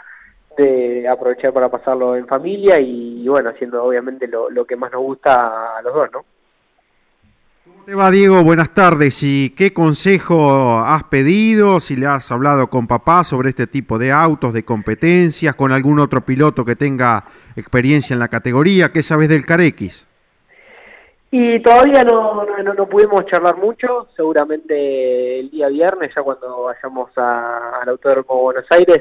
de 0.58 1.08
aprovechar 1.08 1.54
para 1.54 1.70
pasarlo 1.70 2.16
en 2.16 2.28
familia 2.28 2.80
y, 2.80 3.28
bueno, 3.28 3.50
haciendo 3.50 3.84
obviamente 3.84 4.28
lo, 4.28 4.50
lo 4.50 4.66
que 4.66 4.76
más 4.76 4.92
nos 4.92 5.02
gusta 5.02 5.78
a 5.78 5.82
los 5.82 5.94
dos, 5.94 6.10
¿no? 6.12 6.26
¿Cómo 7.64 7.84
te 7.86 7.96
va, 7.96 8.12
Diego? 8.12 8.44
Buenas 8.44 8.74
tardes. 8.74 9.22
¿Y 9.22 9.52
qué 9.52 9.72
consejo 9.72 10.80
has 10.80 11.04
pedido? 11.06 11.80
Si 11.80 11.96
le 11.96 12.08
has 12.08 12.32
hablado 12.32 12.70
con 12.70 12.88
papá 12.88 13.24
sobre 13.24 13.50
este 13.50 13.68
tipo 13.68 13.98
de 14.00 14.12
autos, 14.12 14.54
de 14.54 14.66
competencias, 14.66 15.56
con 15.56 15.72
algún 15.72 16.00
otro 16.00 16.22
piloto 16.22 16.66
que 16.66 16.76
tenga 16.76 17.24
experiencia 17.56 18.14
en 18.14 18.20
la 18.20 18.28
categoría. 18.28 18.92
¿Qué 18.92 19.04
sabes 19.04 19.30
del 19.30 19.46
Carex? 19.46 20.08
Y 21.34 21.62
todavía 21.62 22.04
no, 22.04 22.46
no, 22.46 22.74
no- 22.74 22.90
pudimos 22.90 23.26
charlar 23.28 23.56
mucho, 23.56 24.10
seguramente 24.18 25.40
el 25.40 25.50
día 25.50 25.70
viernes, 25.70 26.12
ya 26.14 26.22
cuando 26.22 26.64
vayamos 26.64 27.10
a- 27.18 27.80
al 27.82 27.88
Autódromo 27.90 28.42
Buenos 28.42 28.66
Aires, 28.70 29.00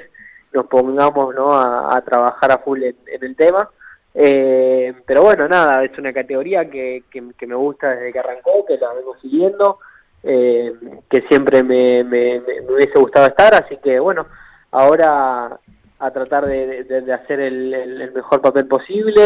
nos 0.52 0.66
pongamos 0.66 1.34
¿no? 1.34 1.52
a, 1.52 2.00
trabajar 2.02 2.52
a 2.52 2.58
full 2.58 2.82
en, 2.84 2.96
en 3.06 3.24
el 3.24 3.34
tema. 3.34 3.68
Eh, 4.14 4.92
pero 5.06 5.22
bueno, 5.22 5.48
nada, 5.48 5.84
es 5.84 5.96
una 5.98 6.12
categoría 6.12 6.68
que, 6.70 7.02
que, 7.10 7.46
me 7.46 7.54
gusta 7.56 7.90
desde 7.90 8.12
que 8.12 8.18
arrancó, 8.20 8.64
que 8.66 8.78
la 8.78 8.92
vengo 8.94 9.16
siguiendo, 9.20 9.78
eh, 10.22 10.72
que 11.08 11.22
siempre 11.22 11.62
me, 11.64 12.04
me, 12.04 12.40
me- 12.40 12.60
hubiese 12.72 12.98
gustado 12.98 13.26
estar, 13.26 13.54
así 13.54 13.76
que 13.78 13.98
bueno, 13.98 14.26
ahora 14.70 15.58
a 15.98 16.10
tratar 16.12 16.46
de, 16.46 16.84
de- 16.84 17.12
hacer 17.12 17.40
el, 17.40 17.74
el- 17.74 18.12
mejor 18.12 18.40
papel 18.40 18.66
posible, 18.66 19.20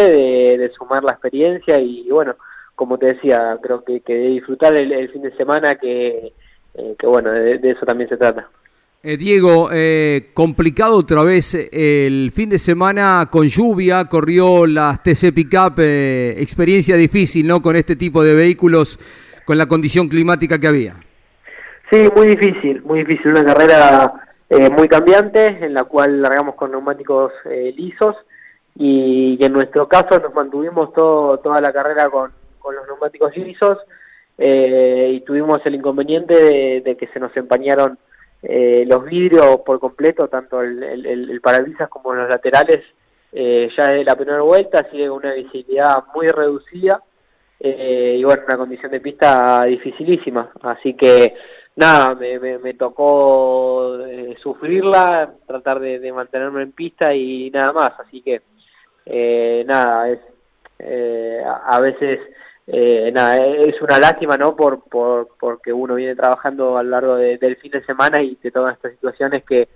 de 0.59 0.70
sumar 0.70 1.02
la 1.05 1.12
experiencia 1.12 1.78
y, 1.78 2.09
bueno, 2.11 2.34
como 2.75 2.99
te 2.99 3.07
decía, 3.07 3.59
creo 3.62 3.85
que, 3.85 4.01
que 4.01 4.14
de 4.14 4.29
disfrutar 4.31 4.75
el, 4.77 4.93
el 4.93 5.09
fin 5.11 5.22
de 5.22 5.37
semana, 5.37 5.77
que, 5.77 6.33
eh, 6.75 6.95
que 6.99 7.07
bueno, 7.07 7.33
de, 7.33 7.59
de 7.59 7.70
eso 7.70 7.87
también 7.87 8.09
se 8.09 8.16
trata. 8.16 8.49
Eh, 9.03 9.18
Diego, 9.18 9.68
eh, 9.70 10.31
complicado 10.33 10.97
otra 10.97 11.22
vez 11.22 11.55
eh, 11.55 12.07
el 12.07 12.31
fin 12.33 12.49
de 12.49 12.59
semana 12.59 13.29
con 13.31 13.47
lluvia, 13.47 14.07
corrió 14.07 14.66
las 14.66 15.03
TC 15.03 15.35
Pickup, 15.35 15.79
experiencia 15.79 16.97
difícil, 16.97 17.47
¿no? 17.47 17.61
Con 17.61 17.77
este 17.77 17.97
tipo 17.97 18.25
de 18.25 18.35
vehículos, 18.35 18.99
con 19.45 19.59
la 19.59 19.66
condición 19.66 20.09
climática 20.09 20.59
que 20.59 20.66
había. 20.66 20.95
Sí, 21.91 22.09
muy 22.16 22.29
difícil, 22.29 22.83
muy 22.83 23.05
difícil, 23.05 23.33
una 23.33 23.45
carrera 23.45 24.12
eh, 24.49 24.70
muy 24.70 24.89
cambiante 24.89 25.47
en 25.47 25.75
la 25.75 25.85
cual 25.85 26.22
largamos 26.22 26.55
con 26.55 26.70
neumáticos 26.70 27.33
eh, 27.45 27.75
lisos 27.77 28.16
y 28.75 29.37
que 29.39 29.47
en 29.47 29.53
nuestro 29.53 29.89
caso 29.89 30.18
nos 30.18 30.35
mantuvimos 30.35 30.93
todo, 30.93 31.39
toda 31.39 31.61
la 31.61 31.72
carrera 31.72 32.09
con, 32.09 32.31
con 32.64 32.74
los 32.74 32.86
neumáticos 32.88 33.36
lisos 33.36 33.78
eh, 34.38 35.10
y 35.12 35.20
tuvimos 35.20 35.60
el 35.64 35.76
inconveniente 35.76 36.34
de, 36.80 36.96
que 36.96 37.06
se 37.08 37.20
nos 37.20 37.36
empañaron 37.36 37.98
eh, 38.42 38.84
los 38.86 39.04
vidrios 39.04 39.60
por 39.64 39.78
completo, 39.78 40.26
tanto 40.28 40.60
el, 40.60 40.82
el, 40.82 41.06
el- 41.30 41.40
parabrisas 41.40 41.88
como 41.88 42.12
los 42.14 42.28
laterales, 42.28 42.80
eh, 43.32 43.68
ya 43.76 43.86
de 43.92 44.02
la 44.04 44.16
primera 44.16 44.42
vuelta, 44.42 44.86
sigue 44.90 45.08
con 45.08 45.18
una 45.18 45.34
visibilidad 45.34 46.02
muy 46.14 46.28
reducida 46.28 47.00
eh, 47.60 48.16
y 48.18 48.24
bueno, 48.24 48.42
una 48.46 48.56
condición 48.56 48.90
de 48.90 49.00
pista 49.00 49.64
dificilísima. 49.64 50.50
Así 50.62 50.94
que 50.94 51.34
nada, 51.76 52.14
me, 52.14 52.38
me, 52.38 52.58
me 52.58 52.74
tocó 52.74 53.98
eh, 54.06 54.36
sufrirla, 54.42 55.32
tratar 55.46 55.80
de, 55.80 56.12
mantenerme 56.12 56.62
en 56.62 56.72
pista 56.72 57.14
y 57.14 57.50
nada 57.50 57.72
más. 57.72 57.92
Así 58.00 58.20
que 58.20 58.42
eh, 59.06 59.64
nada, 59.66 60.10
es 60.10 60.20
a 61.72 61.80
veces 61.80 62.18
eh, 62.66 63.10
nada, 63.12 63.36
es 63.36 63.80
una 63.82 63.98
lástima, 63.98 64.36
¿no? 64.36 64.56
Por, 64.56 64.82
por 64.88 65.28
porque 65.38 65.72
uno 65.72 65.94
viene 65.96 66.16
trabajando 66.16 66.78
a 66.78 66.82
lo 66.82 66.90
largo 66.90 67.16
de- 67.16 67.38
del 67.38 67.56
fin 67.56 67.70
de 67.72 67.84
semana 67.84 68.22
y 68.22 68.36
te 68.36 68.50
toman 68.50 68.74
estas 68.74 68.92
situaciones 68.92 69.44
que 69.44 69.68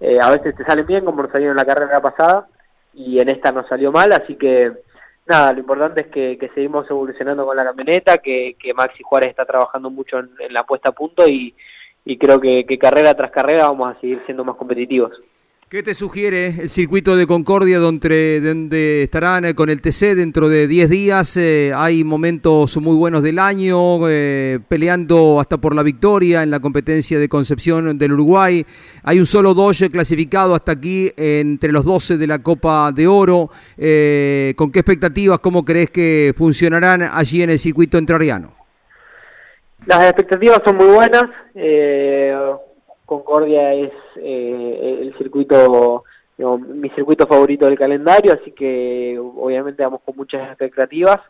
eh, 0.00 0.18
a 0.20 0.30
veces 0.30 0.54
te 0.56 0.64
salen 0.64 0.86
bien, 0.86 1.04
como 1.04 1.22
nos 1.22 1.32
salieron 1.32 1.56
en 1.58 1.66
la 1.66 1.74
carrera 1.74 2.00
pasada 2.02 2.46
y 2.92 3.18
en 3.18 3.28
esta 3.28 3.50
no 3.52 3.66
salió 3.66 3.90
mal, 3.92 4.12
así 4.12 4.36
que 4.36 4.72
nada, 5.26 5.52
lo 5.52 5.60
importante 5.60 6.02
es 6.02 6.06
que, 6.08 6.50
seguimos 6.54 6.88
evolucionando 6.90 7.46
con 7.46 7.56
la 7.56 7.64
camioneta, 7.64 8.18
que, 8.18 8.56
que 8.60 8.74
Maxi 8.74 9.02
Juárez 9.02 9.30
está 9.30 9.44
trabajando 9.46 9.88
mucho 9.90 10.18
en, 10.18 10.30
en 10.38 10.52
la 10.52 10.64
puesta 10.64 10.90
a 10.90 10.92
punto 10.92 11.26
y, 11.26 11.54
y 12.04 12.18
creo 12.18 12.38
que, 12.40 12.66
que 12.66 12.78
carrera 12.78 13.14
tras 13.14 13.30
carrera 13.30 13.68
vamos 13.68 13.96
a 13.96 14.00
seguir 14.00 14.22
siendo 14.26 14.44
más 14.44 14.56
competitivos. 14.56 15.12
¿Qué 15.66 15.82
te 15.82 15.94
sugiere 15.94 16.48
el 16.48 16.68
circuito 16.68 17.16
de 17.16 17.26
Concordia 17.26 17.78
donde, 17.78 19.02
estarán 19.02 19.46
eh, 19.46 19.54
con 19.54 19.70
el 19.70 19.80
TC 19.80 20.14
dentro 20.14 20.50
de 20.50 20.68
10 20.68 20.90
días? 20.90 21.36
Eh, 21.38 21.72
hay 21.74 22.04
momentos 22.04 22.76
muy 22.76 22.94
buenos 22.94 23.22
del 23.22 23.38
año, 23.38 24.06
eh, 24.06 24.60
peleando 24.68 25.40
hasta 25.40 25.56
por 25.56 25.74
la 25.74 25.82
victoria 25.82 26.42
en 26.42 26.50
la 26.50 26.60
competencia 26.60 27.18
de 27.18 27.30
Concepción 27.30 27.96
del 27.96 28.12
Uruguay. 28.12 28.64
Hay 29.04 29.18
un 29.18 29.24
solo 29.24 29.54
Dodge 29.54 29.90
clasificado 29.90 30.54
hasta 30.54 30.72
aquí 30.72 31.10
entre 31.16 31.72
los 31.72 31.86
12 31.86 32.18
de 32.18 32.26
la 32.26 32.40
Copa 32.40 32.92
de 32.92 33.06
Oro. 33.06 33.48
¿Con 34.56 34.70
qué 34.70 34.80
expectativas, 34.80 35.38
cómo 35.38 35.64
crees 35.64 35.90
que 35.90 36.34
funcionarán 36.36 37.08
allí 37.10 37.42
en 37.42 37.48
el 37.48 37.58
circuito 37.58 37.96
entrerriano? 37.96 38.52
Las 39.86 40.04
expectativas 40.04 40.60
son 40.62 40.76
muy 40.76 40.94
buenas. 40.94 41.24
Concordia 43.06 43.74
es 43.74 43.92
eh, 44.16 44.98
el 45.02 45.16
circuito, 45.18 46.04
mi 46.38 46.88
circuito 46.90 47.26
favorito 47.26 47.66
del 47.66 47.78
calendario, 47.78 48.32
así 48.32 48.52
que 48.52 49.18
obviamente 49.18 49.82
vamos 49.82 50.00
con 50.04 50.16
muchas 50.16 50.48
expectativas. 50.48 51.20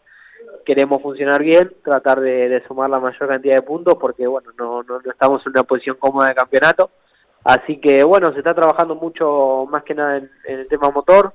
Queremos 0.65 1.03
funcionar 1.03 1.43
bien, 1.43 1.73
tratar 1.83 2.21
de, 2.21 2.49
de 2.49 2.67
sumar 2.67 2.89
la 2.89 3.01
mayor 3.01 3.29
cantidad 3.29 3.57
de 3.57 3.63
puntos, 3.63 3.97
porque 4.01 4.27
bueno, 4.27 4.51
no, 4.57 4.83
no, 4.83 5.01
no 5.01 5.11
estamos 5.11 5.45
en 5.45 5.51
una 5.51 5.65
posición 5.65 5.97
cómoda 5.99 6.29
de 6.29 6.35
campeonato. 6.35 6.91
Así 7.43 7.79
que 7.79 8.03
bueno, 8.05 8.33
se 8.33 8.39
está 8.39 8.55
trabajando 8.55 8.95
mucho 8.95 9.67
más 9.69 9.83
que 9.83 9.95
nada 9.95 10.17
en, 10.17 10.31
en 10.47 10.61
el 10.61 10.69
tema 10.69 10.91
motor 10.91 11.33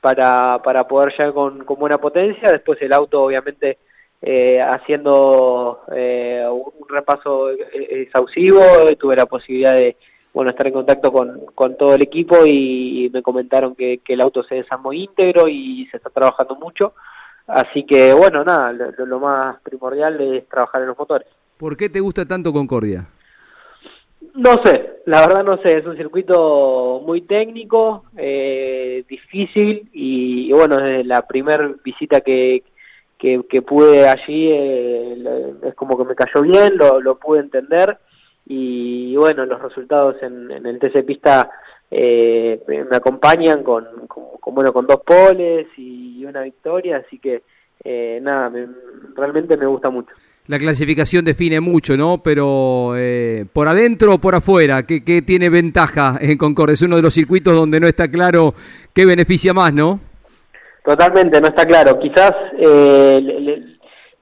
para, 0.00 0.60
para 0.64 0.88
poder 0.88 1.12
llegar 1.12 1.32
con, 1.32 1.64
con 1.64 1.78
buena 1.78 1.98
potencia. 1.98 2.50
Después 2.50 2.80
el 2.82 2.92
auto 2.92 3.22
obviamente 3.22 3.78
eh, 4.26 4.58
haciendo 4.60 5.82
eh, 5.94 6.42
un 6.50 6.88
repaso 6.88 7.50
eh, 7.50 7.58
exhaustivo, 7.90 8.60
tuve 8.98 9.16
la 9.16 9.26
posibilidad 9.26 9.74
de 9.74 9.96
bueno 10.32 10.50
estar 10.50 10.66
en 10.66 10.72
contacto 10.72 11.12
con, 11.12 11.42
con 11.54 11.76
todo 11.76 11.94
el 11.94 12.02
equipo 12.02 12.46
y, 12.46 13.04
y 13.04 13.10
me 13.10 13.22
comentaron 13.22 13.74
que, 13.74 13.98
que 13.98 14.14
el 14.14 14.22
auto 14.22 14.42
se 14.42 14.54
desarmó 14.54 14.94
íntegro 14.94 15.46
y 15.46 15.86
se 15.90 15.98
está 15.98 16.08
trabajando 16.08 16.56
mucho. 16.56 16.94
Así 17.46 17.84
que 17.84 18.14
bueno, 18.14 18.42
nada, 18.42 18.72
lo, 18.72 19.04
lo 19.04 19.20
más 19.20 19.60
primordial 19.60 20.18
es 20.20 20.48
trabajar 20.48 20.80
en 20.80 20.88
los 20.88 20.98
motores. 20.98 21.28
¿Por 21.58 21.76
qué 21.76 21.90
te 21.90 22.00
gusta 22.00 22.24
tanto 22.24 22.50
Concordia? 22.52 23.06
No 24.34 24.54
sé, 24.64 25.00
la 25.04 25.20
verdad 25.26 25.44
no 25.44 25.58
sé, 25.58 25.76
es 25.78 25.86
un 25.86 25.96
circuito 25.96 27.02
muy 27.06 27.20
técnico, 27.20 28.04
eh, 28.16 29.04
difícil 29.06 29.88
y, 29.92 30.48
y 30.48 30.52
bueno, 30.52 30.78
desde 30.78 31.04
la 31.04 31.26
primera 31.26 31.70
visita 31.84 32.22
que, 32.22 32.64
que, 33.18 33.42
que 33.48 33.62
pude 33.62 34.06
allí 34.08 34.48
eh, 34.50 35.54
es 35.62 35.74
como 35.74 35.96
que 35.96 36.04
me 36.04 36.14
cayó 36.14 36.42
bien, 36.42 36.76
lo, 36.76 37.00
lo 37.00 37.18
pude 37.18 37.40
entender 37.40 37.96
y 38.46 39.16
bueno, 39.16 39.46
los 39.46 39.60
resultados 39.62 40.16
en, 40.22 40.50
en 40.50 40.66
el 40.66 40.78
TC 40.78 41.04
Pista 41.06 41.50
eh, 41.90 42.60
me 42.66 42.96
acompañan 42.96 43.62
con, 43.62 43.84
con, 44.06 44.24
con, 44.40 44.54
bueno, 44.54 44.72
con 44.72 44.86
dos 44.86 45.00
poles 45.06 45.66
y 45.76 46.24
una 46.24 46.42
victoria, 46.42 47.02
así 47.06 47.18
que 47.18 47.42
eh, 47.82 48.18
nada, 48.22 48.50
me- 48.50 48.66
realmente 49.14 49.56
me 49.56 49.66
gusta 49.66 49.90
mucho. 49.90 50.10
La 50.46 50.58
clasificación 50.58 51.24
define 51.24 51.60
mucho, 51.60 51.96
¿no? 51.96 52.20
Pero 52.22 52.92
eh, 52.96 53.46
por 53.50 53.66
adentro 53.66 54.14
o 54.14 54.18
por 54.18 54.34
afuera, 54.34 54.82
¿qué, 54.82 55.02
qué 55.02 55.22
tiene 55.22 55.48
ventaja 55.48 56.18
en 56.20 56.36
Concordia? 56.36 56.74
Es 56.74 56.82
uno 56.82 56.96
de 56.96 57.02
los 57.02 57.14
circuitos 57.14 57.54
donde 57.54 57.80
no 57.80 57.86
está 57.86 58.08
claro 58.10 58.52
qué 58.92 59.06
beneficia 59.06 59.54
más, 59.54 59.72
¿no? 59.72 60.00
Totalmente, 60.84 61.40
no 61.40 61.48
está 61.48 61.64
claro. 61.64 61.98
Quizás, 61.98 62.32
eh, 62.58 63.18
le- 63.22 63.62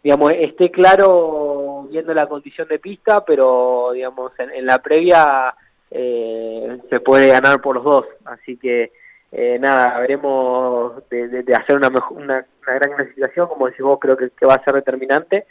digamos, 0.03 0.33
esté 0.33 0.71
claro 0.71 1.89
viendo 1.91 2.15
la 2.15 2.27
condición 2.29 2.69
de 2.69 2.79
pista, 2.79 3.25
pero, 3.25 3.91
digamos, 3.93 4.33
en, 4.39 4.51
en 4.53 4.67
la 4.67 4.79
previa 4.79 5.55
eh, 5.91 6.79
se 6.89 7.01
puede 7.01 7.29
ganar 7.29 7.61
por 7.61 7.75
los 7.77 7.85
dos. 7.85 8.07
Así 8.25 8.57
que, 8.57 8.93
eh, 9.33 9.59
nada, 9.61 9.99
veremos 9.99 11.09
de, 11.11 11.29
de- 11.43 11.55
hacer 11.55 11.77
una, 11.77 11.89
una, 12.11 12.47
una 12.63 12.75
gran 12.75 12.93
clasificación, 12.97 13.49
como 13.49 13.67
decís 13.67 13.83
vos, 13.83 13.99
creo 14.01 14.17
que 14.17 14.47
va 14.47 14.55
a 14.55 14.65
ser 14.65 14.75
determinante. 14.75 15.47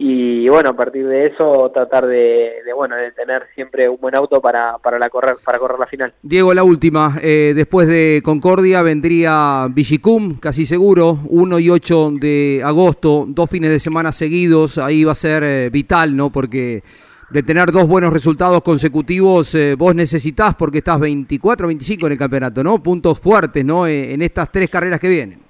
Y 0.00 0.48
bueno, 0.48 0.70
a 0.70 0.76
partir 0.76 1.08
de 1.08 1.24
eso 1.24 1.72
tratar 1.74 2.06
de, 2.06 2.62
de, 2.64 2.72
bueno 2.72 2.94
de 2.94 3.10
tener 3.10 3.48
siempre 3.56 3.88
un 3.88 3.98
buen 4.00 4.14
auto 4.14 4.40
para, 4.40 4.78
para 4.78 4.96
la 4.96 5.10
correr 5.10 5.34
para 5.44 5.58
correr 5.58 5.76
la 5.76 5.88
final. 5.88 6.14
Diego, 6.22 6.54
la 6.54 6.62
última. 6.62 7.16
eh, 7.20 7.52
después 7.52 7.88
de 7.88 8.20
Concordia 8.24 8.82
vendría 8.82 9.66
Vigicum, 9.68 10.38
casi 10.38 10.66
seguro, 10.66 11.18
1 11.28 11.58
y 11.58 11.70
8 11.70 12.12
de 12.12 12.62
agosto, 12.64 13.24
dos 13.26 13.50
fines 13.50 13.70
de 13.70 13.80
semana 13.80 14.12
seguidos. 14.12 14.78
Ahí 14.78 15.02
va 15.02 15.12
a 15.12 15.16
ser 15.16 15.42
eh, 15.42 15.68
vital, 15.68 16.16
¿no? 16.16 16.30
Porque 16.30 16.84
de 17.30 17.42
tener 17.42 17.72
dos 17.72 17.88
buenos 17.88 18.12
resultados 18.12 18.62
consecutivos, 18.62 19.54
eh, 19.56 19.74
vos 19.76 19.96
necesitas, 19.96 20.54
porque 20.54 20.78
estás 20.78 21.00
24, 21.00 21.66
25 21.66 22.06
en 22.06 22.12
el 22.12 22.18
campeonato, 22.18 22.62
¿no? 22.62 22.80
Puntos 22.80 23.20
fuertes, 23.20 23.64
¿no? 23.64 23.84
Eh, 23.86 24.14
en 24.14 24.22
estas 24.22 24.50
tres 24.50 24.68
carreras 24.68 25.00
que 25.00 25.08
vienen. 25.08 25.40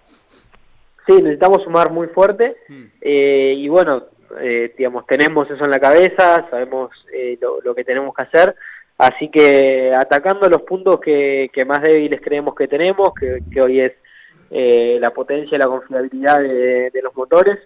Sí, 1.06 1.14
necesitamos 1.22 1.62
sumar 1.64 1.90
muy 1.90 2.06
fuerte 2.08 2.54
eh, 3.00 3.54
y 3.56 3.68
bueno, 3.68 4.04
eh, 4.40 4.74
digamos, 4.76 5.06
tenemos 5.06 5.50
eso 5.50 5.64
en 5.64 5.70
la 5.70 5.80
cabeza, 5.80 6.46
sabemos 6.50 6.90
eh, 7.12 7.38
lo, 7.40 7.74
que 7.74 7.84
tenemos 7.84 8.14
que 8.14 8.22
hacer, 8.22 8.54
así 8.98 9.28
que 9.28 9.92
atacando 9.94 10.48
los 10.48 10.62
puntos 10.62 11.00
que, 11.00 11.50
que 11.52 11.64
más 11.64 11.82
débiles 11.82 12.20
creemos 12.20 12.54
que 12.54 12.68
tenemos, 12.68 13.12
que, 13.14 13.60
hoy 13.60 13.80
es 13.80 13.92
eh, 14.50 14.98
la 15.00 15.10
potencia 15.10 15.56
y 15.56 15.58
la 15.58 15.66
confiabilidad 15.66 16.40
de, 16.40 16.90
de 16.90 17.02
los 17.02 17.14
motores. 17.16 17.58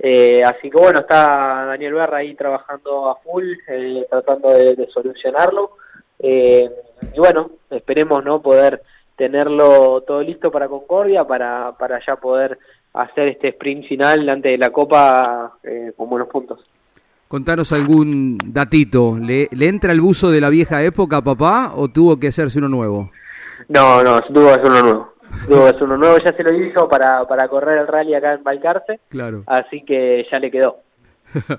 Eh, 0.00 0.42
así 0.44 0.70
que 0.70 0.78
bueno, 0.78 1.00
está 1.00 1.64
Daniel 1.66 1.94
Berra 1.94 2.18
ahí 2.18 2.34
trabajando 2.34 3.10
a 3.10 3.16
full, 3.16 3.44
eh, 3.66 4.06
tratando 4.08 4.50
de, 4.50 4.74
de 4.76 4.86
solucionarlo. 4.88 5.72
Eh, 6.20 6.70
y 7.14 7.18
bueno, 7.18 7.50
esperemos 7.70 8.24
no 8.24 8.40
poder 8.40 8.82
tenerlo 9.16 10.02
todo 10.02 10.22
listo 10.22 10.50
para 10.50 10.68
Concordia, 10.68 11.24
para, 11.24 11.72
para 11.76 12.00
ya 12.06 12.16
poder 12.16 12.58
hacer 13.02 13.28
este 13.28 13.48
sprint 13.48 13.86
final 13.88 14.28
antes 14.28 14.52
de 14.52 14.58
la 14.58 14.70
Copa 14.70 15.58
eh, 15.62 15.92
con 15.96 16.08
buenos 16.10 16.28
puntos. 16.28 16.60
Contanos 17.28 17.72
algún 17.72 18.38
datito. 18.44 19.18
¿Le, 19.20 19.48
¿Le 19.52 19.68
entra 19.68 19.92
el 19.92 20.00
buzo 20.00 20.30
de 20.30 20.40
la 20.40 20.48
vieja 20.48 20.82
época, 20.82 21.22
papá, 21.22 21.72
o 21.74 21.88
tuvo 21.88 22.18
que 22.18 22.28
hacerse 22.28 22.58
uno 22.58 22.68
nuevo? 22.68 23.10
No, 23.68 24.02
no, 24.02 24.20
tuvo 24.22 24.46
que 24.46 24.52
hacer 24.52 24.66
uno 24.70 24.82
nuevo. 24.82 25.12
Tuvo 25.46 25.64
que 25.64 25.68
hacer 25.70 25.82
uno 25.84 25.96
nuevo, 25.98 26.16
ya 26.24 26.32
se 26.34 26.42
lo 26.42 26.54
hizo 26.54 26.88
para, 26.88 27.26
para 27.28 27.46
correr 27.48 27.78
el 27.78 27.86
rally 27.86 28.14
acá 28.14 28.32
en 28.34 28.42
Balcarce, 28.42 28.98
Claro. 29.10 29.42
así 29.46 29.84
que 29.84 30.24
ya 30.30 30.38
le 30.38 30.50
quedó. 30.50 30.78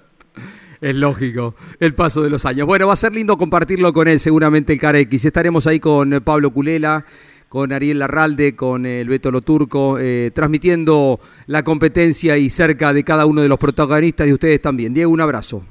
Es 0.81 0.95
lógico, 0.95 1.55
el 1.81 1.93
paso 1.93 2.21
de 2.21 2.29
los 2.29 2.45
años. 2.45 2.65
Bueno, 2.65 2.87
va 2.87 2.93
a 2.93 2.95
ser 2.95 3.11
lindo 3.11 3.35
compartirlo 3.35 3.91
con 3.91 4.07
él, 4.07 4.17
seguramente 4.21 4.71
el 4.71 4.79
Carex. 4.79 5.25
Estaremos 5.25 5.67
ahí 5.67 5.77
con 5.81 6.09
Pablo 6.23 6.51
Culela, 6.51 7.03
con 7.49 7.73
Ariel 7.73 7.99
Larralde, 7.99 8.55
con 8.55 8.85
eh, 8.85 9.01
el 9.01 9.09
Beto 9.09 9.31
Loturco, 9.31 9.97
eh, 9.99 10.31
transmitiendo 10.33 11.19
la 11.47 11.63
competencia 11.63 12.37
y 12.37 12.49
cerca 12.49 12.93
de 12.93 13.03
cada 13.03 13.25
uno 13.25 13.41
de 13.41 13.49
los 13.49 13.57
protagonistas 13.57 14.27
y 14.27 14.33
ustedes 14.33 14.61
también. 14.61 14.93
Diego, 14.93 15.11
un 15.11 15.19
abrazo. 15.19 15.63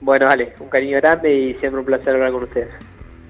Bueno, 0.00 0.26
vale, 0.26 0.54
un 0.60 0.68
cariño 0.68 0.96
grande 0.98 1.36
y 1.36 1.54
siempre 1.54 1.80
un 1.80 1.84
placer 1.86 2.14
hablar 2.14 2.32
con 2.32 2.44
ustedes. 2.44 2.68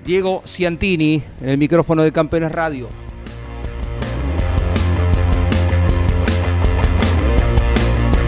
Diego 0.05 0.43
Ciantini, 0.47 1.23
en 1.41 1.49
el 1.49 1.59
micrófono 1.59 2.03
de 2.03 2.13
Campeones 2.13 2.53
Radio. 2.53 2.89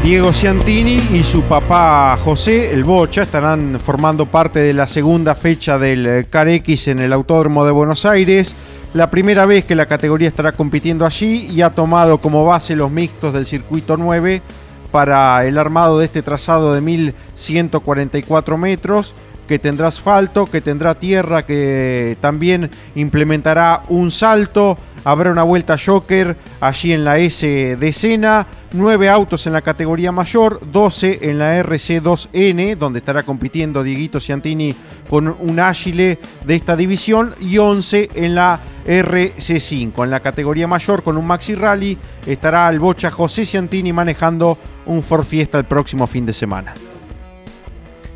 Diego 0.02 0.32
Ciantini 0.32 0.98
y 1.12 1.22
su 1.22 1.42
papá 1.42 2.18
José, 2.24 2.72
el 2.72 2.84
Bocha, 2.84 3.22
estarán 3.22 3.78
formando 3.78 4.24
parte 4.24 4.60
de 4.60 4.72
la 4.72 4.86
segunda 4.86 5.34
fecha 5.34 5.78
del 5.78 6.06
eh, 6.06 6.26
Car 6.30 6.48
X 6.48 6.88
en 6.88 7.00
el 7.00 7.12
Autódromo 7.12 7.66
de 7.66 7.70
Buenos 7.70 8.06
Aires. 8.06 8.56
La 8.92 9.08
primera 9.08 9.46
vez 9.46 9.64
que 9.64 9.76
la 9.76 9.86
categoría 9.86 10.26
estará 10.26 10.50
compitiendo 10.50 11.06
allí 11.06 11.46
y 11.46 11.62
ha 11.62 11.70
tomado 11.70 12.18
como 12.18 12.44
base 12.44 12.74
los 12.74 12.90
mixtos 12.90 13.32
del 13.32 13.46
circuito 13.46 13.96
9 13.96 14.42
para 14.90 15.46
el 15.46 15.58
armado 15.58 16.00
de 16.00 16.06
este 16.06 16.22
trazado 16.22 16.74
de 16.74 16.80
1144 16.80 18.58
metros 18.58 19.14
que 19.46 19.60
tendrá 19.60 19.88
asfalto, 19.88 20.46
que 20.46 20.60
tendrá 20.60 20.96
tierra, 20.96 21.46
que 21.46 22.16
también 22.20 22.70
implementará 22.96 23.82
un 23.88 24.10
salto. 24.10 24.76
Habrá 25.04 25.30
una 25.30 25.42
vuelta 25.42 25.76
Joker 25.78 26.36
allí 26.60 26.92
en 26.92 27.04
la 27.04 27.18
S 27.18 27.46
de 27.46 27.92
Sena, 27.92 28.46
9 28.72 29.08
autos 29.08 29.46
en 29.46 29.52
la 29.52 29.62
categoría 29.62 30.12
mayor, 30.12 30.60
12 30.70 31.18
en 31.22 31.38
la 31.38 31.62
RC2N, 31.62 32.76
donde 32.76 32.98
estará 32.98 33.22
compitiendo 33.22 33.82
Dieguito 33.82 34.20
Ciantini 34.20 34.74
con 35.08 35.34
un 35.38 35.60
Agile 35.60 36.18
de 36.44 36.54
esta 36.54 36.76
división, 36.76 37.34
y 37.40 37.58
11 37.58 38.10
en 38.14 38.34
la 38.34 38.60
RC5. 38.86 40.04
En 40.04 40.10
la 40.10 40.20
categoría 40.20 40.66
mayor, 40.66 41.02
con 41.02 41.16
un 41.16 41.26
Maxi 41.26 41.54
Rally, 41.54 41.98
estará 42.26 42.68
el 42.68 42.78
Bocha 42.78 43.10
José 43.10 43.46
Ciantini 43.46 43.92
manejando 43.92 44.58
un 44.86 45.02
Ford 45.02 45.24
Fiesta 45.24 45.58
el 45.58 45.64
próximo 45.64 46.06
fin 46.06 46.26
de 46.26 46.32
semana. 46.32 46.74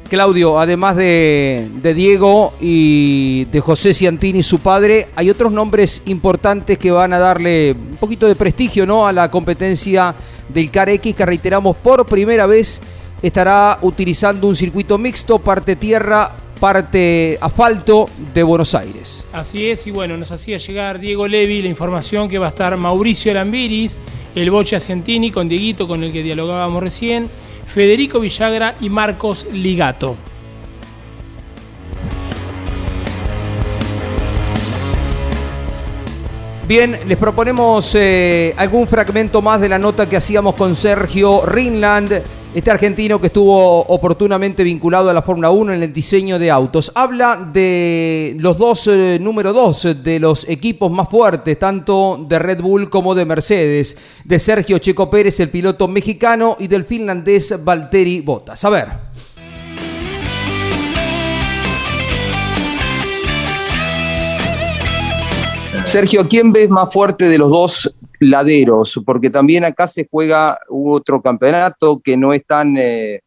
Claudio, 0.08 0.60
además 0.60 0.96
de, 0.96 1.70
Diego 1.94 2.52
y 2.60 3.46
de 3.46 3.60
José 3.60 3.94
Ciantini, 3.94 4.42
su 4.42 4.58
padre, 4.58 5.08
hay 5.16 5.30
otros 5.30 5.50
nombres 5.50 6.02
importantes 6.06 6.78
que 6.78 6.90
van 6.90 7.12
a 7.12 7.18
darle 7.18 7.72
un 7.72 7.96
poquito 7.96 8.26
de 8.26 8.34
prestigio 8.34 8.86
¿no? 8.86 9.06
a 9.06 9.12
la 9.12 9.30
competencia 9.30 10.14
del 10.52 10.70
CAR 10.70 10.90
X, 10.90 11.14
que 11.14 11.24
reiteramos 11.24 11.76
por 11.76 12.04
primera 12.06 12.46
vez 12.46 12.80
estará 13.22 13.78
utilizando 13.80 14.46
un 14.46 14.54
circuito 14.54 14.98
mixto, 14.98 15.38
parte 15.38 15.76
tierra, 15.76 16.32
parte 16.64 17.36
asfalto 17.42 18.08
de 18.32 18.42
Buenos 18.42 18.74
Aires. 18.74 19.26
Así 19.34 19.66
es, 19.66 19.86
y 19.86 19.90
bueno, 19.90 20.16
nos 20.16 20.30
hacía 20.30 20.56
llegar 20.56 20.98
Diego 20.98 21.28
Levi 21.28 21.60
la 21.60 21.68
información 21.68 22.26
que 22.26 22.38
va 22.38 22.46
a 22.46 22.48
estar 22.48 22.74
Mauricio 22.78 23.34
Lambiris, 23.34 24.00
el 24.34 24.50
Bocha 24.50 24.80
Cientini 24.80 25.30
con 25.30 25.46
Dieguito, 25.46 25.86
con 25.86 26.02
el 26.02 26.10
que 26.10 26.22
dialogábamos 26.22 26.82
recién, 26.82 27.28
Federico 27.66 28.18
Villagra 28.18 28.76
y 28.80 28.88
Marcos 28.88 29.46
Ligato. 29.52 30.16
Bien, 36.66 36.98
les 37.06 37.18
proponemos 37.18 37.94
eh, 37.94 38.54
algún 38.56 38.88
fragmento 38.88 39.42
más 39.42 39.60
de 39.60 39.68
la 39.68 39.78
nota 39.78 40.08
que 40.08 40.16
hacíamos 40.16 40.54
con 40.54 40.74
Sergio 40.74 41.44
Rinland, 41.44 42.22
este 42.54 42.70
argentino 42.70 43.20
que 43.20 43.26
estuvo 43.26 43.80
oportunamente 43.80 44.62
vinculado 44.62 45.10
a 45.10 45.12
la 45.12 45.22
Fórmula 45.22 45.50
1 45.50 45.72
en 45.72 45.82
el 45.82 45.92
diseño 45.92 46.38
de 46.38 46.52
autos. 46.52 46.92
Habla 46.94 47.50
de 47.52 48.36
los 48.38 48.56
dos, 48.56 48.86
eh, 48.86 49.18
número 49.20 49.52
dos 49.52 49.88
de 50.04 50.20
los 50.20 50.48
equipos 50.48 50.88
más 50.92 51.08
fuertes, 51.08 51.58
tanto 51.58 52.24
de 52.28 52.38
Red 52.38 52.60
Bull 52.60 52.88
como 52.88 53.16
de 53.16 53.24
Mercedes, 53.24 53.96
de 54.22 54.38
Sergio 54.38 54.78
Checo 54.78 55.10
Pérez, 55.10 55.40
el 55.40 55.48
piloto 55.48 55.88
mexicano, 55.88 56.56
y 56.60 56.68
del 56.68 56.84
finlandés 56.84 57.64
Valtteri 57.64 58.20
Bottas. 58.20 58.64
A 58.64 58.70
ver. 58.70 58.88
Sergio, 65.82 66.26
¿quién 66.28 66.52
ves 66.52 66.70
más 66.70 66.92
fuerte 66.92 67.28
de 67.28 67.36
los 67.36 67.50
dos 67.50 67.94
laderos? 68.20 69.00
Porque 69.04 69.30
también 69.30 69.64
acá 69.64 69.88
se 69.88 70.08
juega 70.10 70.58
otro 70.68 71.20
campeonato 71.22 72.00
que 72.02 72.16
no 72.16 72.32
es 72.32 72.44
tan 72.46 72.76
eh, 72.76 73.20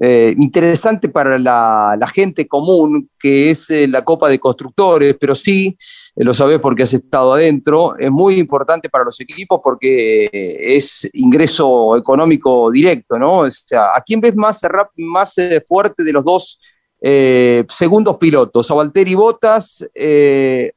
eh, 0.00 0.34
interesante 0.38 1.08
para 1.08 1.38
la, 1.38 2.10
gente 2.14 2.46
común, 2.46 3.10
que 3.18 3.50
es 3.50 3.68
eh, 3.70 3.88
la 3.88 4.04
Copa 4.04 4.28
de 4.28 4.38
Constructores, 4.38 5.16
pero 5.18 5.34
sí, 5.34 5.76
lo 6.16 6.32
sabes 6.34 6.60
porque 6.60 6.84
has 6.84 6.94
estado 6.94 7.32
adentro, 7.32 7.96
es 7.96 8.10
muy 8.10 8.38
importante 8.38 8.88
para 8.88 9.04
los 9.04 9.20
equipos 9.20 9.60
porque 9.62 10.28
es 10.32 11.08
ingreso 11.14 11.96
económico 11.96 12.70
directo, 12.70 13.18
¿no? 13.18 13.38
O 13.40 13.50
sea, 13.50 13.96
¿a 13.96 14.00
quién 14.02 14.20
ves 14.20 14.36
más, 14.36 14.60
más 14.96 15.34
fuerte 15.66 16.04
de 16.04 16.12
los 16.12 16.24
dos 16.24 16.60
segundos 17.00 18.16
pilotos? 18.18 18.70
¿A 18.70 18.74
Valtteri 18.74 19.14
Bottas 19.14 19.84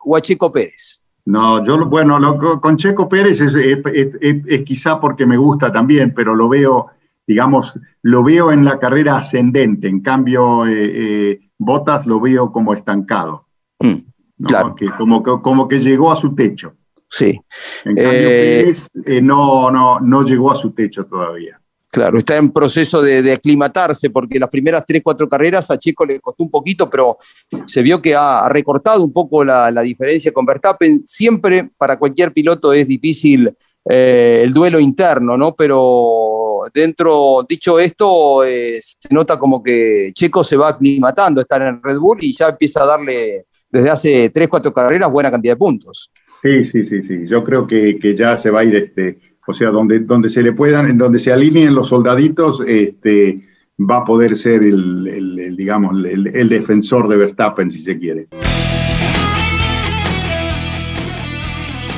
o 0.06 0.16
a 0.16 0.22
Chico 0.22 0.52
Pérez? 0.52 1.01
No, 1.26 1.64
yo, 1.64 1.86
bueno, 1.86 2.20
lo, 2.20 2.38
con 2.60 2.78
Checo 2.78 3.08
Pérez 3.08 3.42
es, 3.42 3.54
es, 3.54 3.80
es, 3.94 4.10
es, 4.48 4.62
quizá 4.64 5.00
porque 5.00 5.26
me 5.26 5.38
gusta 5.38 5.72
también, 5.72 6.14
pero 6.16 6.34
lo 6.36 6.50
veo, 6.50 6.88
digamos, 7.28 7.80
lo 8.02 8.24
veo 8.24 8.52
en 8.52 8.66
la 8.66 8.80
carrera 8.80 9.18
ascendente. 9.18 9.88
En 9.88 10.02
cambio, 10.02 10.66
eh, 10.66 10.92
eh, 10.94 11.40
Botas 11.58 12.08
lo 12.08 12.20
veo 12.20 12.52
como 12.52 12.74
estancado. 12.74 13.46
Mm, 13.80 14.00
¿no? 14.40 14.48
claro. 14.48 14.76
que, 14.76 14.90
como, 14.90 15.22
que, 15.22 15.32
como 15.42 15.68
que 15.68 15.80
llegó 15.80 16.12
a 16.12 16.16
su 16.16 16.34
techo. 16.34 16.74
sí. 17.10 17.40
En 17.86 17.96
cambio, 17.96 18.12
Eh, 18.12 18.64
Pérez 18.64 18.92
no, 19.22 19.70
no, 19.70 20.00
no 20.00 20.24
llegó 20.24 20.52
a 20.52 20.56
su 20.56 20.72
techo 20.72 21.06
todavía. 21.06 21.61
Claro, 21.92 22.18
está 22.18 22.38
en 22.38 22.52
proceso 22.52 23.02
de, 23.02 23.34
aclimatarse 23.34 24.10
porque 24.10 24.40
las 24.40 24.50
primeras 24.50 24.86
tres, 24.88 25.02
cuatro 25.04 25.28
carreras 25.28 25.70
a 25.70 25.78
Checo 25.78 26.06
le 26.06 26.22
costó 26.22 26.44
un 26.44 26.50
poquito, 26.50 26.90
pero 26.90 27.18
se 27.66 27.82
vio 27.82 28.02
que 28.02 28.16
ha, 28.16 28.48
recortado 28.48 29.04
un 29.04 29.12
poco 29.12 29.44
la, 29.44 29.82
diferencia 29.82 30.32
con 30.32 30.46
Verstappen. 30.46 31.04
Siempre 31.06 31.70
para 31.78 32.00
cualquier 32.00 32.32
piloto 32.32 32.72
es 32.72 32.88
difícil 32.88 33.54
eh, 33.90 34.42
el 34.42 34.54
duelo 34.54 34.80
interno, 34.80 35.36
¿no? 35.36 35.54
Pero 35.54 36.62
dentro, 36.74 37.46
dicho 37.48 37.78
esto, 37.78 38.46
eh, 38.46 38.80
se 38.82 39.14
nota 39.14 39.38
como 39.38 39.62
que 39.62 40.12
Checo 40.14 40.46
se 40.46 40.56
va 40.56 40.70
aclimatando 40.70 41.42
a 41.42 41.44
estar 41.44 41.62
en 41.62 41.84
Red 41.84 41.98
Bull 41.98 42.24
y 42.24 42.34
ya 42.34 42.50
empieza 42.50 42.84
a 42.84 42.86
darle 42.86 43.48
desde 43.70 43.90
hace 43.90 44.30
tres, 44.30 44.48
cuatro 44.48 44.74
carreras 44.74 45.12
buena 45.12 45.30
cantidad 45.30 45.56
de 45.56 45.60
puntos. 45.60 46.10
Sí, 46.42 46.64
sí, 46.64 46.86
sí, 46.86 47.02
sí. 47.02 47.28
Yo 47.28 47.44
creo 47.44 47.68
que, 47.68 48.00
que 48.00 48.16
ya 48.16 48.38
se 48.38 48.50
va 48.50 48.62
a 48.62 48.64
ir, 48.64 48.76
este, 48.76 49.31
o 49.48 49.54
sea, 49.54 49.70
donde, 49.70 50.00
donde 50.00 50.30
se 50.30 50.42
le 50.44 50.52
puedan, 50.54 50.88
en 50.90 50.98
donde 50.98 51.20
se 51.20 51.32
alineen 51.34 51.74
los 51.76 51.90
soldaditos, 51.90 52.62
este, 52.68 53.42
va 53.80 53.98
a 53.98 54.06
poder 54.06 54.38
ser 54.38 54.62
el, 54.64 55.08
el- 55.08 55.40
el, 55.40 55.56
digamos, 55.58 55.96
el, 56.06 56.28
el 56.28 56.50
defensor 56.50 57.08
de 57.08 57.18
Verstappen, 57.18 57.72
si 57.72 57.82
se 57.82 57.98
quiere. 57.98 58.28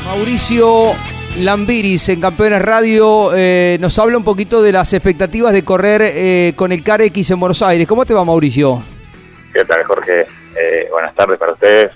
Mauricio 0.06 0.91
Lambiris 1.39 2.10
en 2.10 2.22
Campeones 2.22 2.62
Radio 2.62 3.32
eh, 3.36 3.78
nos 3.82 3.98
habla 3.98 4.18
un 4.18 4.24
poquito 4.24 4.62
de 4.62 4.72
las 4.72 4.94
expectativas 4.94 5.52
de 5.52 5.64
correr 5.64 6.02
eh, 6.04 6.54
con 6.56 6.72
el 6.72 6.84
CAR 6.84 7.02
X 7.02 7.32
en 7.32 7.39
Buenos 7.39 7.62
Aires. 7.64 7.88
¿Cómo 7.88 8.06
te 8.06 8.14
va, 8.14 8.24
Mauricio? 8.24 8.82
¿Qué 9.54 9.66
tal, 9.66 9.84
Jorge? 9.84 10.22
Eh, 10.22 10.88
buenas 10.91 11.16
tardes 11.16 11.39
para 11.39 11.54
ustedes. 11.54 11.91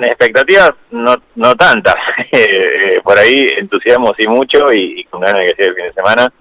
Expectativas 0.00 0.70
no, 0.90 1.16
no 1.36 1.54
tantas. 1.54 1.96
Eh, 2.34 2.98
por 3.04 3.18
ahí 3.18 3.46
entusiasmo 3.58 4.14
sí 4.18 4.26
mucho 4.26 4.72
y, 4.72 5.04
con 5.04 5.20
ganas 5.20 5.40
de 5.40 5.46
que 5.46 5.54
sea 5.54 5.66
el 5.66 5.74
fin 5.74 5.84
de 5.84 5.92
semana. 5.92 6.32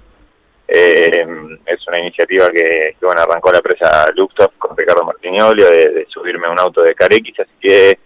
Eh, 0.67 1.25
es 1.65 1.87
una 1.87 1.99
iniciativa 1.99 2.49
que, 2.49 2.95
bueno, 3.01 3.21
arrancó 3.21 3.51
la 3.51 3.57
empresa 3.57 4.05
Luxoft 4.15 4.57
con 4.57 4.77
Ricardo 4.77 5.03
Martignolio 5.03 5.69
de, 5.69 6.05
subirme 6.07 6.47
un 6.47 6.59
auto 6.59 6.81
de 6.81 6.95
Carex, 6.95 7.41
así 7.41 7.51
que, 7.59 7.99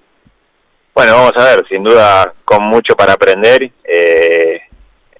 bueno, 0.95 1.13
vamos 1.13 1.33
a 1.35 1.45
ver, 1.45 1.67
sin 1.67 1.83
duda 1.83 2.33
con 2.43 2.63
mucho 2.63 2.95
para 2.95 3.13
aprender. 3.13 3.69
eh, 3.83 4.61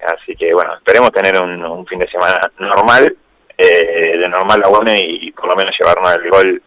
así 0.06 0.34
que, 0.34 0.52
bueno, 0.52 0.74
esperemos 0.74 1.12
tener 1.12 1.40
un, 1.40 1.64
un 1.64 1.86
fin 1.86 2.00
de 2.00 2.08
semana 2.08 2.50
normal, 2.58 3.16
eh, 3.58 4.18
de 4.18 4.28
normal 4.28 4.62
a 4.64 4.68
bueno 4.68 4.92
y, 4.94 5.32
por 5.32 5.48
lo 5.48 5.56
menos 5.56 5.74
llevarnos 5.78 6.14
el 6.14 6.30
gol 6.30 6.62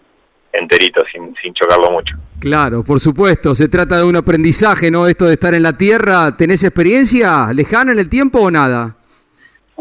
enterito 0.53 1.03
sin, 1.11 1.33
sin 1.41 1.53
chocarlo 1.53 1.91
mucho. 1.91 2.15
Claro, 2.39 2.83
por 2.83 2.99
supuesto. 2.99 3.53
Se 3.53 3.67
trata 3.67 3.97
de 3.97 4.03
un 4.03 4.15
aprendizaje, 4.15 4.89
¿no? 4.89 5.07
Esto 5.07 5.25
de 5.25 5.33
estar 5.33 5.53
en 5.53 5.63
la 5.63 5.77
tierra. 5.77 6.35
¿Tenés 6.37 6.63
experiencia 6.63 7.51
lejana 7.53 7.91
en 7.91 7.99
el 7.99 8.09
tiempo 8.09 8.39
o 8.39 8.51
nada? 8.51 8.95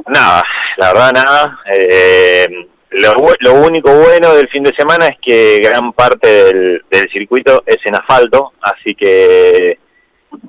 Nada, 0.06 0.42
la 0.76 0.92
verdad 0.92 1.12
nada. 1.12 1.58
Eh, 1.72 2.46
lo, 2.90 3.14
lo 3.40 3.54
único 3.54 3.92
bueno 3.92 4.34
del 4.34 4.48
fin 4.48 4.62
de 4.62 4.74
semana 4.74 5.08
es 5.08 5.18
que 5.20 5.58
gran 5.62 5.92
parte 5.92 6.28
del, 6.28 6.82
del 6.90 7.10
circuito 7.12 7.62
es 7.66 7.78
en 7.84 7.94
asfalto, 7.96 8.52
así 8.60 8.94
que 8.94 9.78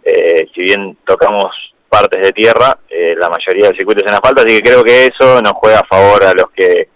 eh, 0.03 0.47
si 0.53 0.61
bien 0.61 0.97
tocamos 1.05 1.51
partes 1.89 2.21
de 2.21 2.31
tierra, 2.31 2.77
eh, 2.89 3.15
la 3.17 3.29
mayoría 3.29 3.67
del 3.67 3.75
circuito 3.75 4.03
es 4.03 4.09
en 4.09 4.15
asfalto, 4.15 4.41
así 4.41 4.57
que 4.57 4.69
creo 4.69 4.83
que 4.83 5.07
eso 5.07 5.41
nos 5.41 5.53
juega 5.53 5.79
a 5.79 5.87
favor 5.87 6.23
a 6.23 6.33
los 6.33 6.51
que 6.55 6.87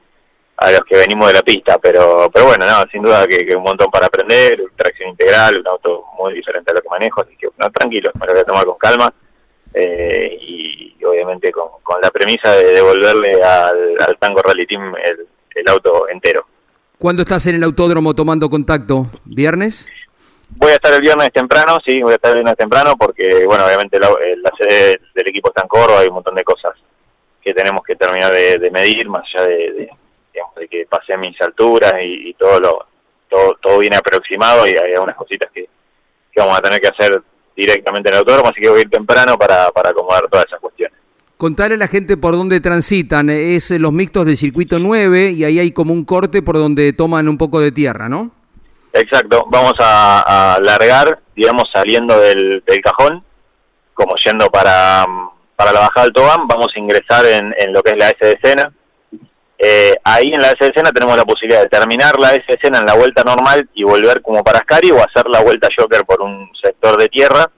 a 0.58 0.72
los 0.72 0.82
que 0.82 0.98
venimos 0.98 1.28
de 1.28 1.34
la 1.34 1.42
pista, 1.42 1.78
pero 1.80 2.30
pero 2.34 2.46
bueno, 2.46 2.66
no, 2.66 2.84
sin 2.92 3.02
duda 3.02 3.28
que, 3.28 3.46
que 3.46 3.56
un 3.56 3.64
montón 3.64 3.90
para 3.90 4.06
aprender, 4.06 4.64
tracción 4.76 5.10
integral, 5.10 5.60
un 5.60 5.68
auto 5.68 6.06
muy 6.18 6.34
diferente 6.34 6.72
a 6.72 6.76
lo 6.76 6.82
que 6.82 6.90
manejo, 6.90 7.22
así 7.22 7.36
que 7.38 7.48
no, 7.58 7.70
tranquilo, 7.72 8.12
me 8.20 8.28
lo 8.28 8.34
voy 8.34 8.42
a 8.42 8.46
tomar 8.46 8.66
con 8.66 8.78
calma 8.78 9.14
eh, 9.74 10.38
y, 10.40 10.96
y 11.00 11.06
obviamente 11.06 11.52
con, 11.52 11.68
con 11.82 12.00
la 12.02 12.12
premisa 12.12 12.52
de 12.52 12.66
devolverle 12.66 13.44
al, 13.44 13.96
al 14.00 14.18
Tango 14.18 14.42
Rally 14.42 14.68
Team 14.68 14.94
el, 15.04 15.28
el 15.56 15.70
auto 15.70 16.08
entero. 16.10 16.46
¿Cuándo 17.00 17.24
estás 17.24 17.48
en 17.48 17.56
el 17.56 17.64
autódromo 17.64 18.14
tomando 18.14 18.50
contacto? 18.50 19.08
¿Viernes? 19.26 19.92
Voy 20.56 20.72
a 20.72 20.76
estar 20.76 20.94
el 20.94 21.02
viernes 21.02 21.34
temprano, 21.34 21.80
sí, 21.84 22.02
voy 22.02 22.14
a 22.14 22.16
estar 22.16 22.30
el 22.30 22.36
viernes 22.36 22.56
temprano 22.56 22.94
porque, 22.96 23.44
bueno, 23.46 23.66
obviamente 23.66 24.00
la, 24.00 24.08
eh, 24.08 24.36
la 24.38 24.52
sede 24.56 25.02
del 25.16 25.28
equipo 25.28 25.50
está 25.50 25.64
en 25.64 25.68
Córdoba, 25.68 26.02
hay 26.02 26.08
un 26.08 26.14
montón 26.14 26.36
de 26.36 26.44
cosas 26.44 26.74
que 27.42 27.54
tenemos 27.54 27.84
que 27.84 27.96
terminar 27.96 28.32
de, 28.32 28.60
de 28.60 28.72
medir, 28.72 29.10
más 29.10 29.24
allá 29.34 29.48
de, 29.48 29.72
de, 29.72 29.90
digamos, 30.34 30.56
de 30.56 30.68
que 30.68 30.86
pasé 30.90 31.18
mis 31.18 31.40
alturas 31.42 31.94
y, 32.02 32.30
y 32.30 32.34
todo 32.34 32.60
lo 32.60 32.86
todo, 33.30 33.58
todo 33.62 33.80
viene 33.80 33.98
aproximado 33.98 34.68
y 34.68 34.72
hay 34.72 34.94
algunas 34.94 35.16
cositas 35.16 35.50
que, 35.52 35.68
que 36.32 36.40
vamos 36.40 36.58
a 36.58 36.62
tener 36.62 36.80
que 36.80 36.88
hacer 36.88 37.22
directamente 37.56 38.10
en 38.10 38.16
el 38.16 38.20
autódromo, 38.20 38.50
así 38.50 38.62
que 38.62 38.70
voy 38.70 38.80
a 38.80 38.82
ir 38.84 38.90
temprano 38.90 39.38
para, 39.38 39.70
para 39.72 39.90
acomodar 39.90 40.28
todas 40.30 40.46
esas 40.48 40.60
cuestiones. 40.60 40.98
Contarle 41.38 41.76
a 41.76 41.78
la 41.78 41.88
gente 41.88 42.16
por 42.16 42.34
dónde 42.34 42.62
transitan. 42.62 43.30
Es 43.30 43.72
eh, 43.72 43.80
los 43.80 43.92
mixtos 43.92 44.26
del 44.26 44.38
circuito 44.38 44.80
9 44.80 45.32
y 45.32 45.44
ahí 45.44 45.60
hay 45.60 45.72
como 45.72 45.94
un 45.94 46.06
corte 46.06 46.42
por 46.42 46.56
donde 46.56 46.94
toman 46.94 47.28
un 47.28 47.38
poco 47.38 47.60
de 47.60 47.72
tierra, 47.72 48.08
¿no? 48.08 48.32
Exacto, 48.94 49.46
vamos 49.50 49.74
a, 49.80 50.54
a 50.56 50.60
largar, 50.60 51.20
digamos, 51.36 51.66
saliendo 51.74 52.20
del, 52.20 52.64
del 52.66 52.82
cajón, 52.82 53.20
como 53.96 54.16
yendo 54.24 54.48
para, 54.50 55.06
para 55.56 55.72
la 55.72 55.80
bajada 55.80 56.04
del 56.06 56.14
Tobán, 56.14 56.48
vamos 56.48 56.68
a 56.76 56.80
ingresar 56.80 57.26
en, 57.26 57.54
en 57.58 57.74
lo 57.74 57.82
que 57.82 57.92
es 57.92 57.98
la 57.98 58.10
S 58.10 58.24
de 58.24 58.34
escena. 58.34 58.72
Eh, 59.66 59.96
ahí 60.04 60.28
en 60.34 60.42
la 60.42 60.48
S 60.50 60.58
escena 60.60 60.92
tenemos 60.92 61.16
la 61.16 61.24
posibilidad 61.24 61.62
de 61.62 61.70
terminar 61.70 62.20
la 62.20 62.32
S 62.36 62.44
escena 62.48 62.80
en 62.80 62.86
la 62.86 62.96
vuelta 62.96 63.24
normal 63.24 63.70
y 63.74 63.84
volver 63.84 64.22
como 64.22 64.44
para 64.44 64.60
Ascari 64.60 64.92
o 64.92 64.98
hacer 64.98 65.26
la 65.30 65.40
vuelta 65.42 65.70
Joker 65.78 66.04
por 66.06 66.22
un 66.22 66.50
sector 66.62 66.98
de 67.00 67.08
tierra 67.08 67.50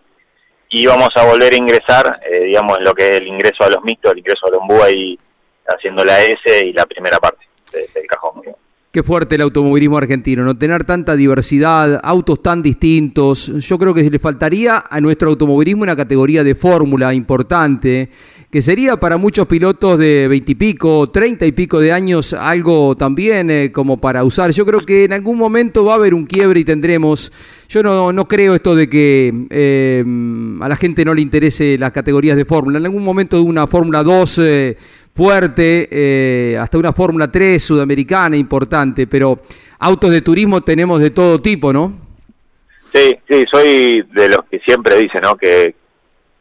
y 0.70 0.86
vamos 0.86 1.10
a 1.16 1.24
volver 1.26 1.54
a 1.54 1.58
ingresar, 1.58 2.20
eh, 2.32 2.46
digamos, 2.46 2.78
lo 2.82 2.94
que 2.94 3.16
es 3.16 3.22
el 3.22 3.28
ingreso 3.28 3.64
a 3.64 3.70
los 3.70 3.84
mixtos, 3.84 4.12
el 4.12 4.20
ingreso 4.20 4.46
a 4.48 4.52
Lombúa 4.52 4.92
y 4.92 5.18
haciendo 5.68 6.04
la 6.06 6.22
S 6.22 6.66
y 6.66 6.74
la 6.74 6.86
primera 6.86 7.18
parte 7.18 7.44
de- 7.72 7.88
del 7.94 8.06
cajón. 8.08 8.42
digamos. 8.42 8.60
Qué 8.92 9.04
fuerte 9.04 9.36
el 9.36 9.42
automovilismo 9.42 9.98
argentino, 9.98 10.44
no 10.44 10.58
tener 10.58 10.86
tanta 10.86 11.16
diversidad, 11.18 12.00
autos 12.02 12.42
tan 12.42 12.62
distintos. 12.62 13.48
Yo 13.68 13.78
creo 13.78 13.94
que 13.94 14.04
le 14.10 14.20
faltaría 14.20 14.82
a 14.90 15.02
nuestro 15.02 15.30
automovilismo 15.30 15.84
una 15.84 15.98
categoría 15.98 16.46
de 16.46 16.56
fórmula 16.56 17.14
importante, 17.14 18.10
que 18.56 18.62
sería 18.62 18.96
para 18.96 19.18
muchos 19.18 19.48
pilotos 19.48 20.00
de 20.00 20.30
veintipico, 20.30 21.10
treinta 21.10 21.46
y 21.46 21.52
pico 21.52 21.78
de 21.82 21.92
años 21.92 22.32
algo 22.32 22.96
también 22.96 23.52
eh, 23.52 23.70
como 23.74 23.98
para 23.98 24.24
usar. 24.24 24.52
Yo 24.52 24.66
creo 24.66 24.86
que 24.86 25.04
en 25.04 25.12
algún 25.12 25.38
momento 25.38 25.84
va 25.84 25.92
a 25.92 25.96
haber 25.98 26.14
un 26.14 26.26
quiebre 26.26 26.62
y 26.62 26.64
tendremos. 26.64 27.34
Yo 27.68 27.84
no, 27.84 28.14
no 28.14 28.30
creo 28.30 28.56
esto 28.56 28.74
de 28.74 28.90
que 28.90 29.34
eh, 29.50 30.06
a 30.62 30.70
la 30.70 30.76
gente 30.78 31.04
no 31.04 31.14
le 31.14 31.22
interese 31.22 31.78
las 31.78 31.92
categorías 31.92 32.38
de 32.38 32.46
fórmula. 32.46 32.80
En 32.80 32.86
algún 32.86 33.04
momento 33.04 33.44
una 33.44 33.68
Fórmula 33.68 34.04
2 34.04 34.40
eh, 34.42 34.78
fuerte, 35.14 36.58
hasta 36.58 36.78
una 36.78 36.94
Fórmula 36.94 37.30
3 37.30 37.62
sudamericana 37.62 38.38
importante, 38.38 39.06
pero 39.06 39.42
autos 39.80 40.12
de 40.12 40.22
turismo 40.22 40.62
tenemos 40.62 41.02
de 41.02 41.10
todo 41.10 41.42
tipo, 41.42 41.74
¿no? 41.74 41.92
Sí, 42.94 43.18
sí, 43.30 43.44
soy 43.52 44.06
de 44.14 44.30
los 44.30 44.46
que 44.50 44.60
siempre 44.60 44.96
dicen, 44.96 45.20
¿no? 45.24 45.36
Que 45.36 45.76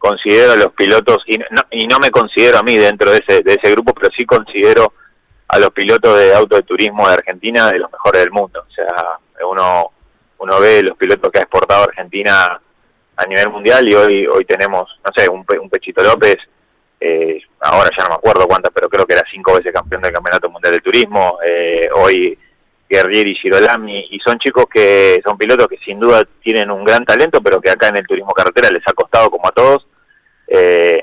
considero 0.05 0.53
a 0.53 0.57
los 0.57 0.73
pilotos, 0.75 1.25
y 1.27 1.39
no, 1.39 1.63
y 1.71 1.87
no 1.87 1.99
me 1.99 2.11
considero 2.11 2.59
a 2.59 2.63
mí 2.63 2.77
dentro 2.77 3.11
de 3.11 3.23
ese, 3.27 3.43
de 3.43 3.55
ese 3.55 3.71
grupo, 3.73 3.95
pero 3.95 4.13
sí 4.15 4.27
considero 4.27 4.93
a 5.49 5.59
los 5.59 5.71
pilotos 5.71 6.19
de 6.19 6.35
auto 6.35 6.57
de 6.57 6.63
turismo 6.63 7.09
de 7.09 7.15
Argentina 7.15 7.73
de 7.73 7.79
los 7.79 7.91
mejores 7.91 8.23
del 8.23 8.31
mundo. 8.31 8.67
O 8.69 8.71
sea, 8.71 9.19
uno, 9.49 9.93
uno 10.39 10.61
ve 10.61 10.83
los 10.83 10.97
pilotos 10.99 11.31
que 11.33 11.39
ha 11.39 11.43
exportado 11.43 11.85
Argentina 11.85 12.61
a 13.17 13.27
nivel 13.27 13.49
mundial 13.49 13.89
y 13.89 13.95
hoy 13.95 14.27
hoy 14.27 14.45
tenemos, 14.45 14.91
no 15.03 15.11
sé, 15.17 15.27
un, 15.27 15.47
un 15.63 15.71
Pechito 15.71 16.03
López, 16.03 16.37
eh, 17.01 17.41
ahora 17.61 17.89
ya 17.97 18.05
no 18.05 18.11
me 18.11 18.17
acuerdo 18.17 18.47
cuántas, 18.47 18.73
pero 18.75 18.91
creo 18.91 19.07
que 19.07 19.15
era 19.15 19.25
cinco 19.31 19.55
veces 19.55 19.73
campeón 19.73 20.03
del 20.03 20.13
Campeonato 20.13 20.51
Mundial 20.51 20.75
de 20.75 20.81
Turismo, 20.81 21.39
eh, 21.47 21.89
hoy 21.95 22.39
Guerrieri 22.91 23.35
Girolami, 23.37 24.09
y 24.11 24.19
son 24.21 24.39
chicos 24.39 24.67
que 24.71 25.21
son 25.25 25.39
pilotos 25.39 25.67
que 25.69 25.79
sin 25.79 25.99
duda 25.99 26.25
tienen 26.43 26.71
un 26.71 26.85
gran 26.85 27.07
talento, 27.07 27.41
pero 27.41 27.59
que 27.61 27.71
acá 27.71 27.89
en 27.89 27.97
el 27.97 28.07
turismo 28.07 28.33
carretera 28.33 28.69
les 28.71 28.83
ha 28.87 28.93
costado 28.93 29.31
como 29.31 29.49
a 29.49 29.53
todos. 29.53 29.87
Eh, 30.57 31.03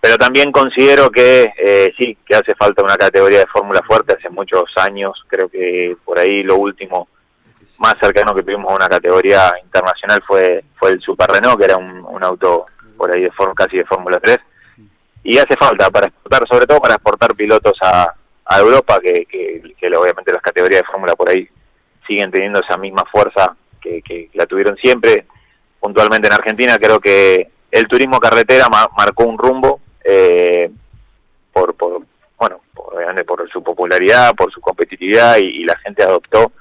pero 0.00 0.18
también 0.18 0.52
considero 0.52 1.10
que 1.10 1.52
eh, 1.58 1.92
sí, 1.98 2.16
que 2.24 2.36
hace 2.36 2.54
falta 2.54 2.84
una 2.84 2.96
categoría 2.96 3.40
de 3.40 3.46
fórmula 3.46 3.82
fuerte 3.82 4.14
hace 4.16 4.30
muchos 4.30 4.64
años, 4.76 5.20
creo 5.26 5.48
que 5.48 5.96
por 6.04 6.18
ahí 6.18 6.44
lo 6.44 6.56
último 6.56 7.08
más 7.78 7.96
cercano 8.00 8.34
que 8.34 8.42
tuvimos 8.42 8.70
a 8.70 8.76
una 8.76 8.88
categoría 8.88 9.52
internacional 9.62 10.22
fue 10.26 10.62
fue 10.78 10.90
el 10.90 11.00
Super 11.00 11.28
Renault, 11.28 11.58
que 11.58 11.64
era 11.64 11.76
un, 11.76 12.22
auto 12.22 12.66
por 12.96 13.12
ahí 13.12 13.22
de 13.22 13.32
casi 13.54 13.78
de 13.78 13.84
Fórmula 13.84 14.20
3. 14.20 14.38
Y 15.24 15.38
hace 15.38 15.56
falta 15.56 15.90
para 15.90 16.06
exportar, 16.06 16.46
sobre 16.48 16.66
todo 16.66 16.80
para 16.80 16.94
exportar 16.94 17.34
pilotos 17.34 17.76
a, 17.82 18.14
a 18.44 18.58
Europa, 18.60 19.00
que, 19.00 19.26
que, 19.26 19.74
que 19.76 19.96
obviamente 19.96 20.32
las 20.32 20.42
categorías 20.42 20.82
de 20.82 20.86
Fórmula 20.86 21.16
por 21.16 21.28
ahí 21.28 21.48
siguen 22.06 22.30
teniendo 22.30 22.60
esa 22.60 22.78
misma 22.78 23.04
fuerza 23.10 23.56
que, 23.80 24.00
que 24.02 24.30
la 24.34 24.46
tuvieron 24.46 24.76
siempre. 24.76 25.26
Puntualmente 25.80 26.28
en 26.28 26.34
Argentina 26.34 26.78
creo 26.78 27.00
que 27.00 27.50
el 27.70 27.86
turismo 27.88 28.18
carretera 28.20 28.68
ma- 28.68 28.88
marcó 28.96 29.24
un 29.24 29.38
rumbo 29.38 29.80
eh, 30.04 30.70
por, 31.52 31.74
bueno, 32.38 32.60
por, 32.74 33.24
por 33.24 33.50
su 33.50 33.62
popularidad, 33.62 34.34
por 34.34 34.52
su 34.52 34.60
competitividad 34.60 35.36
y, 35.38 35.64
la 35.64 35.76
gente 35.78 36.02
adoptó 36.02 36.52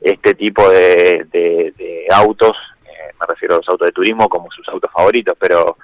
este 0.00 0.34
tipo 0.34 0.68
de, 0.70 1.26
de- 1.32 1.74
de 1.76 2.06
autos, 2.12 2.56
eh, 2.86 3.12
me 3.20 3.26
refiero 3.28 3.54
a 3.54 3.58
los 3.58 3.68
autos 3.68 3.86
de 3.86 3.92
turismo 3.92 4.28
como 4.28 4.50
sus 4.50 4.66
autos 4.68 4.90
favoritos, 4.92 5.36
pero 5.38 5.76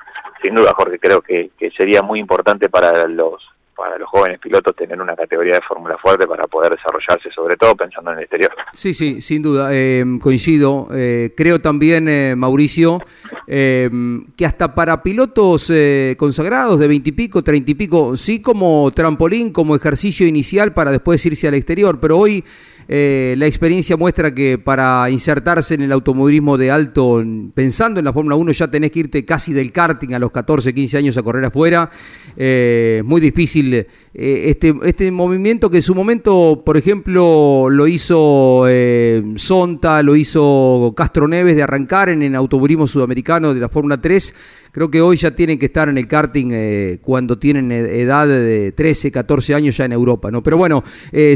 sin 0.43 0.55
duda, 0.55 0.73
Jorge, 0.77 0.99
creo 0.99 1.21
que, 1.23 1.51
que 1.59 1.71
sería 1.71 2.03
muy 2.03 2.21
importante 2.21 2.69
para 2.69 3.07
los 3.07 3.43
para 3.77 3.99
los 3.99 4.09
jóvenes 4.09 4.39
pilotos 4.41 4.75
tener 4.77 5.01
una 5.01 5.17
categoría 5.17 5.57
de 5.57 5.61
fórmula 5.67 5.97
fuerte 5.99 6.27
para 6.27 6.47
poder 6.47 6.73
desarrollarse, 6.73 7.31
sobre 7.35 7.57
todo 7.57 7.75
pensando 7.75 8.13
en 8.13 8.19
el 8.19 8.25
exterior. 8.25 8.53
Sí, 8.73 8.95
sí, 8.95 9.21
sin 9.21 9.43
duda, 9.43 9.69
eh, 9.73 10.05
coincido. 10.21 10.89
Eh, 10.93 11.33
creo 11.37 11.61
también, 11.61 12.09
eh, 12.09 12.35
Mauricio, 12.37 13.01
eh, 13.47 13.91
que 14.37 14.47
hasta 14.47 14.75
para 14.75 15.03
pilotos 15.03 15.71
eh, 15.71 16.15
consagrados 16.19 16.79
de 16.79 16.89
veintipico, 16.89 17.43
treinta 17.43 17.71
y 17.71 17.75
pico, 17.75 18.17
sí 18.17 18.41
como 18.41 18.91
trampolín, 18.95 19.53
como 19.53 19.77
ejercicio 19.77 20.27
inicial 20.27 20.73
para 20.73 20.91
después 20.91 21.25
irse 21.27 21.49
al 21.49 21.55
exterior, 21.55 21.99
pero 22.01 22.19
hoy 22.19 22.45
eh, 22.89 23.35
la 23.39 23.47
experiencia 23.47 23.97
muestra 23.97 24.35
que 24.35 24.59
para 24.59 25.09
insertarse 25.11 25.75
en 25.75 25.83
el 25.83 25.93
automovilismo 25.93 26.59
de 26.59 26.71
alto, 26.71 27.21
en- 27.21 27.51
pensando 27.55 27.99
en 28.01 28.05
la 28.05 28.13
Fórmula 28.13 28.37
1, 28.37 28.53
ya 28.53 28.69
tenés 28.69 28.91
que 28.91 29.01
irte 29.01 29.25
casi 29.25 29.53
del 29.53 29.73
karting 29.73 30.13
a 30.15 30.19
los 30.19 30.31
14, 30.31 30.75
15 30.75 30.99
años 30.99 31.17
a 31.17 31.23
correr 31.23 31.45
afuera. 31.45 31.91
Eh, 32.37 33.03
muy 33.05 33.21
difícil 33.21 33.75
eh, 33.75 33.87
este, 34.13 34.75
este 34.85 35.11
movimiento 35.11 35.71
que 35.71 35.77
en 35.79 35.83
su 35.83 35.95
momento, 35.95 36.61
por 36.65 36.77
ejemplo, 36.77 37.69
lo 37.71 37.87
hizo 37.87 38.65
eh, 38.69 39.23
Sonta, 39.37 40.03
lo 40.03 40.17
hizo 40.17 40.93
Castro 40.97 41.29
Neves 41.29 41.57
de 41.57 41.63
arrancar 41.63 42.09
en 42.09 42.23
el 42.23 42.35
automovilismo 42.35 42.87
sudamericano 42.87 43.55
de 43.55 43.61
la 43.61 43.69
Fórmula 43.69 44.01
3. 44.01 44.35
Creo 44.73 44.91
que 44.91 45.01
hoy 45.01 45.17
ya 45.17 45.31
tienen 45.31 45.59
que 45.59 45.67
estar 45.67 45.89
en 45.89 45.97
el 45.99 46.09
karting 46.09 46.99
cuando 47.01 47.39
tienen 47.39 47.71
ed- 47.71 47.87
edad 48.01 48.27
de 48.27 48.73
13, 48.73 49.13
14 49.13 49.55
años 49.55 49.77
ya 49.77 49.85
en 49.85 49.93
Europa, 49.93 50.33
¿no? 50.33 50.43
Pero 50.43 50.57
bueno, 50.57 50.83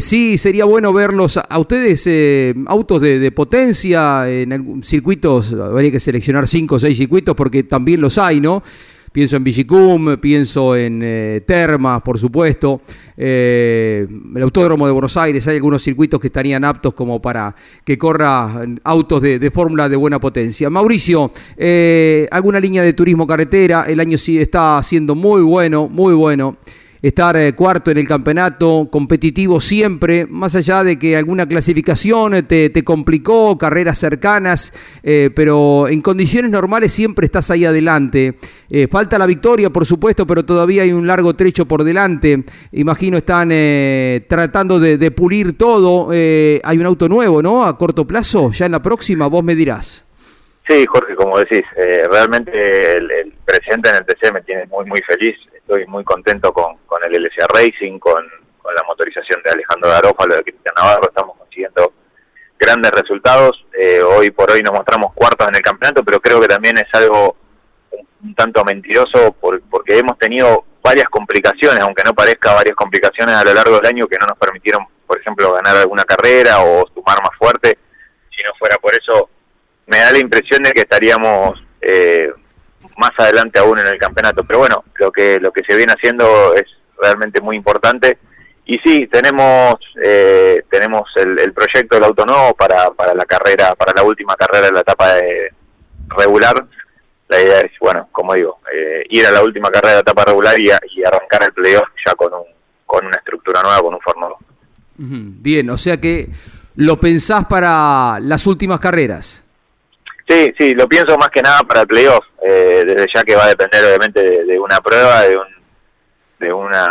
sí 0.00 0.36
sería 0.38 0.64
bueno 0.64 0.92
verlos 0.92 1.37
a, 1.48 1.58
ustedes 1.58 2.06
eh, 2.06 2.54
autos 2.66 3.00
de, 3.00 3.32
potencia 3.32 4.28
en 4.28 4.82
circuitos, 4.82 5.52
habría 5.52 5.90
que 5.90 6.00
seleccionar 6.00 6.46
5 6.46 6.74
o 6.74 6.78
6 6.78 6.96
circuitos 6.96 7.34
porque 7.34 7.62
también 7.62 8.00
los 8.00 8.18
hay, 8.18 8.40
¿no? 8.40 8.62
Pienso 9.10 9.36
en 9.36 9.44
Vigicum, 9.44 10.18
pienso 10.18 10.76
en 10.76 11.00
eh, 11.02 11.42
Termas, 11.46 12.02
por 12.02 12.18
supuesto, 12.18 12.82
eh, 13.16 14.06
el 14.34 14.42
Autódromo 14.42 14.86
de 14.86 14.92
Buenos 14.92 15.16
Aires, 15.16 15.48
hay 15.48 15.56
algunos 15.56 15.82
circuitos 15.82 16.20
que 16.20 16.26
estarían 16.26 16.62
aptos 16.62 16.92
como 16.92 17.20
para 17.20 17.54
que 17.84 17.96
corra 17.96 18.66
autos 18.84 19.22
de, 19.22 19.38
de 19.38 19.50
fórmula 19.50 19.88
de 19.88 19.96
buena 19.96 20.20
potencia. 20.20 20.68
Mauricio, 20.68 21.32
alguna 22.30 22.60
línea 22.60 22.82
de 22.82 22.92
turismo 22.92 23.26
carretera, 23.26 23.86
el 23.88 23.98
año 23.98 24.18
sí 24.18 24.38
está 24.38 24.80
siendo 24.82 25.14
muy 25.14 25.40
bueno, 25.40 25.88
muy 25.88 26.14
bueno 26.14 26.58
estar 27.02 27.36
eh, 27.36 27.54
cuarto 27.54 27.90
en 27.90 27.98
el 27.98 28.06
campeonato, 28.06 28.88
competitivo 28.90 29.60
siempre, 29.60 30.26
más 30.28 30.54
allá 30.54 30.82
de 30.84 30.98
que 30.98 31.16
alguna 31.16 31.46
clasificación 31.46 32.34
eh, 32.34 32.42
te, 32.42 32.70
te 32.70 32.84
complicó, 32.84 33.56
carreras 33.56 33.98
cercanas, 33.98 34.72
eh, 35.02 35.30
pero 35.34 35.88
en 35.88 36.00
condiciones 36.02 36.50
normales 36.50 36.92
siempre 36.92 37.26
estás 37.26 37.50
ahí 37.50 37.64
adelante. 37.64 38.34
Falta 38.90 39.18
la 39.18 39.26
victoria, 39.26 39.70
por 39.70 39.86
supuesto, 39.86 40.26
pero 40.26 40.44
todavía 40.44 40.82
hay 40.82 40.92
un 40.92 41.06
largo 41.06 41.34
trecho 41.34 41.66
por 41.66 41.84
delante. 41.84 42.44
Imagino 42.72 43.16
están 43.16 43.48
tratando 44.28 44.78
de, 44.78 45.10
pulir 45.10 45.56
todo. 45.56 46.10
Hay 46.10 46.78
un 46.78 46.84
auto 46.84 47.08
nuevo, 47.08 47.42
¿no? 47.42 47.64
A 47.64 47.78
corto 47.78 48.06
plazo, 48.06 48.52
ya 48.52 48.66
en 48.66 48.72
la 48.72 48.82
próxima, 48.82 49.26
vos 49.26 49.42
me 49.42 49.54
dirás. 49.54 50.06
Sí, 50.68 50.84
Jorge, 50.86 51.14
como 51.14 51.38
decís, 51.38 51.62
realmente 52.10 52.50
el, 52.92 53.10
el 53.10 53.32
presente 53.44 53.88
en 53.88 53.96
el 53.96 54.04
TC 54.04 54.32
me 54.34 54.42
tiene 54.42 54.66
muy, 54.66 54.84
muy 54.84 55.00
feliz. 55.08 55.36
Estoy 55.54 55.86
muy 55.86 56.04
contento 56.04 56.52
con, 56.52 56.76
con 56.76 56.77
el 57.14 57.24
LCA 57.24 57.46
Racing, 57.52 57.98
con, 57.98 58.24
la 58.74 58.82
motorización 58.86 59.40
de 59.42 59.50
Alejandro 59.50 59.88
Garófalo, 59.90 60.36
de 60.36 60.42
Cristian 60.42 60.74
Navarro. 60.76 61.08
Estamos 61.08 61.38
consiguiendo 61.38 61.92
grandes 62.58 62.90
resultados. 62.92 63.64
Eh, 63.72 64.02
hoy 64.02 64.30
por 64.30 64.50
hoy 64.50 64.62
nos 64.62 64.74
mostramos 64.74 65.14
cuartos 65.14 65.48
en 65.48 65.56
el 65.56 65.62
campeonato, 65.62 66.04
pero 66.04 66.20
creo 66.20 66.38
que 66.38 66.48
también 66.48 66.76
es 66.76 66.84
algo 66.92 67.34
un, 68.22 68.34
tanto 68.34 68.62
mentiroso 68.64 69.32
por- 69.32 69.62
porque 69.70 69.98
hemos 69.98 70.18
tenido 70.18 70.64
varias 70.82 71.06
complicaciones, 71.08 71.80
aunque 71.80 72.02
no 72.04 72.12
parezca 72.12 72.52
varias 72.52 72.76
complicaciones 72.76 73.34
a 73.36 73.44
lo 73.44 73.54
largo 73.54 73.76
del 73.76 73.86
año 73.86 74.06
que 74.06 74.18
no 74.18 74.26
nos 74.26 74.36
permitieron, 74.36 74.84
por 75.06 75.18
ejemplo, 75.18 75.52
ganar 75.54 75.76
alguna 75.78 76.04
carrera 76.04 76.60
o 76.60 76.86
sumar 76.92 77.22
más 77.22 77.36
fuerte. 77.38 77.78
Si 78.36 78.42
no 78.44 78.50
fuera 78.58 78.76
por 78.76 78.92
eso, 78.94 79.30
me 79.86 79.98
da 79.98 80.12
la 80.12 80.18
impresión 80.18 80.62
de 80.62 80.72
que 80.72 80.80
estaríamos 80.80 81.58
eh, 81.80 82.30
más 82.98 83.12
adelante 83.16 83.58
aún 83.60 83.78
en 83.78 83.86
el 83.86 83.98
campeonato. 83.98 84.44
Pero 84.44 84.58
bueno, 84.58 84.84
lo 84.96 85.10
que 85.10 85.38
lo 85.40 85.50
que 85.52 85.62
se 85.66 85.74
viene 85.74 85.94
haciendo 85.96 86.54
es 86.54 86.64
realmente 87.00 87.40
muy 87.40 87.56
importante. 87.56 88.18
Y 88.66 88.78
sí, 88.80 89.06
tenemos 89.06 89.76
eh, 90.02 90.62
tenemos 90.70 91.08
el, 91.16 91.38
el 91.38 91.52
proyecto 91.54 91.96
del 91.96 92.04
auto 92.04 92.26
nuevo 92.26 92.54
para, 92.54 92.90
para 92.90 93.14
la 93.14 93.24
carrera, 93.24 93.74
para 93.74 93.92
la 93.94 94.02
última 94.02 94.36
carrera 94.36 94.66
de 94.66 94.72
la 94.72 94.80
etapa 94.80 95.14
de 95.14 95.52
regular. 96.08 96.66
La 97.28 97.40
idea 97.40 97.60
es, 97.60 97.72
bueno, 97.80 98.08
como 98.12 98.34
digo, 98.34 98.58
eh, 98.74 99.04
ir 99.10 99.26
a 99.26 99.30
la 99.30 99.42
última 99.42 99.70
carrera 99.70 99.88
de 99.88 99.94
la 99.96 100.00
etapa 100.00 100.24
regular 100.24 100.58
y, 100.60 100.70
a- 100.70 100.80
y 100.94 101.04
arrancar 101.04 101.42
el 101.44 101.52
playoff 101.52 101.88
ya 102.06 102.14
con, 102.14 102.32
un, 102.34 102.44
con 102.86 103.04
una 103.06 103.16
estructura 103.16 103.62
nueva, 103.62 103.80
con 103.82 103.94
un. 103.94 104.00
Ujú, 105.00 105.32
Bien, 105.40 105.68
o 105.70 105.76
sea 105.78 105.98
que 105.98 106.28
lo 106.76 106.98
pensás 106.98 107.44
para 107.46 108.18
las 108.20 108.46
últimas 108.46 108.80
carreras. 108.80 109.44
Sí, 110.28 110.52
sí, 110.58 110.74
lo 110.74 110.86
pienso 110.88 111.16
más 111.16 111.28
que 111.30 111.40
nada 111.40 111.60
para 111.60 111.82
el 111.82 111.86
playoff, 111.86 112.24
eh, 112.46 112.84
desde 112.86 113.06
ya 113.14 113.22
que 113.22 113.34
va 113.36 113.44
a 113.44 113.48
depender 113.48 113.82
obviamente 113.84 114.22
de, 114.22 114.44
de 114.44 114.58
una 114.58 114.78
prueba, 114.80 115.22
de 115.22 115.36
un 115.36 115.46
de 116.38 116.52
una 116.52 116.88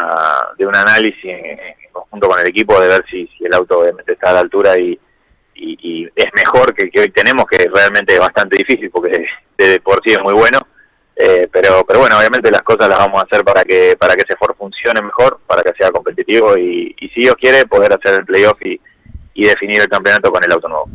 de 0.57 0.65
un 0.65 0.75
análisis 0.75 1.25
en, 1.25 1.59
conjunto 1.91 2.27
con 2.27 2.39
el 2.39 2.47
equipo 2.47 2.79
de 2.79 2.87
ver 2.87 3.05
si, 3.09 3.27
si 3.37 3.45
el 3.45 3.53
auto 3.53 3.79
obviamente 3.79 4.13
está 4.13 4.29
a 4.29 4.33
la 4.33 4.39
altura 4.41 4.77
y, 4.77 4.99
y, 5.55 5.77
y 5.81 6.09
es 6.15 6.27
mejor 6.35 6.73
que 6.73 6.89
que 6.89 7.01
hoy 7.01 7.09
tenemos, 7.09 7.45
que 7.45 7.67
realmente 7.73 8.13
es 8.13 8.19
bastante 8.19 8.57
difícil 8.57 8.89
porque 8.91 9.27
de, 9.57 9.67
de 9.67 9.79
por 9.79 10.01
sí 10.05 10.13
es 10.13 10.21
muy 10.21 10.33
bueno, 10.33 10.59
eh, 11.15 11.47
pero 11.51 11.83
pero 11.87 11.99
bueno, 11.99 12.17
obviamente 12.17 12.51
las 12.51 12.61
cosas 12.61 12.87
las 12.87 12.99
vamos 12.99 13.21
a 13.21 13.25
hacer 13.25 13.43
para 13.43 13.63
que 13.63 13.95
para 13.97 14.15
que 14.15 14.23
ese 14.27 14.37
Ford 14.37 14.55
funcione 14.57 15.01
mejor, 15.01 15.39
para 15.47 15.63
que 15.63 15.73
sea 15.77 15.91
competitivo 15.91 16.57
y, 16.57 16.95
y 16.99 17.09
si 17.09 17.21
Dios 17.21 17.35
quiere 17.35 17.65
poder 17.65 17.93
hacer 17.93 18.19
el 18.19 18.25
playoff 18.25 18.61
y, 18.63 18.79
y 19.33 19.45
definir 19.45 19.81
el 19.81 19.87
campeonato 19.87 20.31
con 20.31 20.43
el 20.43 20.51
auto 20.51 20.67
nuevo. 20.67 20.89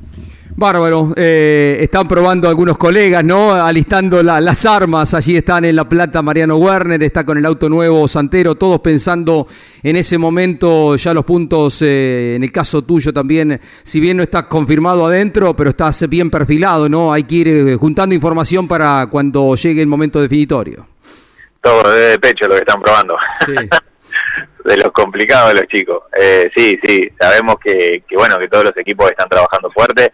Bárbaro, 0.55 1.13
eh, 1.17 1.79
están 1.81 2.07
probando 2.07 2.47
algunos 2.49 2.77
colegas, 2.77 3.25
¿no? 3.25 3.53
Alistando 3.55 4.23
la- 4.23 4.41
las 4.41 4.67
armas, 4.67 5.15
allí 5.15 5.37
están 5.37 5.65
en 5.65 5.75
La 5.75 5.89
Plata 5.89 6.21
Mariano 6.21 6.57
Werner, 6.57 7.03
está 7.03 7.25
con 7.25 7.39
el 7.39 7.47
auto 7.47 7.69
nuevo 7.71 8.07
Santero, 8.07 8.55
todos 8.55 8.81
pensando 8.81 9.47
en 9.83 9.97
ese 9.97 10.19
momento 10.19 10.95
ya 10.97 11.15
los 11.15 11.25
puntos, 11.25 11.81
eh, 11.83 12.35
en 12.37 12.45
el 12.45 12.53
caso 12.53 12.83
tuyo 12.83 13.13
también, 13.15 13.59
si 13.83 13.99
bien 13.99 14.19
no 14.19 14.23
estás 14.23 14.45
confirmado 14.45 15.07
adentro, 15.07 15.57
pero 15.57 15.71
estás 15.71 16.07
bien 16.09 16.31
perfilado, 16.31 16.89
¿no? 16.89 17.13
Hay 17.13 17.25
que 17.25 17.35
ir 17.35 17.49
eh, 17.49 17.77
juntando 17.77 18.15
información 18.15 18.69
para 18.69 19.07
cuando 19.11 19.55
llegue 19.57 19.81
el 19.81 19.89
momento 19.89 20.21
definitorio. 20.21 20.87
Todo 21.63 21.91
de 21.93 22.19
pecho 22.19 22.47
lo 22.47 22.55
que 22.55 22.61
están 22.61 22.81
probando. 22.83 23.17
de 24.65 24.77
los 24.77 24.93
complicados 24.93 25.55
de 25.55 25.61
los 25.61 25.69
chicos. 25.69 26.03
Eh, 26.21 26.51
sí, 26.55 26.79
sí, 26.85 27.01
sabemos 27.19 27.57
que, 27.65 28.05
que 28.07 28.17
bueno 28.17 28.39
que 28.39 28.49
todos 28.49 28.65
los 28.65 28.77
equipos 28.77 29.11
están 29.11 29.29
trabajando 29.29 29.71
fuerte 29.73 30.13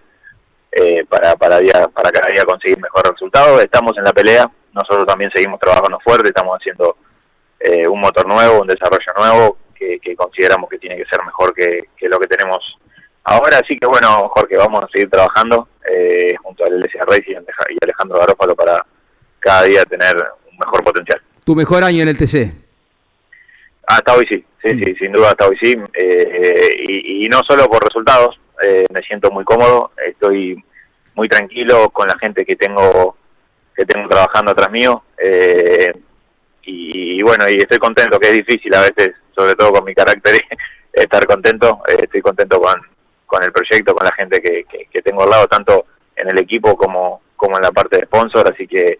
eh, 0.72 1.04
para 1.08 1.34
para 1.36 1.58
día 1.58 1.88
para 1.88 2.10
cada 2.10 2.28
día 2.32 2.44
conseguir 2.44 2.78
mejor 2.78 3.10
resultado. 3.10 3.60
Estamos 3.60 3.96
en 3.96 4.04
la 4.04 4.12
pelea, 4.12 4.50
nosotros 4.72 5.06
también 5.06 5.30
seguimos 5.34 5.58
trabajando 5.60 5.98
fuerte, 6.00 6.28
estamos 6.28 6.56
haciendo 6.58 6.96
eh, 7.60 7.88
un 7.88 8.00
motor 8.00 8.26
nuevo, 8.26 8.60
un 8.60 8.66
desarrollo 8.66 9.12
nuevo 9.16 9.58
que, 9.74 9.98
que 10.00 10.14
consideramos 10.14 10.68
que 10.68 10.78
tiene 10.78 10.96
que 10.96 11.06
ser 11.06 11.24
mejor 11.24 11.54
que, 11.54 11.84
que 11.96 12.08
lo 12.08 12.18
que 12.18 12.26
tenemos 12.26 12.58
ahora. 13.24 13.58
Así 13.58 13.78
que 13.78 13.86
bueno, 13.86 14.28
Jorge, 14.28 14.56
vamos 14.56 14.82
a 14.84 14.88
seguir 14.88 15.10
trabajando 15.10 15.68
eh, 15.90 16.34
junto 16.42 16.64
al 16.64 16.80
LSA 16.80 17.04
Racing 17.06 17.36
y 17.70 17.78
Alejandro 17.82 18.18
Garófalo 18.18 18.54
para 18.54 18.84
cada 19.40 19.64
día 19.64 19.84
tener 19.84 20.14
un 20.50 20.58
mejor 20.58 20.84
potencial. 20.84 21.20
Tu 21.44 21.54
mejor 21.54 21.82
año 21.82 22.02
en 22.02 22.08
el 22.08 22.18
TC. 22.18 22.52
Hasta 23.86 24.14
hoy 24.14 24.26
sí, 24.28 24.44
sí, 24.62 24.78
sí, 24.78 24.94
sin 24.96 25.12
duda 25.12 25.30
hasta 25.30 25.48
hoy 25.48 25.56
sí. 25.60 25.74
Eh, 25.94 26.68
y, 26.78 27.24
y 27.24 27.28
no 27.28 27.40
solo 27.48 27.66
por 27.68 27.82
resultados, 27.82 28.38
eh, 28.62 28.86
me 28.92 29.02
siento 29.02 29.30
muy 29.30 29.44
cómodo, 29.44 29.92
estoy 30.06 30.62
muy 31.14 31.28
tranquilo 31.28 31.90
con 31.90 32.08
la 32.08 32.18
gente 32.18 32.44
que 32.44 32.56
tengo 32.56 33.16
que 33.74 33.84
tengo 33.86 34.08
trabajando 34.08 34.52
atrás 34.52 34.70
mío. 34.70 35.02
eh, 35.18 35.92
y, 36.70 37.22
bueno, 37.22 37.48
y 37.48 37.56
estoy 37.56 37.78
contento, 37.78 38.18
que 38.18 38.28
es 38.28 38.34
difícil 38.34 38.74
a 38.74 38.82
veces, 38.82 39.14
sobre 39.34 39.54
todo 39.54 39.72
con 39.72 39.84
mi 39.84 39.94
carácter, 39.94 40.34
estar 40.92 41.26
contento. 41.26 41.80
eh, 41.88 41.96
estoy 42.02 42.20
contento 42.20 42.60
con, 42.60 42.74
con 43.24 43.42
el 43.42 43.52
proyecto, 43.52 43.94
con 43.94 44.04
la 44.04 44.12
gente 44.12 44.40
que, 44.42 44.64
que, 44.64 44.86
que 44.92 45.02
tengo 45.02 45.22
al 45.22 45.30
lado, 45.30 45.46
tanto 45.46 45.86
en 46.14 46.28
el 46.30 46.38
equipo 46.38 46.76
como, 46.76 47.22
como 47.36 47.56
en 47.56 47.62
la 47.62 47.72
parte 47.72 47.96
de 47.96 48.04
sponsor. 48.06 48.52
Así 48.52 48.66
que, 48.66 48.98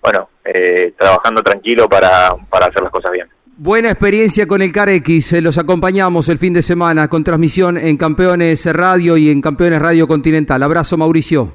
bueno, 0.00 0.30
eh, 0.44 0.94
trabajando 0.96 1.42
tranquilo 1.42 1.88
para, 1.88 2.34
para 2.48 2.66
hacer 2.66 2.82
las 2.82 2.92
cosas 2.92 3.10
bien. 3.12 3.28
Buena 3.62 3.90
experiencia 3.90 4.46
con 4.46 4.62
el 4.62 4.72
CAR 4.72 4.88
X, 4.88 5.34
eh, 5.34 5.42
los 5.42 5.58
acompañamos 5.58 6.30
el 6.30 6.38
fin 6.38 6.54
de 6.54 6.62
semana 6.62 7.08
con 7.08 7.22
transmisión 7.22 7.76
en 7.76 7.98
Campeones 7.98 8.64
Radio 8.72 9.18
y 9.18 9.28
en 9.28 9.42
Campeones 9.42 9.82
Radio 9.82 10.08
Continental. 10.08 10.62
Abrazo 10.62 10.96
Mauricio. 10.96 11.52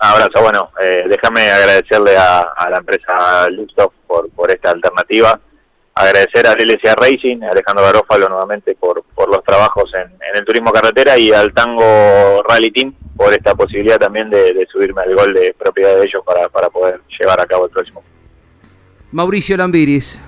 Abrazo, 0.00 0.42
bueno, 0.42 0.70
eh, 0.82 1.04
déjame 1.08 1.48
agradecerle 1.52 2.16
a, 2.16 2.40
a 2.40 2.70
la 2.70 2.78
empresa 2.78 3.48
Luxoft 3.50 3.94
por, 4.04 4.28
por 4.30 4.50
esta 4.50 4.72
alternativa, 4.72 5.38
agradecer 5.94 6.44
al 6.48 6.56
LSA 6.58 6.96
Racing, 6.96 7.44
a 7.44 7.50
Alejandro 7.52 7.84
Garófalo 7.84 8.28
nuevamente 8.28 8.74
por, 8.74 9.04
por 9.14 9.28
los 9.28 9.44
trabajos 9.44 9.92
en, 9.94 10.10
en 10.10 10.36
el 10.36 10.44
turismo 10.44 10.72
carretera 10.72 11.16
y 11.16 11.30
al 11.30 11.54
Tango 11.54 12.42
Rally 12.48 12.72
Team 12.72 12.94
por 13.16 13.32
esta 13.32 13.54
posibilidad 13.54 14.00
también 14.00 14.28
de, 14.28 14.54
de 14.54 14.66
subirme 14.66 15.02
al 15.02 15.14
gol 15.14 15.32
de 15.32 15.54
propiedad 15.56 15.94
de 15.94 16.02
ellos 16.02 16.24
para, 16.26 16.48
para 16.48 16.68
poder 16.68 17.00
llevar 17.16 17.40
a 17.40 17.46
cabo 17.46 17.66
el 17.66 17.70
próximo. 17.70 18.02
Mauricio 19.12 19.56
Lambiris. 19.56 20.20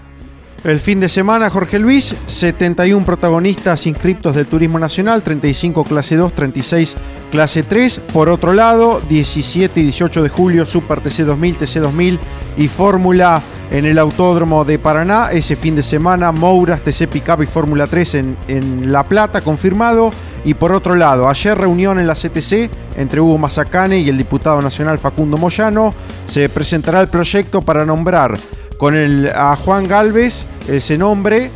El 0.66 0.80
fin 0.80 0.98
de 0.98 1.08
semana, 1.08 1.48
Jorge 1.48 1.78
Luis, 1.78 2.16
71 2.26 3.06
protagonistas 3.06 3.86
inscriptos 3.86 4.34
del 4.34 4.48
Turismo 4.48 4.80
Nacional, 4.80 5.22
35 5.22 5.84
clase 5.84 6.16
2, 6.16 6.32
36 6.32 6.96
clase 7.30 7.62
3. 7.62 8.00
Por 8.12 8.28
otro 8.28 8.52
lado, 8.52 9.00
17 9.08 9.78
y 9.78 9.84
18 9.84 10.24
de 10.24 10.28
julio, 10.28 10.66
Super 10.66 11.00
TC 11.00 11.22
2000, 11.22 11.58
TC 11.58 11.78
2000 11.78 12.18
y 12.56 12.66
Fórmula 12.66 13.40
en 13.70 13.84
el 13.84 13.96
Autódromo 13.96 14.64
de 14.64 14.80
Paraná. 14.80 15.30
Ese 15.30 15.54
fin 15.54 15.76
de 15.76 15.84
semana, 15.84 16.32
Mouras, 16.32 16.80
TC 16.80 17.06
Pickup 17.06 17.42
y 17.44 17.46
Fórmula 17.46 17.86
3 17.86 18.14
en, 18.16 18.36
en 18.48 18.90
La 18.90 19.04
Plata, 19.04 19.42
confirmado. 19.42 20.10
Y 20.44 20.54
por 20.54 20.72
otro 20.72 20.96
lado, 20.96 21.28
ayer 21.28 21.56
reunión 21.56 22.00
en 22.00 22.08
la 22.08 22.14
CTC 22.14 22.68
entre 22.96 23.20
Hugo 23.20 23.38
Mazacane 23.38 24.00
y 24.00 24.08
el 24.08 24.18
diputado 24.18 24.60
nacional 24.60 24.98
Facundo 24.98 25.36
Moyano. 25.36 25.94
Se 26.26 26.48
presentará 26.48 27.02
el 27.02 27.08
proyecto 27.08 27.62
para 27.62 27.86
nombrar 27.86 28.36
con 28.78 28.96
el, 28.96 29.30
a 29.34 29.56
Juan 29.56 29.88
Galvez 29.88 30.46
ese 30.68 30.98
nombre 30.98 31.50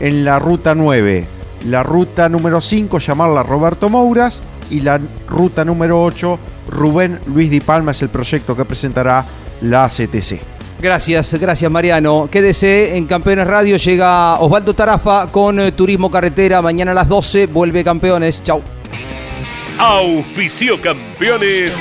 en 0.00 0.24
la 0.24 0.38
ruta 0.38 0.74
9. 0.74 1.26
La 1.66 1.82
ruta 1.82 2.28
número 2.28 2.60
5 2.60 2.98
llamarla 2.98 3.42
Roberto 3.42 3.88
Mouras 3.88 4.42
y 4.70 4.80
la 4.80 5.00
ruta 5.28 5.64
número 5.64 6.02
8 6.02 6.38
Rubén 6.68 7.20
Luis 7.26 7.50
Di 7.50 7.60
Palma 7.60 7.92
es 7.92 8.02
el 8.02 8.08
proyecto 8.08 8.56
que 8.56 8.64
presentará 8.64 9.24
la 9.62 9.88
CTC. 9.88 10.40
Gracias, 10.80 11.32
gracias 11.34 11.70
Mariano. 11.70 12.28
Quédese 12.30 12.96
en 12.96 13.06
Campeones 13.06 13.46
Radio, 13.46 13.78
llega 13.78 14.38
Osvaldo 14.40 14.74
Tarafa 14.74 15.28
con 15.28 15.58
eh, 15.58 15.72
Turismo 15.72 16.10
Carretera. 16.10 16.60
Mañana 16.60 16.90
a 16.90 16.94
las 16.94 17.08
12 17.08 17.46
vuelve 17.46 17.82
Campeones. 17.82 18.42
Chau. 18.42 18.62
Auspicio 19.78 20.80
Campeones. 20.80 21.74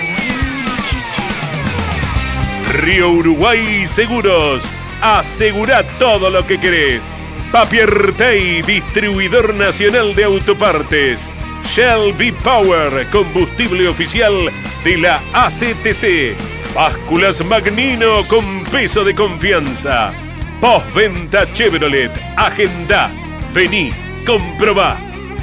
Río 2.81 3.11
Uruguay 3.11 3.85
Seguros. 3.87 4.63
Asegura 5.01 5.83
todo 5.99 6.29
lo 6.29 6.45
que 6.45 6.59
querés. 6.59 7.03
Papier 7.51 8.13
Tay, 8.17 8.61
distribuidor 8.63 9.53
nacional 9.53 10.15
de 10.15 10.23
autopartes. 10.23 11.31
Shell 11.65 12.13
V-Power, 12.17 13.07
combustible 13.11 13.87
oficial 13.87 14.51
de 14.83 14.97
la 14.97 15.19
ACTC. 15.33 16.35
Básculas 16.73 17.43
Magnino 17.45 18.23
con 18.27 18.63
peso 18.65 19.03
de 19.03 19.15
confianza. 19.15 20.11
Postventa 20.59 21.51
Chevrolet. 21.53 22.11
Agenda. 22.35 23.11
Vení, 23.53 23.91
comprobá. 24.25 24.97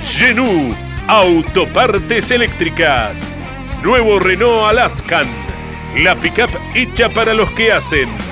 Genú. 0.05 0.75
Autopartes 1.09 2.31
eléctricas. 2.31 3.19
Nuevo 3.83 4.19
Renault 4.19 4.69
Alaskan. 4.69 5.27
La 5.97 6.15
pickup 6.15 6.51
hecha 6.75 7.09
para 7.09 7.35
los 7.35 7.51
que 7.53 7.73
hacen. 7.73 8.32